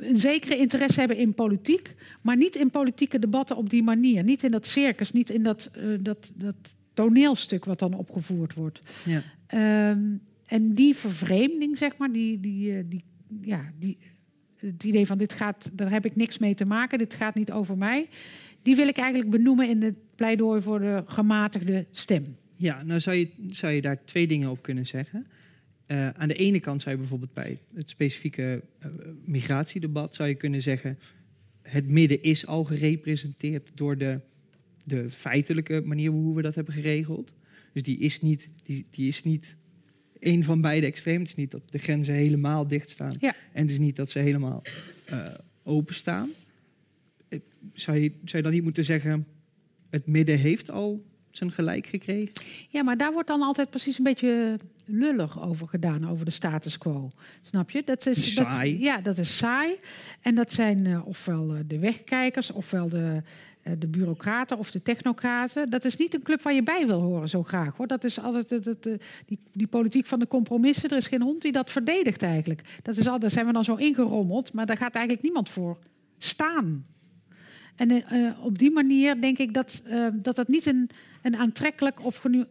een 0.00 0.16
zekere 0.16 0.56
interesse 0.56 0.98
hebben 0.98 1.16
in 1.16 1.34
politiek, 1.34 1.94
maar 2.22 2.36
niet 2.36 2.54
in 2.54 2.70
politieke 2.70 3.18
debatten 3.18 3.56
op 3.56 3.70
die 3.70 3.82
manier. 3.82 4.24
Niet 4.24 4.42
in 4.42 4.50
dat 4.50 4.66
circus, 4.66 5.12
niet 5.12 5.30
in 5.30 5.42
dat, 5.42 5.70
uh, 5.76 5.98
dat, 6.00 6.30
dat 6.34 6.54
toneelstuk 6.94 7.64
wat 7.64 7.78
dan 7.78 7.94
opgevoerd 7.94 8.54
wordt. 8.54 8.80
Ja. 9.04 9.22
Um, 9.90 10.20
en 10.46 10.74
die 10.74 10.94
vervreemding, 10.94 11.76
zeg 11.76 11.96
maar, 11.96 12.12
die, 12.12 12.40
die, 12.40 12.72
uh, 12.72 12.82
die, 12.86 13.04
ja, 13.40 13.72
die, 13.78 13.98
het 14.56 14.84
idee 14.84 15.06
van 15.06 15.18
dit 15.18 15.32
gaat, 15.32 15.70
daar 15.72 15.90
heb 15.90 16.04
ik 16.04 16.16
niks 16.16 16.38
mee 16.38 16.54
te 16.54 16.64
maken, 16.64 16.98
dit 16.98 17.14
gaat 17.14 17.34
niet 17.34 17.52
over 17.52 17.78
mij, 17.78 18.08
die 18.62 18.76
wil 18.76 18.88
ik 18.88 18.96
eigenlijk 18.96 19.30
benoemen 19.30 19.68
in 19.68 19.82
het 19.82 19.96
pleidooi 20.14 20.60
voor 20.60 20.80
de 20.80 21.02
gematigde 21.06 21.86
stem. 21.90 22.36
Ja, 22.58 22.82
nou 22.82 23.00
zou 23.00 23.16
je, 23.16 23.28
zou 23.46 23.72
je 23.72 23.80
daar 23.80 24.04
twee 24.04 24.26
dingen 24.26 24.50
op 24.50 24.62
kunnen 24.62 24.86
zeggen. 24.86 25.26
Uh, 25.86 26.08
aan 26.08 26.28
de 26.28 26.34
ene 26.34 26.60
kant 26.60 26.82
zou 26.82 26.94
je 26.94 27.00
bijvoorbeeld 27.00 27.32
bij 27.32 27.58
het 27.74 27.90
specifieke 27.90 28.62
uh, 28.84 28.90
migratiedebat 29.24 30.14
zou 30.14 30.28
je 30.28 30.34
kunnen 30.34 30.62
zeggen: 30.62 30.98
het 31.62 31.88
midden 31.88 32.22
is 32.22 32.46
al 32.46 32.64
gerepresenteerd 32.64 33.70
door 33.74 33.98
de, 33.98 34.20
de 34.84 35.10
feitelijke 35.10 35.82
manier 35.84 36.10
hoe 36.10 36.36
we 36.36 36.42
dat 36.42 36.54
hebben 36.54 36.74
geregeld. 36.74 37.34
Dus 37.72 37.82
die 37.82 37.98
is 37.98 38.20
niet, 38.20 38.52
die, 38.62 38.86
die 38.90 39.08
is 39.08 39.22
niet 39.22 39.56
één 40.18 40.44
van 40.44 40.60
beide 40.60 40.86
extremen. 40.86 41.20
Het 41.20 41.28
is 41.28 41.34
niet 41.34 41.50
dat 41.50 41.70
de 41.70 41.78
grenzen 41.78 42.14
helemaal 42.14 42.66
dicht 42.66 42.90
staan. 42.90 43.14
Ja. 43.20 43.34
En 43.52 43.62
het 43.62 43.70
is 43.70 43.78
niet 43.78 43.96
dat 43.96 44.10
ze 44.10 44.18
helemaal 44.18 44.62
uh, 45.10 45.26
openstaan. 45.62 46.28
Zou 47.74 47.98
je, 47.98 48.10
zou 48.24 48.36
je 48.36 48.42
dan 48.42 48.52
niet 48.52 48.62
moeten 48.62 48.84
zeggen: 48.84 49.26
het 49.90 50.06
midden 50.06 50.38
heeft 50.38 50.70
al 50.70 51.06
zijn 51.38 51.52
gelijk 51.52 51.86
gekregen? 51.86 52.32
Ja, 52.68 52.82
maar 52.82 52.96
daar 52.96 53.12
wordt 53.12 53.28
dan 53.28 53.42
altijd 53.42 53.70
precies 53.70 53.98
een 53.98 54.04
beetje 54.04 54.58
lullig 54.84 55.42
over 55.42 55.68
gedaan, 55.68 56.08
over 56.08 56.24
de 56.24 56.30
status 56.30 56.78
quo. 56.78 57.10
Snap 57.42 57.70
je? 57.70 57.82
Dat 57.84 58.06
is 58.06 58.34
saai. 58.34 58.72
Dat, 58.72 58.82
ja, 58.82 59.00
dat 59.00 59.18
is 59.18 59.36
saai. 59.36 59.76
En 60.20 60.34
dat 60.34 60.52
zijn 60.52 60.84
uh, 60.84 61.06
ofwel 61.06 61.54
de 61.66 61.78
wegkijkers, 61.78 62.50
ofwel 62.50 62.88
de, 62.88 63.22
uh, 63.64 63.72
de 63.78 63.86
bureaucraten 63.86 64.58
of 64.58 64.70
de 64.70 64.82
technocraten. 64.82 65.70
Dat 65.70 65.84
is 65.84 65.96
niet 65.96 66.14
een 66.14 66.22
club 66.22 66.42
waar 66.42 66.54
je 66.54 66.62
bij 66.62 66.86
wil 66.86 67.00
horen 67.00 67.28
zo 67.28 67.42
graag. 67.42 67.76
hoor. 67.76 67.86
Dat 67.86 68.04
is 68.04 68.20
altijd 68.20 68.50
het, 68.50 68.88
die, 69.26 69.38
die 69.52 69.66
politiek 69.66 70.06
van 70.06 70.18
de 70.18 70.26
compromissen. 70.26 70.90
Er 70.90 70.96
is 70.96 71.06
geen 71.06 71.22
hond 71.22 71.42
die 71.42 71.52
dat 71.52 71.70
verdedigt 71.70 72.22
eigenlijk. 72.22 72.62
Dat 72.82 72.96
is 72.96 73.08
al, 73.08 73.18
daar 73.18 73.30
zijn 73.30 73.46
we 73.46 73.52
dan 73.52 73.64
zo 73.64 73.74
ingerommeld, 73.74 74.52
maar 74.52 74.66
daar 74.66 74.76
gaat 74.76 74.94
eigenlijk 74.94 75.24
niemand 75.24 75.48
voor 75.48 75.78
staan. 76.18 76.86
En 77.78 77.90
uh, 77.90 78.30
op 78.40 78.58
die 78.58 78.70
manier 78.70 79.20
denk 79.20 79.38
ik 79.38 79.54
dat 79.54 79.82
uh, 79.86 80.06
dat, 80.12 80.36
dat 80.36 80.48
niet 80.48 80.66
een, 80.66 80.90
een 81.22 81.36
aantrekkelijk 81.36 82.04
of 82.04 82.24
uh, 82.24 82.44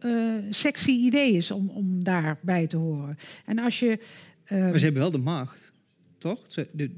sexy 0.50 0.90
idee 0.90 1.32
is 1.32 1.50
om, 1.50 1.68
om 1.68 2.04
daarbij 2.04 2.66
te 2.66 2.76
horen. 2.76 3.16
En 3.44 3.58
als 3.58 3.78
je. 3.78 3.98
maar 4.48 4.78
ze 4.78 4.84
hebben 4.84 5.02
wel 5.02 5.10
de 5.10 5.18
macht, 5.18 5.72
toch? 6.18 6.46
De, 6.46 6.90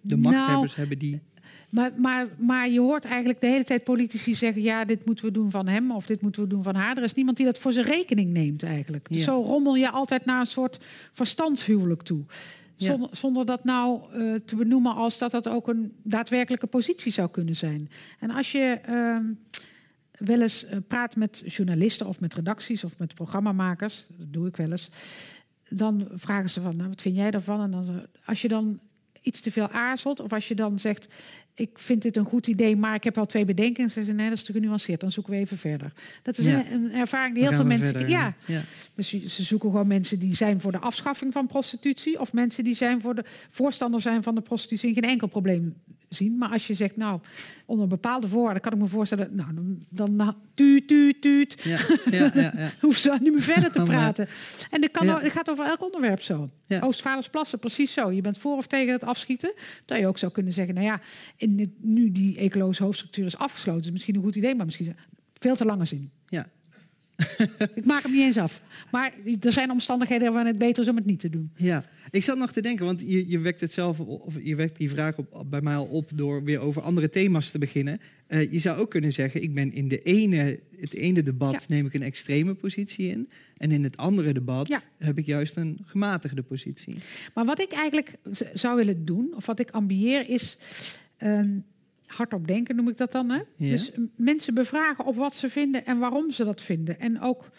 de 0.00 0.16
machthebbers 0.16 0.76
nou, 0.76 0.80
hebben 0.80 0.98
die. 0.98 1.20
Maar, 1.72 1.92
maar, 1.96 2.28
maar 2.38 2.68
je 2.68 2.80
hoort 2.80 3.04
eigenlijk 3.04 3.40
de 3.40 3.46
hele 3.46 3.64
tijd 3.64 3.84
politici 3.84 4.34
zeggen: 4.34 4.62
ja, 4.62 4.84
dit 4.84 5.06
moeten 5.06 5.24
we 5.24 5.30
doen 5.30 5.50
van 5.50 5.68
hem 5.68 5.90
of 5.90 6.06
dit 6.06 6.20
moeten 6.20 6.42
we 6.42 6.48
doen 6.48 6.62
van 6.62 6.74
haar. 6.74 6.96
Er 6.96 7.02
is 7.02 7.14
niemand 7.14 7.36
die 7.36 7.46
dat 7.46 7.58
voor 7.58 7.72
zijn 7.72 7.86
rekening 7.86 8.32
neemt 8.32 8.62
eigenlijk. 8.62 9.08
Dus 9.08 9.24
zo 9.24 9.42
rommel 9.42 9.74
je 9.74 9.90
altijd 9.90 10.24
naar 10.24 10.40
een 10.40 10.46
soort 10.46 10.78
verstandshuwelijk 11.10 12.02
toe. 12.02 12.24
Ja. 12.76 12.86
Zonder, 12.86 13.08
zonder 13.12 13.46
dat 13.46 13.64
nou 13.64 14.00
eh, 14.12 14.34
te 14.44 14.56
benoemen 14.56 14.94
als 14.94 15.18
dat 15.18 15.30
dat 15.30 15.48
ook 15.48 15.68
een 15.68 15.92
daadwerkelijke 16.02 16.66
positie 16.66 17.12
zou 17.12 17.30
kunnen 17.30 17.56
zijn. 17.56 17.90
En 18.18 18.30
als 18.30 18.52
je 18.52 18.78
ehm, 18.82 19.24
wel 20.24 20.40
eens 20.40 20.64
eh, 20.64 20.78
praat 20.88 21.16
met 21.16 21.42
journalisten 21.46 22.06
of 22.06 22.20
met 22.20 22.34
redacties 22.34 22.84
of 22.84 22.98
met 22.98 23.14
programmamakers, 23.14 24.06
dat 24.08 24.32
doe 24.32 24.46
ik 24.46 24.56
wel 24.56 24.70
eens, 24.70 24.88
dan 25.68 26.08
vragen 26.12 26.50
ze 26.50 26.60
van, 26.60 26.76
nou, 26.76 26.88
wat 26.88 27.02
vind 27.02 27.16
jij 27.16 27.30
daarvan? 27.30 27.62
En 27.62 27.70
dan, 27.70 28.06
als 28.24 28.42
je 28.42 28.48
dan 28.48 28.80
iets 29.22 29.40
te 29.40 29.50
veel 29.50 29.68
aarzelt 29.68 30.20
of 30.20 30.32
als 30.32 30.48
je 30.48 30.54
dan 30.54 30.78
zegt, 30.78 31.14
ik 31.54 31.78
vind 31.78 32.02
dit 32.02 32.16
een 32.16 32.24
goed 32.24 32.46
idee, 32.46 32.76
maar 32.76 32.94
ik 32.94 33.04
heb 33.04 33.14
wel 33.14 33.26
twee 33.26 33.44
bedenkingen, 33.44 33.90
zeggen 33.90 34.12
ze, 34.12 34.18
nee, 34.18 34.28
dat 34.28 34.38
is 34.38 34.44
te 34.44 34.52
genuanceerd, 34.52 35.00
dan 35.00 35.12
zoeken 35.12 35.32
we 35.32 35.38
even 35.38 35.58
verder. 35.58 35.92
Dat 36.22 36.38
is 36.38 36.44
Ja. 36.44 36.64
een, 36.70 36.92
ervaring 36.92 37.34
die 37.34 37.44
heel 37.44 37.52
veel 37.56 37.64
mensen, 37.64 37.90
verder, 37.90 38.08
ja, 38.08 38.34
ja. 38.46 38.60
dus 38.94 39.08
ze 39.08 39.28
ze 39.28 39.42
zoeken 39.42 39.70
gewoon 39.70 39.86
mensen 39.86 40.18
die 40.18 40.36
zijn 40.36 40.60
voor 40.60 40.72
de 40.72 40.78
afschaffing 40.78 41.32
van 41.32 41.46
prostitutie. 41.46 42.20
Of 42.20 42.32
mensen 42.32 42.64
die 42.64 42.74
zijn 42.74 43.00
voor 43.00 43.14
de 43.14 43.24
voorstander 43.48 44.00
zijn 44.00 44.22
van 44.22 44.34
de 44.34 44.40
prostitutie 44.40 44.88
en 44.88 44.94
geen 44.94 45.10
enkel 45.10 45.28
probleem 45.28 45.74
zien. 46.14 46.38
Maar 46.38 46.48
als 46.50 46.66
je 46.66 46.74
zegt, 46.74 46.96
nou, 46.96 47.20
onder 47.66 47.86
bepaalde 47.86 48.28
voorwaarden 48.28 48.62
kan 48.62 48.72
ik 48.72 48.78
me 48.78 48.86
voorstellen, 48.86 49.28
nou, 49.34 49.54
dan, 49.54 49.82
dan 49.88 50.36
tuut, 50.54 50.88
tuut, 50.88 51.20
tuut. 51.22 51.62
Ja, 51.62 51.76
ja, 52.10 52.30
ja, 52.34 52.52
ja. 52.56 52.70
Hoef 52.80 52.96
ze 52.96 53.16
niet 53.20 53.32
meer 53.32 53.42
verder 53.42 53.72
te 53.72 53.78
eh, 53.82 53.84
praten. 53.84 54.28
En 54.70 54.80
dat, 54.80 54.90
kan, 54.90 55.06
dat 55.06 55.22
gaat 55.30 55.50
over 55.50 55.64
elk 55.64 55.82
onderwerp 55.82 56.22
zo. 56.22 56.48
Ja. 56.66 56.78
Oostvaardersplassen, 56.80 57.58
precies 57.58 57.92
zo. 57.92 58.10
Je 58.10 58.20
bent 58.20 58.38
voor 58.38 58.56
of 58.56 58.66
tegen 58.66 58.92
het 58.92 59.04
afschieten. 59.04 59.52
Dat 59.84 59.98
je 59.98 60.06
ook 60.06 60.18
zou 60.18 60.32
kunnen 60.32 60.52
zeggen, 60.52 60.74
nou 60.74 60.86
ja, 60.86 61.00
in 61.36 61.56
dit- 61.56 61.70
nu 61.80 62.12
die 62.12 62.36
ecologische 62.38 62.82
hoofdstructuur 62.84 63.24
is 63.26 63.36
afgesloten, 63.36 63.82
is 63.84 63.90
misschien 63.90 64.14
een 64.14 64.22
goed 64.22 64.36
idee, 64.36 64.54
maar 64.54 64.64
misschien 64.64 64.96
veel 65.38 65.56
te 65.56 65.64
lange 65.64 65.84
zin. 65.84 66.10
Ja. 66.26 66.46
Ik 67.74 67.84
maak 67.84 68.02
hem 68.02 68.12
niet 68.12 68.20
eens 68.20 68.36
af. 68.38 68.62
Maar 68.90 69.12
er 69.40 69.52
zijn 69.52 69.70
omstandigheden 69.70 70.28
waarin 70.32 70.46
het 70.50 70.58
beter 70.58 70.82
is 70.82 70.88
om 70.88 70.96
het 70.96 71.04
niet 71.04 71.18
te 71.20 71.30
doen. 71.30 71.50
Ja, 71.56 71.84
ik 72.10 72.22
zat 72.22 72.38
nog 72.38 72.52
te 72.52 72.60
denken, 72.62 72.84
want 72.84 73.00
je, 73.00 73.28
je 73.28 73.38
wekt 73.38 73.60
het 73.60 73.72
zelf, 73.72 74.00
of 74.00 74.36
je 74.42 74.56
wekt 74.56 74.76
die 74.76 74.90
vraag 74.90 75.16
op, 75.18 75.44
bij 75.46 75.60
mij 75.60 75.74
al 75.76 75.84
op 75.84 76.10
door 76.14 76.44
weer 76.44 76.60
over 76.60 76.82
andere 76.82 77.08
thema's 77.08 77.50
te 77.50 77.58
beginnen. 77.58 78.00
Eh, 78.26 78.52
je 78.52 78.58
zou 78.58 78.78
ook 78.78 78.90
kunnen 78.90 79.12
zeggen, 79.12 79.42
ik 79.42 79.54
ben 79.54 79.72
in 79.72 79.88
de 79.88 80.02
ene, 80.02 80.60
het 80.80 80.94
ene 80.94 81.22
debat 81.22 81.52
Ja. 81.52 81.60
neem 81.66 81.86
ik 81.86 81.94
een 81.94 82.02
extreme 82.02 82.54
positie 82.54 83.08
in. 83.08 83.28
En 83.56 83.70
in 83.70 83.84
het 83.84 83.96
andere 83.96 84.32
debat 84.32 84.68
Ja. 84.68 84.80
heb 84.98 85.18
ik 85.18 85.26
juist 85.26 85.56
een 85.56 85.78
gematigde 85.84 86.42
positie. 86.42 86.94
Maar 87.34 87.44
wat 87.44 87.60
ik 87.60 87.72
eigenlijk 87.72 88.14
zou 88.54 88.76
willen 88.76 89.04
doen, 89.04 89.32
of 89.36 89.46
wat 89.46 89.58
ik 89.60 89.70
ambieer, 89.70 90.28
is 90.28 90.56
ehm, 91.16 91.50
hardop 92.16 92.46
denken, 92.46 92.76
noem 92.76 92.88
ik 92.88 92.96
dat 92.96 93.12
dan. 93.12 93.30
Hè? 93.30 93.36
Ja. 93.56 93.70
Dus 93.70 93.90
m- 93.94 94.02
mensen 94.16 94.54
bevragen 94.54 95.04
op 95.04 95.16
wat 95.16 95.34
ze 95.34 95.48
vinden 95.50 95.86
en 95.86 95.98
waarom 95.98 96.30
ze 96.30 96.44
dat 96.44 96.60
vinden. 96.60 97.00
En 97.00 97.20
ook 97.20 97.50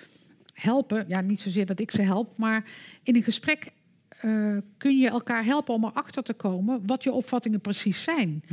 helpen, 0.53 1.05
ja, 1.07 1.21
niet 1.21 1.39
zozeer 1.39 1.65
dat 1.65 1.79
ik 1.79 1.91
ze 1.91 2.01
help, 2.01 2.37
maar 2.37 2.63
in 3.03 3.15
een 3.15 3.23
gesprek 3.23 3.71
eh, 4.21 4.57
kun 4.77 4.97
je 4.97 5.07
elkaar 5.09 5.45
helpen 5.45 5.73
om 5.73 5.83
erachter 5.85 6.23
te 6.23 6.33
komen 6.33 6.81
wat 6.85 7.03
je 7.03 7.11
opvattingen 7.11 7.61
precies 7.61 8.03
zijn. 8.03 8.43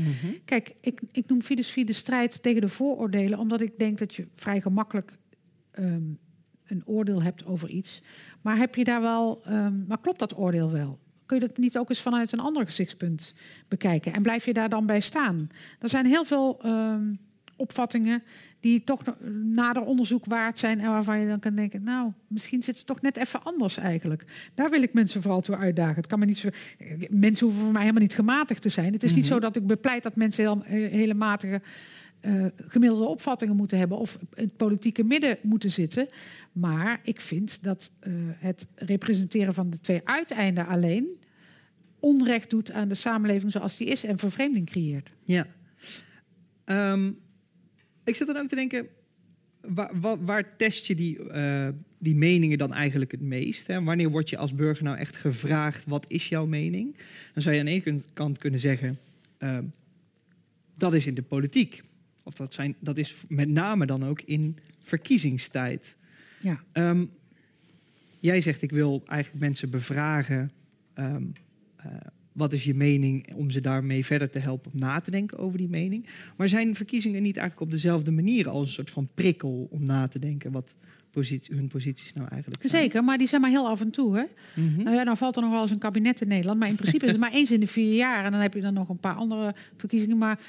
Kijk, 0.44 0.74
ik, 0.80 1.00
ik 1.12 1.28
noem 1.28 1.42
Fidesz 1.42 1.74
de 1.74 1.92
strijd 1.92 2.42
tegen 2.42 2.60
de 2.60 2.68
vooroordelen, 2.68 3.38
omdat 3.38 3.60
ik 3.60 3.78
denk 3.78 3.98
dat 3.98 4.14
je 4.14 4.26
vrij 4.34 4.60
gemakkelijk 4.60 5.18
ehm, 5.70 6.02
een 6.66 6.82
oordeel 6.86 7.22
hebt 7.22 7.44
over 7.46 7.68
iets. 7.68 8.02
Maar 8.40 8.56
heb 8.56 8.74
je 8.74 8.84
daar 8.84 9.00
wel, 9.00 9.40
ehm, 9.44 9.86
maar 9.86 10.00
klopt 10.00 10.18
dat 10.18 10.38
oordeel 10.38 10.70
wel? 10.70 10.98
Kun 11.30 11.40
je 11.40 11.46
dat 11.46 11.58
niet 11.58 11.78
ook 11.78 11.88
eens 11.88 12.00
vanuit 12.00 12.32
een 12.32 12.40
ander 12.40 12.64
gezichtspunt 12.64 13.34
bekijken? 13.68 14.12
En 14.12 14.22
blijf 14.22 14.44
je 14.44 14.52
daar 14.52 14.68
dan 14.68 14.86
bij 14.86 15.00
staan? 15.00 15.48
Er 15.78 15.88
zijn 15.88 16.06
heel 16.06 16.24
veel 16.24 16.58
ehm, 16.62 17.14
opvattingen 17.56 18.22
die 18.60 18.84
toch 18.84 19.02
nader 19.42 19.82
onderzoek 19.82 20.24
waard 20.24 20.58
zijn 20.58 20.80
en 20.80 20.90
waarvan 20.90 21.20
je 21.20 21.26
dan 21.26 21.38
kan 21.38 21.54
denken, 21.54 21.82
nou, 21.82 22.12
misschien 22.26 22.62
zit 22.62 22.76
het 22.76 22.86
toch 22.86 23.00
net 23.00 23.16
even 23.16 23.42
anders 23.42 23.76
eigenlijk. 23.76 24.24
Daar 24.54 24.70
wil 24.70 24.82
ik 24.82 24.92
mensen 24.92 25.22
vooral 25.22 25.40
toe 25.40 25.56
uitdagen. 25.56 25.96
Het 25.96 26.06
kan 26.06 26.18
me 26.18 26.24
niet 26.24 26.38
zo, 26.38 26.48
mensen 27.10 27.46
hoeven 27.46 27.62
voor 27.64 27.72
mij 27.72 27.80
helemaal 27.82 28.02
niet 28.02 28.14
gematigd 28.14 28.62
te 28.62 28.68
zijn. 28.68 28.92
Het 28.92 29.02
is 29.02 29.14
niet 29.14 29.24
Mhm. 29.24 29.32
zo 29.32 29.40
dat 29.40 29.56
ik 29.56 29.66
bepleit 29.66 30.02
dat 30.02 30.16
mensen 30.16 30.44
heel, 30.44 30.62
hele 30.90 31.14
matige 31.14 31.60
eh, 32.20 32.44
gemiddelde 32.56 33.04
opvattingen 33.04 33.56
moeten 33.56 33.78
hebben 33.78 33.98
of 33.98 34.18
het 34.34 34.56
politieke 34.56 35.04
midden 35.04 35.38
moeten 35.42 35.70
zitten. 35.70 36.08
Maar 36.52 37.00
ik 37.02 37.20
vind 37.20 37.62
dat 37.62 37.92
eh, 38.00 38.12
het 38.38 38.66
representeren 38.74 39.54
van 39.54 39.70
de 39.70 39.80
twee 39.80 40.00
uiteinden 40.04 40.66
alleen 40.66 41.08
onrecht 41.98 42.50
doet 42.50 42.72
aan 42.72 42.88
de 42.88 42.94
samenleving 42.94 43.52
zoals 43.52 43.76
die 43.76 43.86
is 43.86 44.04
en 44.04 44.18
vervreemding 44.18 44.66
creëert. 44.66 45.14
Ja. 45.24 45.46
Ehm, 46.64 47.10
ik 48.04 48.14
zat 48.14 48.26
dan 48.26 48.36
ook 48.36 48.48
te 48.48 48.54
denken, 48.54 48.86
waar, 49.60 50.00
waar, 50.00 50.24
waar 50.24 50.56
test 50.56 50.86
je 50.86 50.94
die, 50.94 51.28
eh, 51.28 51.68
die 51.98 52.14
meningen 52.14 52.58
dan 52.58 52.72
eigenlijk 52.72 53.10
het 53.10 53.20
meest? 53.20 53.66
Hè? 53.66 53.82
Wanneer 53.82 54.10
word 54.10 54.28
je 54.28 54.36
als 54.36 54.54
burger 54.54 54.84
nou 54.84 54.96
echt 54.96 55.16
gevraagd, 55.16 55.84
wat 55.86 56.10
is 56.10 56.28
jouw 56.28 56.46
mening? 56.46 56.96
Dan 57.34 57.42
zou 57.42 57.54
je 57.54 57.60
aan 57.60 57.66
de 57.66 57.82
ene 57.84 58.00
kant 58.12 58.38
kunnen 58.38 58.60
zeggen, 58.60 58.98
ehm, 59.38 59.64
dat 60.76 60.94
is 60.94 61.06
in 61.06 61.14
de 61.14 61.22
politiek. 61.22 61.80
Of 62.22 62.34
dat, 62.34 62.54
zijn, 62.54 62.74
dat 62.80 62.96
is 62.96 63.14
met 63.28 63.48
name 63.48 63.86
dan 63.86 64.04
ook 64.04 64.20
in 64.20 64.58
verkiezingstijd. 64.82 65.96
Ja. 66.40 66.60
Ehm, 66.72 67.04
jij 68.20 68.40
zegt, 68.40 68.62
ik 68.62 68.70
wil 68.70 69.02
eigenlijk 69.06 69.44
mensen 69.44 69.70
bevragen. 69.70 70.50
ehm, 70.94 71.24
eh, 71.76 71.86
wat 72.32 72.52
is 72.52 72.64
je 72.64 72.74
mening 72.74 73.34
om 73.34 73.50
ze 73.50 73.60
daarmee 73.60 74.04
verder 74.04 74.30
te 74.30 74.38
helpen 74.38 74.72
om 74.72 74.78
na 74.78 75.00
te 75.00 75.10
denken 75.10 75.38
over 75.38 75.58
die 75.58 75.68
mening? 75.68 76.06
Maar 76.36 76.48
zijn 76.48 76.74
verkiezingen 76.74 77.22
niet 77.22 77.36
eigenlijk 77.36 77.66
op 77.66 77.70
dezelfde 77.70 78.10
manier 78.10 78.48
als 78.48 78.66
een 78.66 78.72
soort 78.72 78.90
van 78.90 79.08
prikkel 79.14 79.68
om 79.70 79.84
na 79.84 80.08
te 80.08 80.18
denken 80.18 80.52
wat 80.52 80.76
positie, 81.10 81.54
hun 81.54 81.68
posities 81.68 82.12
nou 82.12 82.28
eigenlijk 82.28 82.62
zijn? 82.62 82.82
Zeker, 82.82 83.04
maar 83.04 83.18
die 83.18 83.26
zijn 83.26 83.40
maar 83.40 83.50
heel 83.50 83.68
af 83.68 83.80
en 83.80 83.90
toe. 83.90 84.16
Hè? 84.16 84.24
Mhm. 84.62 84.82
Nou 84.82 84.96
ja, 84.96 85.04
dan 85.04 85.16
valt 85.16 85.36
er 85.36 85.42
nog 85.42 85.50
wel 85.50 85.62
eens 85.62 85.70
een 85.70 85.78
kabinet 85.78 86.20
in 86.20 86.28
Nederland. 86.28 86.58
Maar 86.58 86.68
in 86.68 86.76
principe 86.76 87.04
is 87.04 87.10
het 87.10 87.20
maar 87.26 87.32
eens 87.32 87.50
in 87.50 87.60
de 87.60 87.66
vier 87.66 87.94
jaar. 87.94 88.24
En 88.24 88.32
dan 88.32 88.40
heb 88.40 88.54
je 88.54 88.60
dan 88.60 88.74
nog 88.74 88.88
een 88.88 88.98
paar 88.98 89.14
andere 89.14 89.54
verkiezingen. 89.76 90.18
Maar 90.18 90.40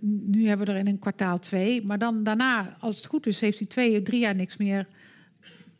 nu 0.00 0.46
hebben 0.46 0.66
we 0.66 0.72
er 0.72 0.78
in 0.78 0.86
een 0.86 0.98
kwartaal 0.98 1.38
twee. 1.38 1.82
Maar 1.82 1.98
dan 1.98 2.22
daarna, 2.22 2.76
als 2.80 2.96
het 2.96 3.06
goed 3.06 3.26
is, 3.26 3.40
heeft 3.40 3.58
hij 3.58 3.66
twee, 3.66 4.02
drie 4.02 4.20
jaar 4.20 4.34
niks 4.34 4.56
meer 4.56 4.88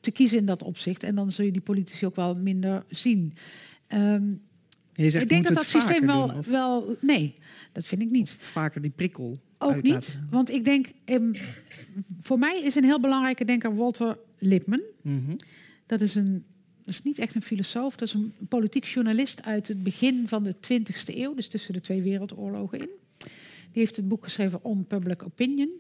te 0.00 0.10
kiezen 0.10 0.38
in 0.38 0.44
dat 0.44 0.62
opzicht. 0.62 1.02
En 1.02 1.14
dan 1.14 1.32
zul 1.32 1.44
je 1.44 1.52
die 1.52 1.60
politici 1.60 2.06
ook 2.06 2.16
wel 2.16 2.34
minder 2.34 2.84
zien. 2.88 3.34
Ehm, 3.86 4.24
zegt, 4.92 5.24
ik 5.24 5.28
denk 5.28 5.44
dat 5.44 5.54
dat 5.54 5.66
systeem 5.66 6.06
wel, 6.06 6.26
doen, 6.32 6.42
wel. 6.42 6.96
Nee, 7.00 7.34
dat 7.72 7.86
vind 7.86 8.02
ik 8.02 8.10
niet. 8.10 8.30
vaker 8.30 8.82
die 8.82 8.90
prikkel 8.90 9.40
Ook 9.58 9.82
niet. 9.82 10.18
Want 10.30 10.50
ik 10.50 10.64
denk, 10.64 10.86
ehm, 11.04 11.34
voor 12.20 12.38
mij 12.38 12.60
is 12.62 12.74
een 12.74 12.84
heel 12.84 13.00
belangrijke 13.00 13.44
denker 13.44 13.76
Walter 13.76 14.18
Lippmann. 14.38 14.82
Mhm. 15.02 15.36
Dat 15.86 16.00
is, 16.00 16.14
een, 16.14 16.44
dat 16.84 16.94
is 16.94 17.02
niet 17.02 17.18
echt 17.18 17.34
een 17.34 17.42
filosoof, 17.42 17.96
dat 17.96 18.08
is 18.08 18.14
een 18.14 18.34
politiek 18.48 18.84
journalist 18.84 19.44
uit 19.44 19.68
het 19.68 19.82
begin 19.82 20.28
van 20.28 20.42
de 20.42 20.54
20e 20.60 21.16
eeuw, 21.16 21.34
dus 21.34 21.48
tussen 21.48 21.72
de 21.72 21.80
twee 21.80 22.02
wereldoorlogen 22.02 22.78
in. 22.78 22.88
Die 23.72 23.82
heeft 23.82 23.96
het 23.96 24.08
boek 24.08 24.24
geschreven 24.24 24.64
On 24.64 24.86
Public 24.86 25.24
Opinion. 25.24 25.70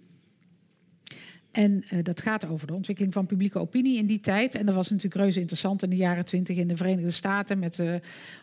En 1.50 1.84
eh, 1.88 1.98
dat 2.02 2.20
gaat 2.20 2.46
over 2.46 2.66
de 2.66 2.74
ontwikkeling 2.74 3.12
van 3.12 3.26
publieke 3.26 3.58
opinie 3.58 3.98
in 3.98 4.06
die 4.06 4.20
tijd. 4.20 4.54
En 4.54 4.66
dat 4.66 4.74
was 4.74 4.90
natuurlijk 4.90 5.22
reuze 5.22 5.40
interessant 5.40 5.82
in 5.82 5.90
de 5.90 5.96
jaren 5.96 6.24
twintig 6.24 6.56
in 6.56 6.68
de 6.68 6.76
Verenigde 6.76 7.10
Staten... 7.10 7.58
met 7.58 7.78
eh, 7.78 7.94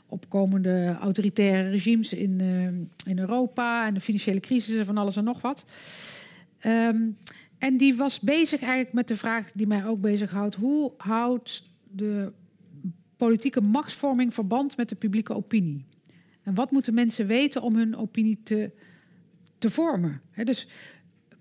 opkomende 0.07 0.95
autoritaire 0.99 1.69
regimes 1.69 2.13
in, 2.13 2.39
eh, 2.39 3.11
in 3.11 3.19
Europa... 3.19 3.87
en 3.87 3.93
de 3.93 3.99
financiële 3.99 4.39
crisis 4.39 4.75
en 4.75 4.85
van 4.85 4.97
alles 4.97 5.15
en 5.15 5.23
nog 5.23 5.41
wat. 5.41 5.65
Ehm, 6.59 7.01
en 7.57 7.77
die 7.77 7.95
was 7.95 8.19
bezig 8.19 8.61
eigenlijk 8.61 8.93
met 8.93 9.07
de 9.07 9.17
vraag 9.17 9.51
die 9.51 9.67
mij 9.67 9.85
ook 9.85 10.01
bezighoudt... 10.01 10.55
hoe 10.55 10.93
houdt 10.97 11.63
de 11.91 12.31
politieke 13.15 13.61
machtsvorming 13.61 14.33
verband 14.33 14.77
met 14.77 14.89
de 14.89 14.95
publieke 14.95 15.35
opinie? 15.35 15.85
En 16.43 16.53
wat 16.53 16.71
moeten 16.71 16.93
mensen 16.93 17.27
weten 17.27 17.61
om 17.61 17.75
hun 17.75 17.97
opinie 17.97 18.39
te, 18.43 18.71
te 19.57 19.69
vormen? 19.69 20.21
Dus 20.43 20.67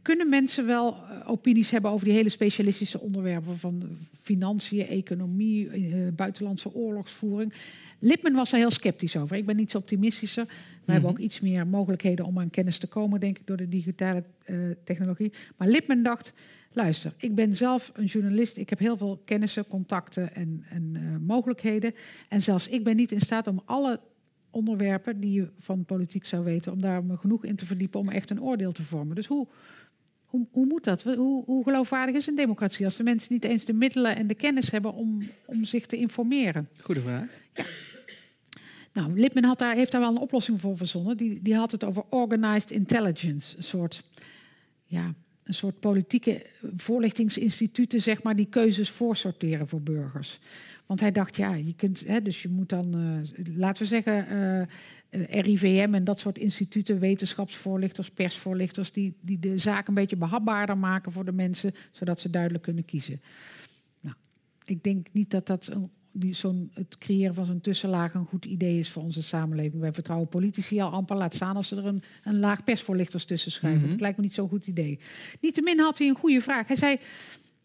kunnen 0.07 0.29
mensen 0.29 0.67
wel 0.67 0.95
eh, 0.95 1.31
opinies 1.31 1.71
hebben 1.71 1.91
over 1.91 2.05
die 2.05 2.15
hele 2.15 2.29
specialistische 2.29 3.01
onderwerpen 3.01 3.59
van 3.59 3.83
financiën, 4.21 4.87
economie, 4.87 5.69
eh, 5.69 6.09
buitenlandse 6.13 6.75
oorlogsvoering? 6.75 7.53
Lipman 7.99 8.33
was 8.33 8.51
daar 8.51 8.61
heel 8.61 8.71
sceptisch 8.71 9.17
over. 9.17 9.37
Ik 9.37 9.47
ben 9.47 9.57
niet 9.57 9.71
zo 9.71 9.79
optimistischer. 9.79 10.45
We 10.85 10.93
hebben 10.93 11.11
ook 11.11 11.19
iets 11.19 11.41
meer 11.41 11.67
mogelijkheden 11.67 12.25
om 12.25 12.39
aan 12.39 12.51
kennis 12.51 12.79
te 12.79 12.87
komen, 12.87 13.21
denk 13.21 13.39
ik, 13.39 13.47
door 13.47 13.57
de 13.57 13.69
digitale 13.69 14.25
eh, 14.45 14.57
technologie. 14.85 15.33
Maar 15.57 15.69
Lipman 15.69 16.03
dacht: 16.03 16.33
luister, 16.73 17.13
ik 17.17 17.35
ben 17.35 17.57
zelf 17.57 17.91
een 17.95 18.05
journalist. 18.05 18.57
Ik 18.57 18.71
heb 18.71 18.79
heel 18.79 18.97
veel 18.97 19.23
kennissen, 19.25 19.67
contacten 19.67 20.35
en, 20.35 20.65
en 20.69 20.97
mogelijkheden. 21.27 21.95
En 22.29 22.43
zelfs 22.43 22.69
ik 22.69 22.85
ben 22.85 22.97
niet 22.97 23.13
in 23.13 23.21
staat 23.21 23.47
om 23.47 23.63
alle 23.65 24.01
onderwerpen 24.57 25.21
die 25.21 25.33
je 25.33 25.49
van 25.59 25.85
politiek 25.85 26.27
zou 26.27 26.45
weten, 26.45 26.73
om 26.73 26.81
daar 26.81 27.05
me 27.05 27.17
genoeg 27.17 27.45
in 27.45 27.57
te 27.57 27.67
verdiepen 27.67 28.01
om 28.01 28.09
echt 28.09 28.31
een 28.31 28.43
oordeel 28.43 28.73
te 28.73 28.83
vormen. 28.83 29.15
Dus 29.15 29.27
hoe, 29.27 29.47
hoe, 30.25 30.47
hoe 30.51 30.67
moet 30.67 30.85
dat? 30.85 31.03
Hoe, 31.03 31.45
hoe 31.45 31.65
geloofwaardig 31.65 32.15
is 32.15 32.27
een 32.27 32.35
democratie 32.35 32.85
als 32.85 32.97
de 32.97 33.03
mensen 33.03 33.33
niet 33.33 33.45
eens 33.45 33.65
de 33.65 33.73
middelen 33.73 34.17
en 34.17 34.27
de 34.27 34.35
kennis 34.35 34.71
hebben 34.71 34.95
om, 34.95 35.23
om 35.47 35.65
zich 35.65 35.87
te 35.87 35.97
informeren? 35.97 36.69
Goede 36.81 37.01
vraag. 37.01 37.29
Nou, 38.93 39.21
Lipman 39.21 39.45
had 39.45 39.59
daar, 39.59 39.75
heeft 39.75 39.93
daar 39.93 40.01
wel 40.01 40.11
een 40.11 40.17
oplossing 40.19 40.61
voor 40.61 40.77
verzonnen. 40.77 41.17
Die, 41.17 41.43
die 41.43 41.55
had 41.55 41.71
het 41.71 41.85
over 41.85 42.05
organized 42.09 42.71
intelligence. 42.71 43.57
Een 43.57 43.63
soort, 43.63 44.03
ja, 44.85 45.15
een 45.45 45.55
soort 45.55 45.81
politieke 45.81 46.47
voorlichtingsinstituten, 46.77 48.01
zeg 48.01 48.23
maar, 48.23 48.37
die 48.37 48.47
keuzes 48.47 48.91
voorsorteren 48.91 49.69
voor 49.69 49.81
burgers. 49.81 50.39
Want 50.87 51.01
hij 51.01 51.13
dacht, 51.13 51.37
ja, 51.37 51.55
je 51.55 51.75
kunt, 51.75 52.07
hè, 52.07 52.23
dus 52.23 52.43
je 52.43 52.49
moet 52.49 52.69
dan, 52.69 52.97
uh, 52.97 53.57
laten 53.57 53.83
we 53.83 53.89
zeggen, 53.89 54.27
uh, 54.33 54.61
eh, 54.61 54.69
RIVM 55.41 55.95
en 55.95 56.05
dat 56.05 56.21
soort 56.21 56.39
instituten, 56.39 56.99
wetenschapsvoorlichters, 56.99 58.11
persvoorlichters, 58.11 58.93
die, 58.93 59.15
die 59.21 59.39
de 59.39 59.59
zaak 59.59 59.89
een 59.89 59.95
beetje 59.95 60.17
behapbaarder 60.17 60.79
maken 60.79 61.13
voor 61.13 61.25
de 61.25 61.33
mensen, 61.33 61.73
zodat 61.91 62.21
ze 62.21 62.31
duidelijk 62.31 62.63
kunnen 62.63 62.85
kiezen. 62.85 63.21
Nou, 64.01 64.17
ik 64.65 64.83
denk 64.83 65.07
niet 65.13 65.31
dat 65.31 65.47
dat 65.47 65.71
die 66.19 66.35
zo'n, 66.35 66.71
het 66.73 66.99
creëren 66.99 67.35
van 67.35 67.47
zo'n 67.47 67.61
tussenlaag 67.61 68.15
een 68.15 68.27
goed 68.27 68.45
idee 68.45 68.79
is 68.79 68.91
voor 68.91 69.03
onze 69.03 69.23
samenleving. 69.23 69.81
Wij 69.81 69.93
vertrouwen 69.93 70.29
politici 70.29 70.81
al 70.81 70.91
amper, 70.91 71.17
laat 71.17 71.35
staan 71.35 71.57
als 71.57 71.69
ze 71.69 71.77
er 71.77 71.87
een, 71.87 72.03
een 72.25 72.39
laag 72.39 72.65
persvoorlichters 72.65 73.25
tussen 73.25 73.51
schuiven. 73.51 73.85
Mm 73.85 73.91
Dat 73.91 74.01
lijkt 74.01 74.17
me 74.17 74.23
niet 74.23 74.35
zo'n 74.35 74.49
goed 74.49 74.67
idee. 74.67 74.99
Niettemin 75.41 75.79
had 75.79 75.99
hij 75.99 76.09
een 76.09 76.17
goede 76.17 76.41
vraag. 76.41 76.67
Hij 76.67 76.77
zei, 76.77 76.99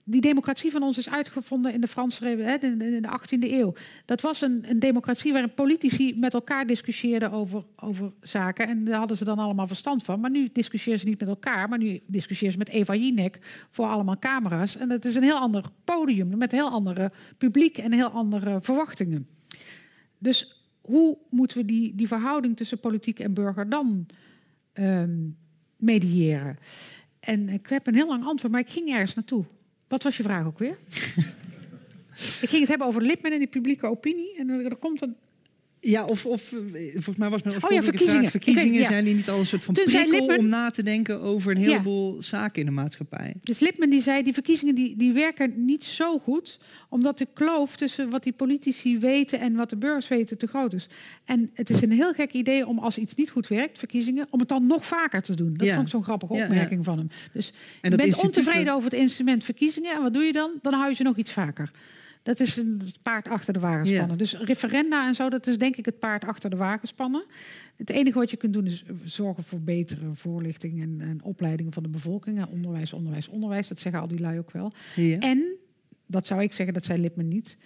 die 0.06 0.22
democratie 0.22 0.72
van 0.72 0.84
ons 0.84 0.98
is 0.98 1.10
uitgevonden 1.10 1.74
in 1.74 1.82
de 1.82 1.88
Franse 1.88 2.32
in 2.62 3.02
de 3.02 3.20
18e 3.20 3.52
eeuw. 3.52 3.74
Dat 4.06 4.22
was 4.22 4.42
een, 4.42 4.66
een, 4.70 4.80
democratie 4.80 5.32
waarin 5.32 5.54
politici 5.54 6.16
met 6.20 6.34
elkaar 6.34 6.68
discussieerden 6.68 7.32
over, 7.32 7.64
over 7.76 8.12
zaken. 8.22 8.68
En 8.68 8.84
daar 8.84 8.98
hadden 8.98 9.18
ze 9.18 9.24
dan 9.24 9.40
allemaal 9.40 9.68
verstand 9.68 10.04
van. 10.04 10.20
Maar 10.20 10.30
nu 10.30 10.50
discussiëren 10.54 11.00
ze 11.00 11.08
niet 11.08 11.20
met 11.20 11.30
elkaar, 11.30 11.70
maar 11.70 11.78
nu 11.78 12.00
discussiëren 12.08 12.52
ze 12.52 12.58
met 12.58 12.70
Eva 12.70 12.96
Jinek 12.96 13.40
voor 13.70 13.86
allemaal 13.86 14.20
camera's. 14.20 14.78
En 14.78 14.88
dat 14.88 15.06
is 15.06 15.16
een 15.16 15.24
heel 15.24 15.40
ander 15.40 15.64
podium 15.84 16.38
met 16.38 16.52
heel 16.52 16.70
andere 16.70 17.12
publiek 17.38 17.78
en 17.78 17.92
heel 17.92 18.10
andere 18.10 18.62
verwachtingen. 18.62 19.28
Dus 20.18 20.66
hoe 20.82 21.18
moeten 21.30 21.58
we 21.58 21.66
die, 21.66 21.96
die 21.96 22.08
verhouding 22.08 22.58
tussen 22.58 22.80
politiek 22.80 23.20
en 23.20 23.34
burger 23.34 23.70
dan 23.70 24.06
um, 24.74 25.38
mediëren? 25.78 26.58
En 27.20 27.50
ik 27.50 27.68
heb 27.68 27.88
een 27.88 27.96
heel 27.96 28.08
lang 28.08 28.26
antwoord, 28.26 28.52
maar 28.52 28.62
ik 28.62 28.70
ging 28.70 28.90
ergens 28.90 29.14
naartoe. 29.14 29.46
Wat 29.92 30.04
was 30.04 30.18
je 30.18 30.24
vraag 30.24 30.46
ook 30.46 30.60
weer? 30.60 30.78
ik 32.44 32.50
ging 32.50 32.60
het 32.60 32.68
hebben 32.68 32.88
over 32.88 33.02
Lipman 33.02 33.32
en 33.32 33.40
die 33.40 33.48
publieke 33.48 33.88
opinie. 33.88 34.36
En 34.38 34.50
er, 34.50 34.76
komt 34.76 35.02
een 35.02 35.16
ja, 35.84 36.06
of, 36.06 36.26
of 36.26 36.52
eh, 36.52 36.92
volgens 36.92 37.18
mij 37.18 37.30
was 37.30 37.42
mijn 37.42 37.64
oh, 37.64 37.72
ja, 37.72 37.84
verkiezingen. 37.84 38.20
Vraag, 38.20 38.32
verkiezingen 38.32 38.86
zijn 38.86 39.04
die 39.04 39.16
niet 39.16 39.30
al 39.30 39.40
een 39.40 39.46
soort 39.46 39.64
van 39.64 39.74
Toen 39.74 39.86
prikkel 39.86 40.38
om 40.38 40.48
na 40.48 40.70
te 40.70 40.84
denken 40.84 41.22
over 41.22 41.52
een 41.52 41.58
heleboel 41.58 42.24
zaken 42.24 42.60
in 42.60 42.66
de 42.66 42.72
maatschappij. 42.72 43.34
Dus 43.44 43.60
Lipman 43.60 43.90
die 43.90 44.02
zei, 44.02 44.24
die 44.24 44.34
verkiezingen 44.34 44.76
die, 44.76 44.96
die 44.96 45.14
werken 45.14 45.66
niet 45.66 45.84
zo 45.84 46.20
goed, 46.20 46.60
omdat 46.90 47.18
de 47.18 47.28
kloof 47.34 47.76
tussen 47.76 48.10
wat 48.10 48.24
die 48.24 48.34
politici 48.34 49.00
weten 49.00 49.40
en 49.40 49.56
wat 49.56 49.70
de 49.70 49.76
burgers 49.76 50.08
weten 50.08 50.38
te 50.38 50.48
groot 50.48 50.74
is. 50.74 50.88
En 51.26 51.50
het 51.54 51.70
is 51.70 51.82
een 51.82 51.92
heel 51.92 52.14
gek 52.14 52.32
idee 52.32 52.68
om 52.68 52.80
als 52.80 52.98
iets 52.98 53.16
niet 53.16 53.30
goed 53.30 53.48
werkt, 53.48 53.80
verkiezingen, 53.80 54.28
om 54.30 54.40
het 54.40 54.50
dan 54.50 54.68
nog 54.68 54.86
vaker 54.86 55.22
te 55.22 55.36
doen. 55.36 55.54
Dat 55.54 55.70
vond 55.70 55.82
ik 55.82 55.88
zo'n 55.88 56.04
grappige 56.04 56.34
opmerking 56.34 56.86
van 56.86 56.98
hem. 56.98 57.08
Dus 57.34 57.54
je 57.82 57.96
bent 57.96 58.24
ontevreden 58.24 58.74
over 58.74 58.90
het 58.90 59.00
instrument 59.00 59.44
verkiezingen 59.44 59.96
en 59.96 60.02
wat 60.02 60.14
doe 60.14 60.24
je 60.24 60.32
dan? 60.32 60.52
Dan 60.62 60.74
hou 60.74 60.90
je 60.90 60.96
ze 60.96 61.04
nog 61.04 61.18
iets 61.18 61.32
vaker. 61.32 61.72
Dat 62.24 62.40
is 62.40 62.58
een 62.58 62.82
paard 63.02 63.28
achter 63.28 63.54
de 63.54 63.60
wagen 63.60 63.86
spannen. 63.86 64.18
Dus 64.18 64.38
referenda 64.38 65.08
en 65.08 65.16
zo, 65.16 65.30
dat 65.30 65.48
is 65.48 65.58
denk 65.58 65.76
ik 65.76 65.86
het 65.86 66.00
paard 66.00 66.26
achter 66.26 66.50
de 66.50 66.56
wagen 66.56 66.88
spannen. 66.88 67.26
Het 67.76 67.90
enige 67.90 68.18
wat 68.20 68.32
je 68.32 68.38
kunt 68.38 68.54
doen 68.54 68.66
is 68.66 68.84
zorgen 69.04 69.44
voor 69.44 69.62
betere 69.62 70.14
voorlichting 70.14 70.82
en, 70.82 71.02
en 71.02 71.24
opleiding 71.24 71.74
van 71.74 71.84
de 71.84 71.90
bevolking. 71.90 72.38
En 72.38 72.48
onderwijs, 72.48 72.94
onderwijs, 72.94 73.28
onderwijs. 73.28 73.68
Dat 73.68 73.80
zeggen 73.80 74.02
al 74.02 74.08
die 74.08 74.20
lui 74.20 74.38
ook 74.40 74.52
wel. 74.52 74.74
En, 75.20 75.60
dat 76.06 76.28
zou 76.28 76.42
ik 76.42 76.54
zeggen, 76.54 76.74
dat 76.74 76.86
zei 76.86 77.02
Lipman 77.02 77.28
niet. 77.28 77.58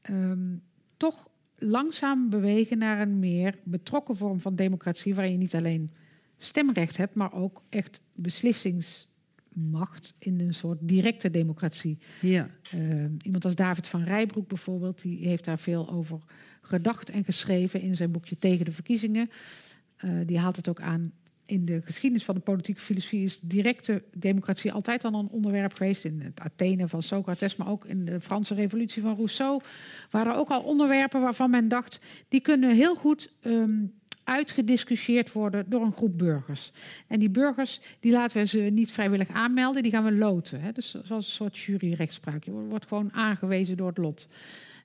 Ehm, 0.00 0.56
toch 0.96 1.28
langzaam 1.58 2.30
bewegen 2.30 2.78
naar 2.78 3.00
een 3.00 3.18
meer 3.18 3.58
betrokken 3.64 4.16
vorm 4.16 4.40
van 4.40 4.56
democratie. 4.56 5.14
Waarin 5.14 5.32
je 5.32 5.38
niet 5.38 5.54
alleen 5.54 5.90
stemrecht 6.38 6.96
hebt, 6.96 7.14
maar 7.14 7.32
ook 7.32 7.62
echt 7.68 8.00
beslissings 8.14 9.08
macht 9.56 10.14
in 10.18 10.40
een 10.40 10.54
soort 10.54 10.78
directe 10.80 11.30
democratie. 11.30 11.98
Ja. 12.20 12.48
Uh, 12.74 13.04
iemand 13.22 13.44
als 13.44 13.54
David 13.54 13.86
van 13.86 14.02
Rijbroek 14.02 14.48
bijvoorbeeld, 14.48 15.02
die 15.02 15.26
heeft 15.28 15.44
daar 15.44 15.58
veel 15.58 15.90
over 15.90 16.18
gedacht 16.60 17.10
en 17.10 17.24
geschreven 17.24 17.80
in 17.80 17.96
zijn 17.96 18.10
boekje 18.10 18.36
Tegen 18.36 18.64
de 18.64 18.72
Verkiezingen. 18.72 19.30
Uh, 20.04 20.10
die 20.26 20.38
haalt 20.38 20.56
het 20.56 20.68
ook 20.68 20.80
aan. 20.80 21.12
In 21.46 21.64
de 21.64 21.80
geschiedenis 21.80 22.24
van 22.24 22.34
de 22.34 22.40
politieke 22.40 22.80
filosofie 22.80 23.24
is 23.24 23.40
directe 23.42 24.02
democratie 24.16 24.72
altijd 24.72 25.04
al 25.04 25.14
een 25.14 25.28
onderwerp 25.28 25.74
geweest. 25.74 26.04
In 26.04 26.20
het 26.20 26.40
Athene 26.40 26.88
van 26.88 27.02
Socrates, 27.02 27.56
maar 27.56 27.68
ook 27.68 27.84
in 27.84 28.04
de 28.04 28.20
Franse 28.20 28.54
Revolutie 28.54 29.02
van 29.02 29.14
Rousseau. 29.14 29.60
Waren 30.10 30.32
er 30.32 30.38
ook 30.38 30.48
al 30.48 30.62
onderwerpen 30.62 31.20
waarvan 31.20 31.50
men 31.50 31.68
dacht, 31.68 31.98
die 32.28 32.40
kunnen 32.40 32.74
heel 32.74 32.94
goed 32.94 33.32
um, 33.42 33.92
uitgediscussieerd 34.26 35.32
worden 35.32 35.64
door 35.68 35.82
een 35.82 35.92
groep 35.92 36.18
burgers. 36.18 36.72
En 37.06 37.18
die 37.18 37.30
burgers 37.30 37.80
die 38.00 38.12
laten 38.12 38.40
we 38.40 38.46
ze 38.46 38.58
niet 38.58 38.92
vrijwillig 38.92 39.28
aanmelden, 39.28 39.82
die 39.82 39.92
gaan 39.92 40.04
we 40.04 40.12
loten. 40.12 40.60
Hè? 40.60 40.72
Dus 40.72 40.90
zoals 40.90 41.26
een 41.26 41.32
soort 41.32 41.58
juryrechtspraak. 41.58 42.44
Je 42.44 42.50
wordt 42.50 42.86
gewoon 42.86 43.12
aangewezen 43.12 43.76
door 43.76 43.88
het 43.88 43.98
lot. 43.98 44.28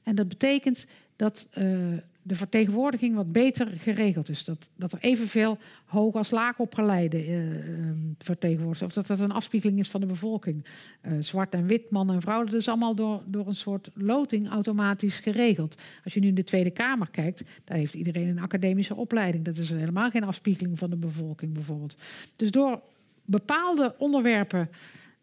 En 0.03 0.15
dat 0.15 0.27
betekent 0.27 0.85
dat 1.15 1.47
uh, 1.57 1.97
de 2.23 2.35
vertegenwoordiging 2.35 3.15
wat 3.15 3.31
beter 3.31 3.67
geregeld 3.67 4.29
is. 4.29 4.43
Dat, 4.43 4.69
dat 4.75 4.91
er 4.91 4.99
evenveel 5.01 5.57
hoog 5.85 6.15
als 6.15 6.31
laag 6.31 6.59
opgeleide 6.59 7.27
uh, 7.27 7.91
vertegenwoordigers... 8.17 8.87
of 8.87 8.93
dat 8.93 9.07
dat 9.07 9.19
een 9.19 9.31
afspiegeling 9.31 9.79
is 9.79 9.89
van 9.89 10.01
de 10.01 10.07
bevolking. 10.07 10.65
Uh, 11.01 11.13
zwart 11.19 11.53
en 11.53 11.65
wit, 11.65 11.89
man 11.89 12.11
en 12.11 12.21
vrouw, 12.21 12.43
dat 12.43 12.53
is 12.53 12.67
allemaal 12.67 12.95
door, 12.95 13.23
door 13.25 13.47
een 13.47 13.55
soort 13.55 13.89
loting 13.93 14.49
automatisch 14.49 15.19
geregeld. 15.19 15.81
Als 16.03 16.13
je 16.13 16.19
nu 16.19 16.27
in 16.27 16.35
de 16.35 16.43
Tweede 16.43 16.71
Kamer 16.71 17.09
kijkt, 17.09 17.43
daar 17.63 17.77
heeft 17.77 17.93
iedereen 17.93 18.27
een 18.27 18.39
academische 18.39 18.95
opleiding. 18.95 19.45
Dat 19.45 19.57
is 19.57 19.69
helemaal 19.69 20.09
geen 20.09 20.23
afspiegeling 20.23 20.77
van 20.77 20.89
de 20.89 20.97
bevolking 20.97 21.53
bijvoorbeeld. 21.53 21.95
Dus 22.35 22.51
door 22.51 22.81
bepaalde 23.25 23.95
onderwerpen 23.97 24.69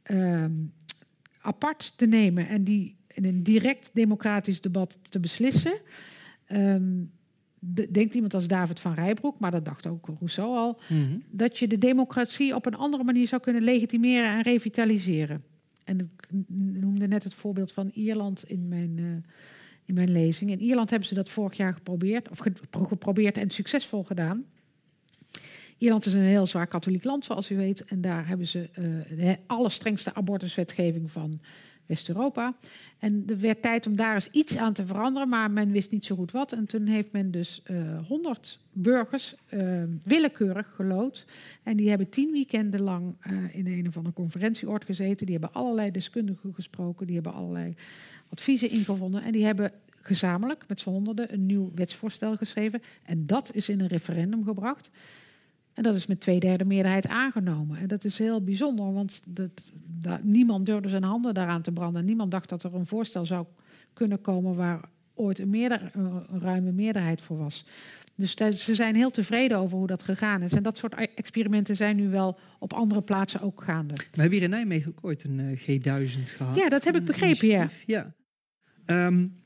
ehm, 0.02 0.52
apart 1.40 1.92
te 1.96 2.06
nemen... 2.06 2.48
en 2.48 2.64
die 2.64 2.96
in 3.08 3.24
een 3.24 3.42
direct 3.42 3.90
democratisch 3.92 4.60
debat 4.60 4.98
te 5.08 5.20
beslissen... 5.20 5.80
Um, 6.52 7.10
denkt 7.90 8.14
iemand 8.14 8.34
als 8.34 8.46
David 8.46 8.80
van 8.80 8.94
Rijbroek, 8.94 9.38
maar 9.38 9.50
dat 9.50 9.64
dacht 9.64 9.86
ook 9.86 10.08
Rousseau 10.18 10.56
al, 10.56 10.80
mhm. 10.88 11.18
dat 11.30 11.58
je 11.58 11.66
de 11.66 11.78
democratie 11.78 12.54
op 12.54 12.66
een 12.66 12.74
andere 12.74 13.04
manier 13.04 13.26
zou 13.26 13.42
kunnen 13.42 13.62
legitimeren 13.62 14.30
en 14.30 14.42
revitaliseren. 14.42 15.44
En 15.84 15.98
ik 15.98 16.28
noemde 16.48 17.08
net 17.08 17.24
het 17.24 17.34
voorbeeld 17.34 17.72
van 17.72 17.90
Ierland 17.92 18.44
in 18.50 18.68
mijn, 18.68 18.96
uh, 18.96 19.06
in 19.84 19.94
mijn 19.94 20.10
lezing. 20.10 20.50
In 20.50 20.60
Ierland 20.60 20.90
hebben 20.90 21.08
ze 21.08 21.14
dat 21.14 21.28
vorig 21.28 21.56
jaar 21.56 21.74
geprobeerd, 21.74 22.28
of 22.28 22.42
geprobeerd 22.70 23.38
en 23.38 23.50
succesvol 23.50 24.04
gedaan. 24.04 24.44
Ierland 25.78 26.06
is 26.06 26.14
een 26.14 26.20
heel 26.20 26.46
zwaar 26.46 26.66
katholiek 26.66 27.04
land, 27.04 27.24
zoals 27.24 27.50
u 27.50 27.56
weet. 27.56 27.84
En 27.84 28.00
daar 28.00 28.28
hebben 28.28 28.46
ze 28.46 28.68
uh, 28.78 29.18
de 29.18 29.36
allerstrengste 29.46 30.14
abortuswetgeving 30.14 31.10
van 31.10 31.40
West-Europa. 31.88 32.56
En 32.98 33.24
er 33.26 33.40
werd 33.40 33.62
tijd 33.62 33.86
om 33.86 33.96
daar 33.96 34.14
eens 34.14 34.30
iets 34.30 34.56
aan 34.56 34.72
te 34.72 34.86
veranderen, 34.86 35.28
maar 35.28 35.50
men 35.50 35.70
wist 35.70 35.90
niet 35.90 36.04
zo 36.04 36.16
goed 36.16 36.30
wat. 36.30 36.52
En 36.52 36.66
toen 36.66 36.86
heeft 36.86 37.12
men 37.12 37.30
dus 37.30 37.62
eh, 37.64 38.06
100 38.06 38.58
burgers 38.72 39.34
uh, 39.50 39.82
willekeurig 40.04 40.72
gelood. 40.74 41.24
En 41.62 41.76
die 41.76 41.88
hebben 41.88 42.08
tien 42.08 42.30
weekenden 42.30 42.80
lang 42.80 43.16
uh, 43.26 43.54
in 43.54 43.66
een 43.66 43.86
of 43.86 43.96
andere 43.96 44.14
conferentieoord 44.14 44.84
gezeten. 44.84 45.26
Die 45.26 45.38
hebben 45.38 45.60
allerlei 45.60 45.90
deskundigen 45.90 46.54
gesproken, 46.54 47.06
die 47.06 47.14
hebben 47.14 47.34
allerlei 47.34 47.74
adviezen 48.28 48.70
ingewonnen. 48.70 49.22
En 49.22 49.32
die 49.32 49.44
hebben 49.44 49.72
gezamenlijk 50.00 50.64
met 50.68 50.80
z'n 50.80 50.88
honderden 50.88 51.32
een 51.32 51.46
nieuw 51.46 51.70
wetsvoorstel 51.74 52.36
geschreven. 52.36 52.82
En 53.02 53.26
dat 53.26 53.50
is 53.54 53.68
in 53.68 53.80
een 53.80 53.86
referendum 53.86 54.44
gebracht. 54.44 54.90
En 55.78 55.84
dat 55.84 55.94
is 55.94 56.06
met 56.06 56.20
twee 56.20 56.40
derde 56.40 56.64
meerderheid 56.64 57.08
aangenomen. 57.08 57.78
En 57.78 57.86
dat 57.86 58.04
is 58.04 58.18
heel 58.18 58.42
bijzonder, 58.42 58.92
want 58.92 59.20
dat, 59.28 59.50
dat, 59.86 60.22
niemand 60.22 60.66
durfde 60.66 60.88
zijn 60.88 61.02
handen 61.02 61.34
daaraan 61.34 61.62
te 61.62 61.72
branden. 61.72 62.04
Niemand 62.04 62.30
dacht 62.30 62.48
dat 62.48 62.62
er 62.62 62.74
een 62.74 62.86
voorstel 62.86 63.26
zou 63.26 63.46
kunnen 63.92 64.20
komen 64.20 64.54
waar 64.54 64.80
ooit 65.14 65.38
een, 65.38 65.50
meerder, 65.50 65.90
een 65.92 66.40
ruime 66.40 66.72
meerderheid 66.72 67.20
voor 67.20 67.38
was. 67.38 67.64
Dus 68.14 68.34
ze 68.34 68.74
zijn 68.74 68.94
heel 68.94 69.10
tevreden 69.10 69.58
over 69.58 69.78
hoe 69.78 69.86
dat 69.86 70.02
gegaan 70.02 70.42
is. 70.42 70.52
En 70.52 70.62
dat 70.62 70.76
soort 70.76 70.94
experimenten 71.14 71.76
zijn 71.76 71.96
nu 71.96 72.08
wel 72.08 72.38
op 72.58 72.72
andere 72.72 73.02
plaatsen 73.02 73.40
ook 73.40 73.62
gaande. 73.62 73.94
We 73.94 74.20
hebben 74.20 74.32
hier 74.32 74.42
in 74.42 74.50
Nijmegen 74.50 74.90
ook 74.90 75.04
ooit 75.04 75.24
een 75.24 75.38
uh, 75.38 75.60
G1000 75.60 76.22
gehad. 76.24 76.56
Ja, 76.56 76.68
dat 76.68 76.84
heb 76.84 76.96
ik 76.96 77.04
begrepen, 77.04 77.48
ja. 77.48 77.68
ja. 77.86 78.14
Um, 78.86 79.37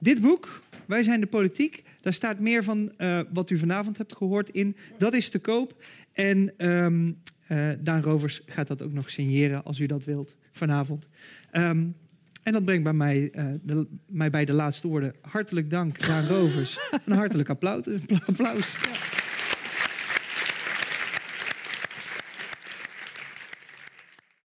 dit 0.00 0.20
boek, 0.20 0.62
Wij 0.86 1.02
zijn 1.02 1.20
de 1.20 1.26
politiek, 1.26 1.84
daar 2.00 2.12
staat 2.12 2.40
meer 2.40 2.64
van 2.64 2.92
uh, 2.98 3.20
wat 3.32 3.50
u 3.50 3.58
vanavond 3.58 3.98
hebt 3.98 4.16
gehoord 4.16 4.50
in. 4.50 4.76
Dat 4.98 5.14
is 5.14 5.28
te 5.28 5.38
koop. 5.38 5.82
En 6.12 6.66
um, 6.66 7.22
uh, 7.48 7.68
Daan 7.78 8.02
Rovers 8.02 8.42
gaat 8.46 8.66
dat 8.66 8.82
ook 8.82 8.92
nog 8.92 9.10
signeren 9.10 9.64
als 9.64 9.78
u 9.78 9.86
dat 9.86 10.04
wilt 10.04 10.36
vanavond. 10.52 11.08
Um, 11.52 11.94
en 12.42 12.52
dat 12.52 12.64
brengt 12.64 12.84
bij 12.84 12.92
mij, 12.92 13.30
uh, 13.34 13.44
de, 13.62 13.86
mij 14.06 14.30
bij 14.30 14.44
de 14.44 14.52
laatste 14.52 14.88
woorden. 14.88 15.14
Hartelijk 15.20 15.70
dank, 15.70 16.06
Daan 16.06 16.26
Rovers. 16.26 16.78
Een 17.06 17.16
hartelijk 17.16 17.48
applaus. 17.48 17.86
applaus. 18.26 18.76